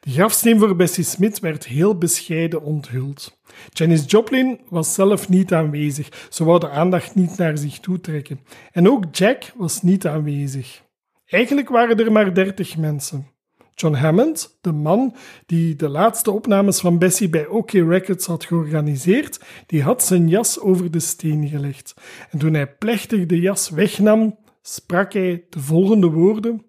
De 0.00 0.10
grafsteen 0.10 0.58
voor 0.58 0.76
Bessie 0.76 1.04
Smith 1.04 1.38
werd 1.38 1.66
heel 1.66 1.98
bescheiden 1.98 2.62
onthuld. 2.62 3.38
Janis 3.68 4.04
Joplin 4.06 4.60
was 4.68 4.94
zelf 4.94 5.28
niet 5.28 5.52
aanwezig, 5.52 6.28
ze 6.30 6.44
wou 6.44 6.60
de 6.60 6.70
aandacht 6.70 7.14
niet 7.14 7.36
naar 7.36 7.58
zich 7.58 7.80
toe 7.80 8.00
trekken. 8.00 8.40
En 8.72 8.90
ook 8.90 9.16
Jack 9.16 9.52
was 9.56 9.82
niet 9.82 10.06
aanwezig. 10.06 10.82
Eigenlijk 11.26 11.68
waren 11.68 11.98
er 11.98 12.12
maar 12.12 12.34
dertig 12.34 12.76
mensen. 12.76 13.33
John 13.74 13.94
Hammond, 13.94 14.58
de 14.60 14.72
man 14.72 15.14
die 15.46 15.76
de 15.76 15.88
laatste 15.88 16.30
opnames 16.30 16.80
van 16.80 16.98
Bessie 16.98 17.28
bij 17.28 17.46
OK 17.46 17.70
Records 17.70 18.26
had 18.26 18.44
georganiseerd, 18.44 19.40
die 19.66 19.82
had 19.82 20.02
zijn 20.02 20.28
jas 20.28 20.60
over 20.60 20.90
de 20.90 21.00
steen 21.00 21.48
gelegd. 21.48 21.94
En 22.30 22.38
toen 22.38 22.54
hij 22.54 22.74
plechtig 22.74 23.26
de 23.26 23.40
jas 23.40 23.70
wegnam, 23.70 24.38
sprak 24.62 25.12
hij 25.12 25.44
de 25.50 25.60
volgende 25.60 26.10
woorden: 26.10 26.64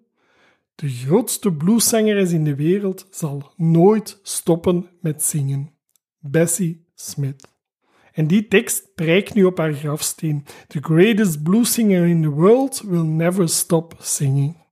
De 0.74 0.88
grootste 0.88 1.52
blueszangeres 1.52 2.32
in 2.32 2.44
de 2.44 2.54
wereld 2.54 3.06
zal 3.10 3.52
nooit 3.56 4.20
stoppen 4.22 4.88
met 5.00 5.22
zingen. 5.22 5.70
Bessie 6.18 6.86
Smith. 6.94 7.48
En 8.12 8.26
die 8.26 8.48
tekst 8.48 8.94
prijkt 8.94 9.34
nu 9.34 9.44
op 9.44 9.58
haar 9.58 9.74
grafsteen. 9.74 10.44
The 10.68 10.82
greatest 10.82 11.42
blues 11.42 11.72
singer 11.72 12.06
in 12.06 12.22
the 12.22 12.28
world 12.28 12.82
will 12.86 13.04
never 13.04 13.48
stop 13.48 13.96
singing. 13.98 14.65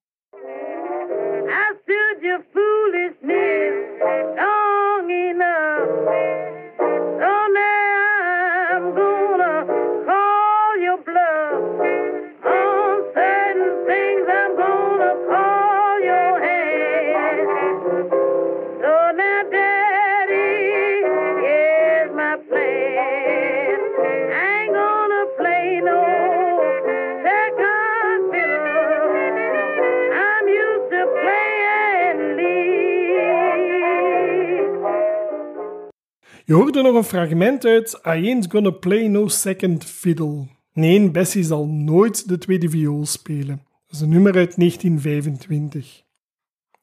Je 36.46 36.54
hoorde 36.54 36.82
nog 36.82 36.94
een 36.94 37.04
fragment 37.04 37.64
uit 37.64 38.00
I 38.06 38.08
Ain't 38.08 38.50
Gonna 38.50 38.70
Play 38.70 39.06
No 39.06 39.28
Second 39.28 39.84
Fiddle. 39.84 40.46
Nee, 40.72 41.10
Bessie 41.10 41.44
zal 41.44 41.66
nooit 41.66 42.28
de 42.28 42.38
tweede 42.38 42.68
viool 42.68 43.06
spelen. 43.06 43.62
Dat 43.86 43.94
is 43.96 44.00
een 44.00 44.08
nummer 44.08 44.36
uit 44.36 44.56
1925. 44.56 46.02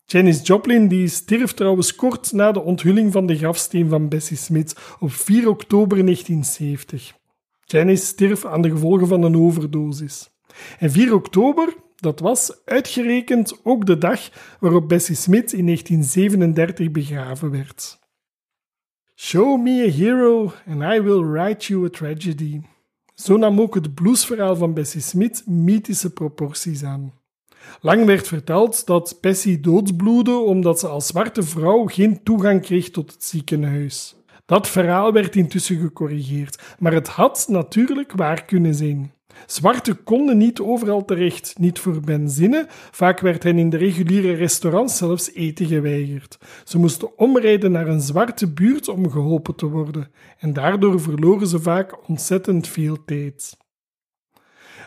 Janis 0.05 0.47
Joplin 0.47 0.87
die 0.87 1.07
stierf 1.07 1.51
trouwens 1.53 1.95
kort 1.95 2.31
na 2.31 2.51
de 2.51 2.61
onthulling 2.61 3.11
van 3.11 3.25
de 3.25 3.37
grafsteen 3.37 3.89
van 3.89 4.09
Bessie 4.09 4.37
Smith 4.37 4.75
op 4.99 5.11
4 5.11 5.49
oktober 5.49 6.05
1970. 6.05 7.13
Janis 7.65 8.07
stierf 8.07 8.45
aan 8.45 8.61
de 8.61 8.69
gevolgen 8.69 9.07
van 9.07 9.23
een 9.23 9.37
overdosis. 9.37 10.29
En 10.79 10.91
4 10.91 11.13
oktober, 11.13 11.75
dat 11.95 12.19
was 12.19 12.61
uitgerekend 12.65 13.59
ook 13.63 13.85
de 13.85 13.97
dag 13.97 14.29
waarop 14.59 14.87
Bessie 14.87 15.15
Smith 15.15 15.53
in 15.53 15.65
1937 15.65 16.91
begraven 16.91 17.51
werd. 17.51 18.00
Show 19.23 19.57
me 19.57 19.83
a 19.83 19.89
hero 19.89 20.51
and 20.65 20.83
I 20.83 20.99
will 20.99 21.23
write 21.23 21.71
you 21.71 21.85
a 21.85 21.89
tragedy. 21.89 22.61
Zo 23.13 23.37
nam 23.37 23.61
ook 23.61 23.75
het 23.75 23.93
bluesverhaal 23.93 24.55
van 24.55 24.73
Bessie 24.73 25.01
Smith 25.01 25.43
mythische 25.45 26.13
proporties 26.13 26.83
aan. 26.83 27.13
Lang 27.81 28.05
werd 28.05 28.27
verteld 28.27 28.85
dat 28.85 29.17
Bessie 29.21 29.59
doodsbloedde 29.59 30.37
omdat 30.37 30.79
ze 30.79 30.87
als 30.87 31.07
zwarte 31.07 31.43
vrouw 31.43 31.85
geen 31.85 32.23
toegang 32.23 32.61
kreeg 32.61 32.89
tot 32.89 33.11
het 33.11 33.23
ziekenhuis. 33.23 34.15
Dat 34.45 34.67
verhaal 34.67 35.13
werd 35.13 35.35
intussen 35.35 35.79
gecorrigeerd, 35.79 36.61
maar 36.79 36.93
het 36.93 37.07
had 37.07 37.45
natuurlijk 37.49 38.11
waar 38.11 38.45
kunnen 38.45 38.75
zijn. 38.75 39.13
Zwarten 39.45 40.03
konden 40.03 40.37
niet 40.37 40.59
overal 40.59 41.05
terecht, 41.05 41.55
niet 41.59 41.79
voor 41.79 41.99
benzine, 41.99 42.65
vaak 42.91 43.19
werd 43.19 43.43
hen 43.43 43.57
in 43.57 43.69
de 43.69 43.77
reguliere 43.77 44.33
restaurants 44.33 44.97
zelfs 44.97 45.33
eten 45.33 45.65
geweigerd. 45.65 46.37
Ze 46.63 46.77
moesten 46.77 47.17
omrijden 47.17 47.71
naar 47.71 47.87
een 47.87 48.01
zwarte 48.01 48.51
buurt 48.51 48.87
om 48.87 49.09
geholpen 49.09 49.55
te 49.55 49.65
worden, 49.65 50.11
en 50.39 50.53
daardoor 50.53 51.01
verloren 51.01 51.47
ze 51.47 51.59
vaak 51.59 52.09
ontzettend 52.09 52.67
veel 52.67 52.97
tijd. 53.05 53.57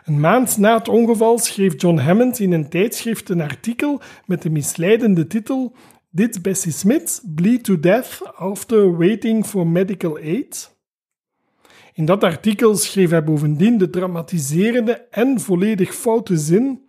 Een 0.05 0.21
maand 0.21 0.59
na 0.59 0.77
het 0.77 0.89
ongeval 0.89 1.39
schreef 1.39 1.81
John 1.81 1.99
Hammond 1.99 2.39
in 2.39 2.53
een 2.53 2.69
tijdschrift 2.69 3.29
een 3.29 3.41
artikel 3.41 4.01
met 4.27 4.43
de 4.43 4.51
misleidende 4.51 5.27
titel 5.27 5.77
Did 6.11 6.43
Bessie 6.43 6.73
Smith 6.73 7.23
bleed 7.35 7.65
to 7.65 7.81
death 7.81 8.35
after 8.35 8.97
waiting 8.97 9.47
for 9.47 9.67
medical 9.67 10.17
aid? 10.17 10.74
In 11.97 12.05
dat 12.05 12.25
artikel 12.25 12.77
schreef 12.77 13.11
hij 13.11 13.25
bovendien 13.25 13.79
de 13.79 13.91
dramatiserende 13.91 15.07
en 15.11 15.41
volledig 15.41 15.95
foute 15.95 16.37
zin 16.37 16.83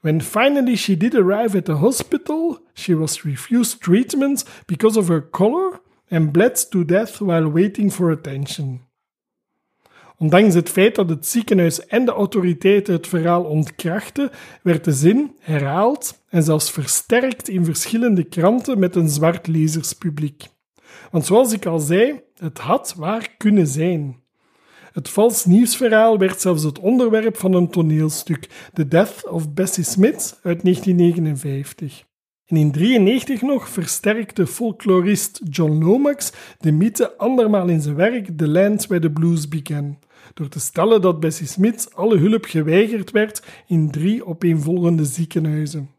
When 0.00 0.20
finally 0.20 0.76
she 0.76 0.96
did 0.96 1.14
arrive 1.14 1.56
at 1.56 1.64
the 1.64 1.72
hospital, 1.72 2.58
she 2.74 2.96
was 2.96 3.22
refused 3.22 3.80
treatment 3.80 4.44
because 4.66 4.98
of 4.98 5.08
her 5.08 5.30
color 5.30 5.80
and 6.08 6.32
bled 6.32 6.70
to 6.70 6.84
death 6.84 7.18
while 7.18 7.52
waiting 7.52 7.92
for 7.92 8.10
attention. 8.10 8.80
Ondanks 10.18 10.54
het 10.54 10.68
feit 10.68 10.94
dat 10.94 11.08
het 11.08 11.26
ziekenhuis 11.26 11.86
en 11.86 12.04
de 12.04 12.12
autoriteiten 12.12 12.94
het 12.94 13.06
verhaal 13.06 13.44
ontkrachten, 13.44 14.30
werd 14.62 14.84
de 14.84 14.92
zin 14.92 15.36
herhaald 15.40 16.22
en 16.28 16.42
zelfs 16.42 16.70
versterkt 16.70 17.48
in 17.48 17.64
verschillende 17.64 18.24
kranten 18.24 18.78
met 18.78 18.96
een 18.96 19.08
zwart 19.08 19.46
lezerspubliek. 19.46 20.44
Want 21.10 21.26
zoals 21.26 21.52
ik 21.52 21.66
al 21.66 21.78
zei, 21.78 22.20
het 22.36 22.58
had 22.58 22.94
waar 22.96 23.34
kunnen 23.36 23.66
zijn. 23.66 24.21
Het 24.92 25.08
vals 25.08 25.44
nieuwsverhaal 25.44 26.18
werd 26.18 26.40
zelfs 26.40 26.62
het 26.62 26.78
onderwerp 26.78 27.36
van 27.36 27.54
een 27.54 27.68
toneelstuk, 27.68 28.48
The 28.72 28.88
Death 28.88 29.28
of 29.28 29.52
Bessie 29.52 29.84
Smith 29.84 30.38
uit 30.42 30.62
1959. 30.62 32.04
En 32.46 32.56
in 32.56 32.70
1993 32.70 33.42
nog 33.42 33.68
versterkte 33.68 34.46
folklorist 34.46 35.40
John 35.50 35.84
Lomax 35.84 36.32
de 36.58 36.72
mythe 36.72 37.16
andermaal 37.16 37.68
in 37.68 37.80
zijn 37.80 37.94
werk 37.94 38.28
The 38.36 38.48
Land 38.48 38.86
Where 38.86 39.02
the 39.02 39.10
Blues 39.10 39.48
Began, 39.48 39.98
door 40.34 40.48
te 40.48 40.60
stellen 40.60 41.00
dat 41.00 41.20
Bessie 41.20 41.46
Smith 41.46 41.88
alle 41.94 42.18
hulp 42.18 42.44
geweigerd 42.44 43.10
werd 43.10 43.42
in 43.66 43.90
drie 43.90 44.26
opeenvolgende 44.26 45.04
ziekenhuizen. 45.04 45.90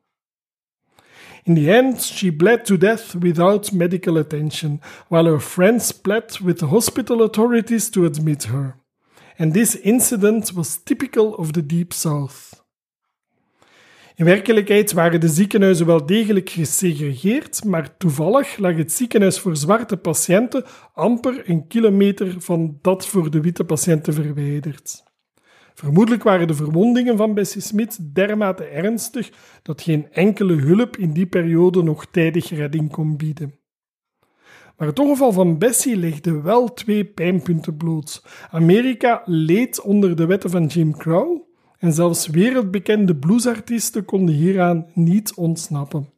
In 1.43 1.55
the 1.55 1.71
end, 1.71 2.01
she 2.01 2.31
bled 2.31 2.65
to 2.65 2.77
death 2.77 3.15
without 3.19 3.71
medical 3.71 4.17
attention, 4.17 4.81
while 5.07 5.25
her 5.25 5.39
friends 5.39 5.91
pled 5.91 6.39
with 6.39 6.57
the 6.57 6.65
hospital 6.65 7.21
authorities 7.21 7.89
to 7.89 8.05
admit 8.05 8.43
her. 8.43 8.82
And 9.38 9.53
this 9.53 9.79
incident 9.79 10.51
was 10.51 10.84
typical 10.84 11.31
of 11.31 11.51
the 11.51 11.65
Deep 11.65 11.93
South. 11.93 12.61
In 14.15 14.25
werkelijkheid 14.25 14.91
waren 14.91 15.19
de 15.19 15.27
ziekenhuizen 15.27 15.86
wel 15.86 16.05
degelijk 16.05 16.49
gesegregeerd, 16.49 17.63
maar 17.63 17.97
toevallig 17.97 18.57
lag 18.57 18.75
het 18.75 18.91
ziekenhuis 18.91 19.39
voor 19.39 19.55
zwarte 19.55 19.97
patiënten 19.97 20.63
amper 20.93 21.49
een 21.49 21.67
kilometer 21.67 22.36
van 22.41 22.77
dat 22.81 23.07
voor 23.07 23.31
de 23.31 23.41
witte 23.41 23.63
patiënten 23.63 24.13
verwijderd. 24.13 25.03
Vermoedelijk 25.73 26.23
waren 26.23 26.47
de 26.47 26.53
verwondingen 26.53 27.17
van 27.17 27.34
Bessie 27.34 27.61
Smith 27.61 28.15
dermate 28.15 28.63
ernstig 28.63 29.31
dat 29.61 29.81
geen 29.81 30.11
enkele 30.11 30.53
hulp 30.53 30.97
in 30.97 31.13
die 31.13 31.25
periode 31.25 31.84
nog 31.84 32.05
tijdig 32.05 32.49
redding 32.49 32.91
kon 32.91 33.17
bieden. 33.17 33.62
Maar 34.84 34.91
het 34.91 35.01
ongeval 35.01 35.31
van 35.31 35.57
Bessie 35.57 35.97
legde 35.97 36.41
wel 36.41 36.73
twee 36.73 37.05
pijnpunten 37.05 37.77
bloot. 37.77 38.23
Amerika 38.51 39.21
leed 39.25 39.81
onder 39.81 40.15
de 40.15 40.25
wetten 40.25 40.49
van 40.49 40.65
Jim 40.65 40.97
Crow 40.97 41.41
en 41.77 41.93
zelfs 41.93 42.27
wereldbekende 42.27 43.15
bluesartiesten 43.15 44.05
konden 44.05 44.36
hieraan 44.36 44.86
niet 44.93 45.34
ontsnappen. 45.34 46.09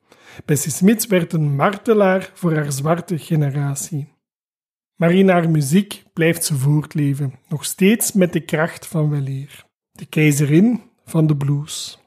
Bessie 0.45 0.71
Smith 0.71 1.07
werd 1.07 1.33
een 1.33 1.55
martelaar 1.55 2.31
voor 2.33 2.53
haar 2.53 2.71
zwarte 2.71 3.17
generatie. 3.17 4.07
Maar 4.95 5.11
in 5.11 5.29
haar 5.29 5.49
muziek 5.49 6.03
blijft 6.13 6.45
ze 6.45 6.55
voortleven, 6.55 7.33
nog 7.49 7.65
steeds 7.65 8.11
met 8.11 8.33
de 8.33 8.41
kracht 8.41 8.87
van 8.87 9.09
weleer. 9.09 9.65
De 9.91 10.05
keizerin 10.05 10.81
van 11.03 11.27
de 11.27 11.37
blues. 11.37 12.04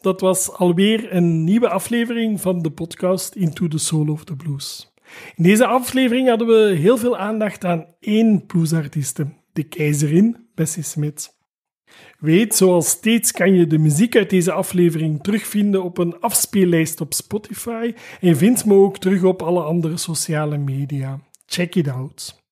Dat 0.00 0.20
was 0.20 0.52
alweer 0.52 1.12
een 1.12 1.44
nieuwe 1.44 1.68
aflevering 1.68 2.40
van 2.40 2.62
de 2.62 2.70
podcast 2.70 3.34
Into 3.34 3.68
the 3.68 3.78
Soul 3.78 4.08
of 4.08 4.24
the 4.24 4.36
Blues. 4.36 4.92
In 5.36 5.42
deze 5.42 5.66
aflevering 5.66 6.28
hadden 6.28 6.46
we 6.46 6.74
heel 6.76 6.96
veel 6.98 7.16
aandacht 7.16 7.64
aan 7.64 7.86
één 8.00 8.46
bluesartieste, 8.46 9.26
de 9.52 9.62
keizerin 9.62 10.36
Bessie 10.54 10.82
Smith. 10.82 11.36
Weet, 12.18 12.54
zoals 12.54 12.88
steeds 12.88 13.32
kan 13.32 13.54
je 13.54 13.66
de 13.66 13.78
muziek 13.78 14.16
uit 14.16 14.30
deze 14.30 14.52
aflevering 14.52 15.22
terugvinden 15.22 15.82
op 15.82 15.98
een 15.98 16.20
afspeellijst 16.20 17.00
op 17.00 17.14
Spotify 17.14 17.94
en 18.20 18.28
je 18.28 18.36
vindt 18.36 18.64
me 18.64 18.74
ook 18.74 18.98
terug 18.98 19.22
op 19.22 19.42
alle 19.42 19.62
andere 19.62 19.96
sociale 19.96 20.58
media. 20.58 21.20
Check 21.46 21.74
it 21.74 21.88
out. 21.88 22.42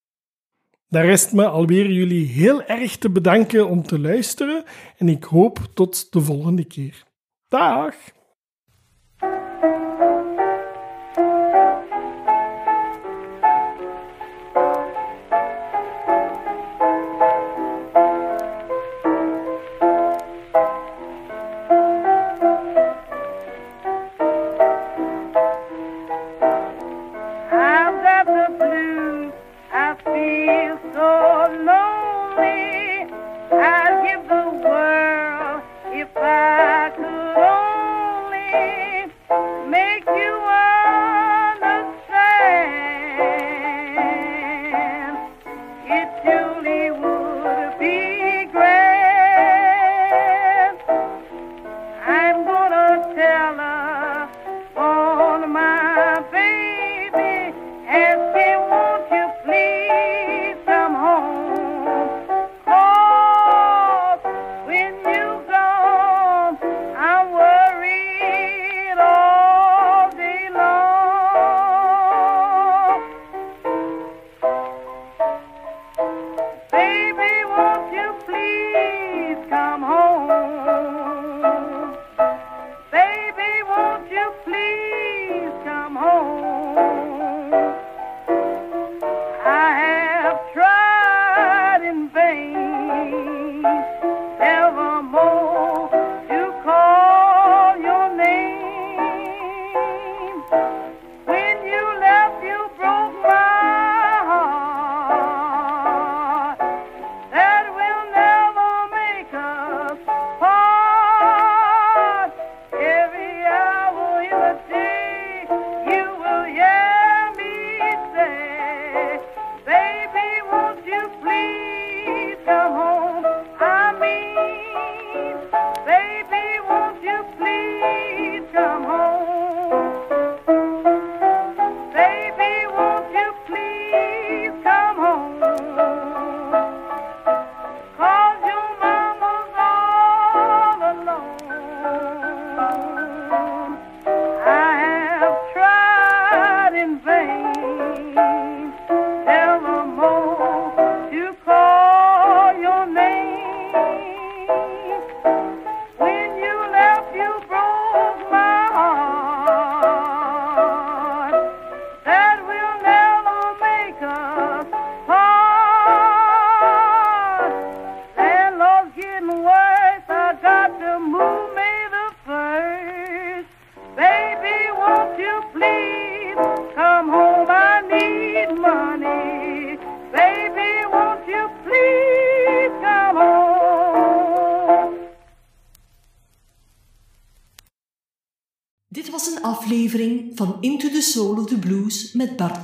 Daar 0.89 1.05
rest 1.05 1.33
me 1.33 1.47
alweer 1.47 1.91
jullie 1.91 2.27
heel 2.27 2.63
erg 2.63 2.97
te 2.97 3.11
bedanken 3.11 3.69
om 3.69 3.83
te 3.83 3.99
luisteren 3.99 4.65
en 4.97 5.09
ik 5.09 5.25
hoop 5.25 5.59
tot 5.75 6.13
de 6.13 6.21
volgende 6.21 6.65
keer. 6.65 7.06
Dag! 7.51 7.95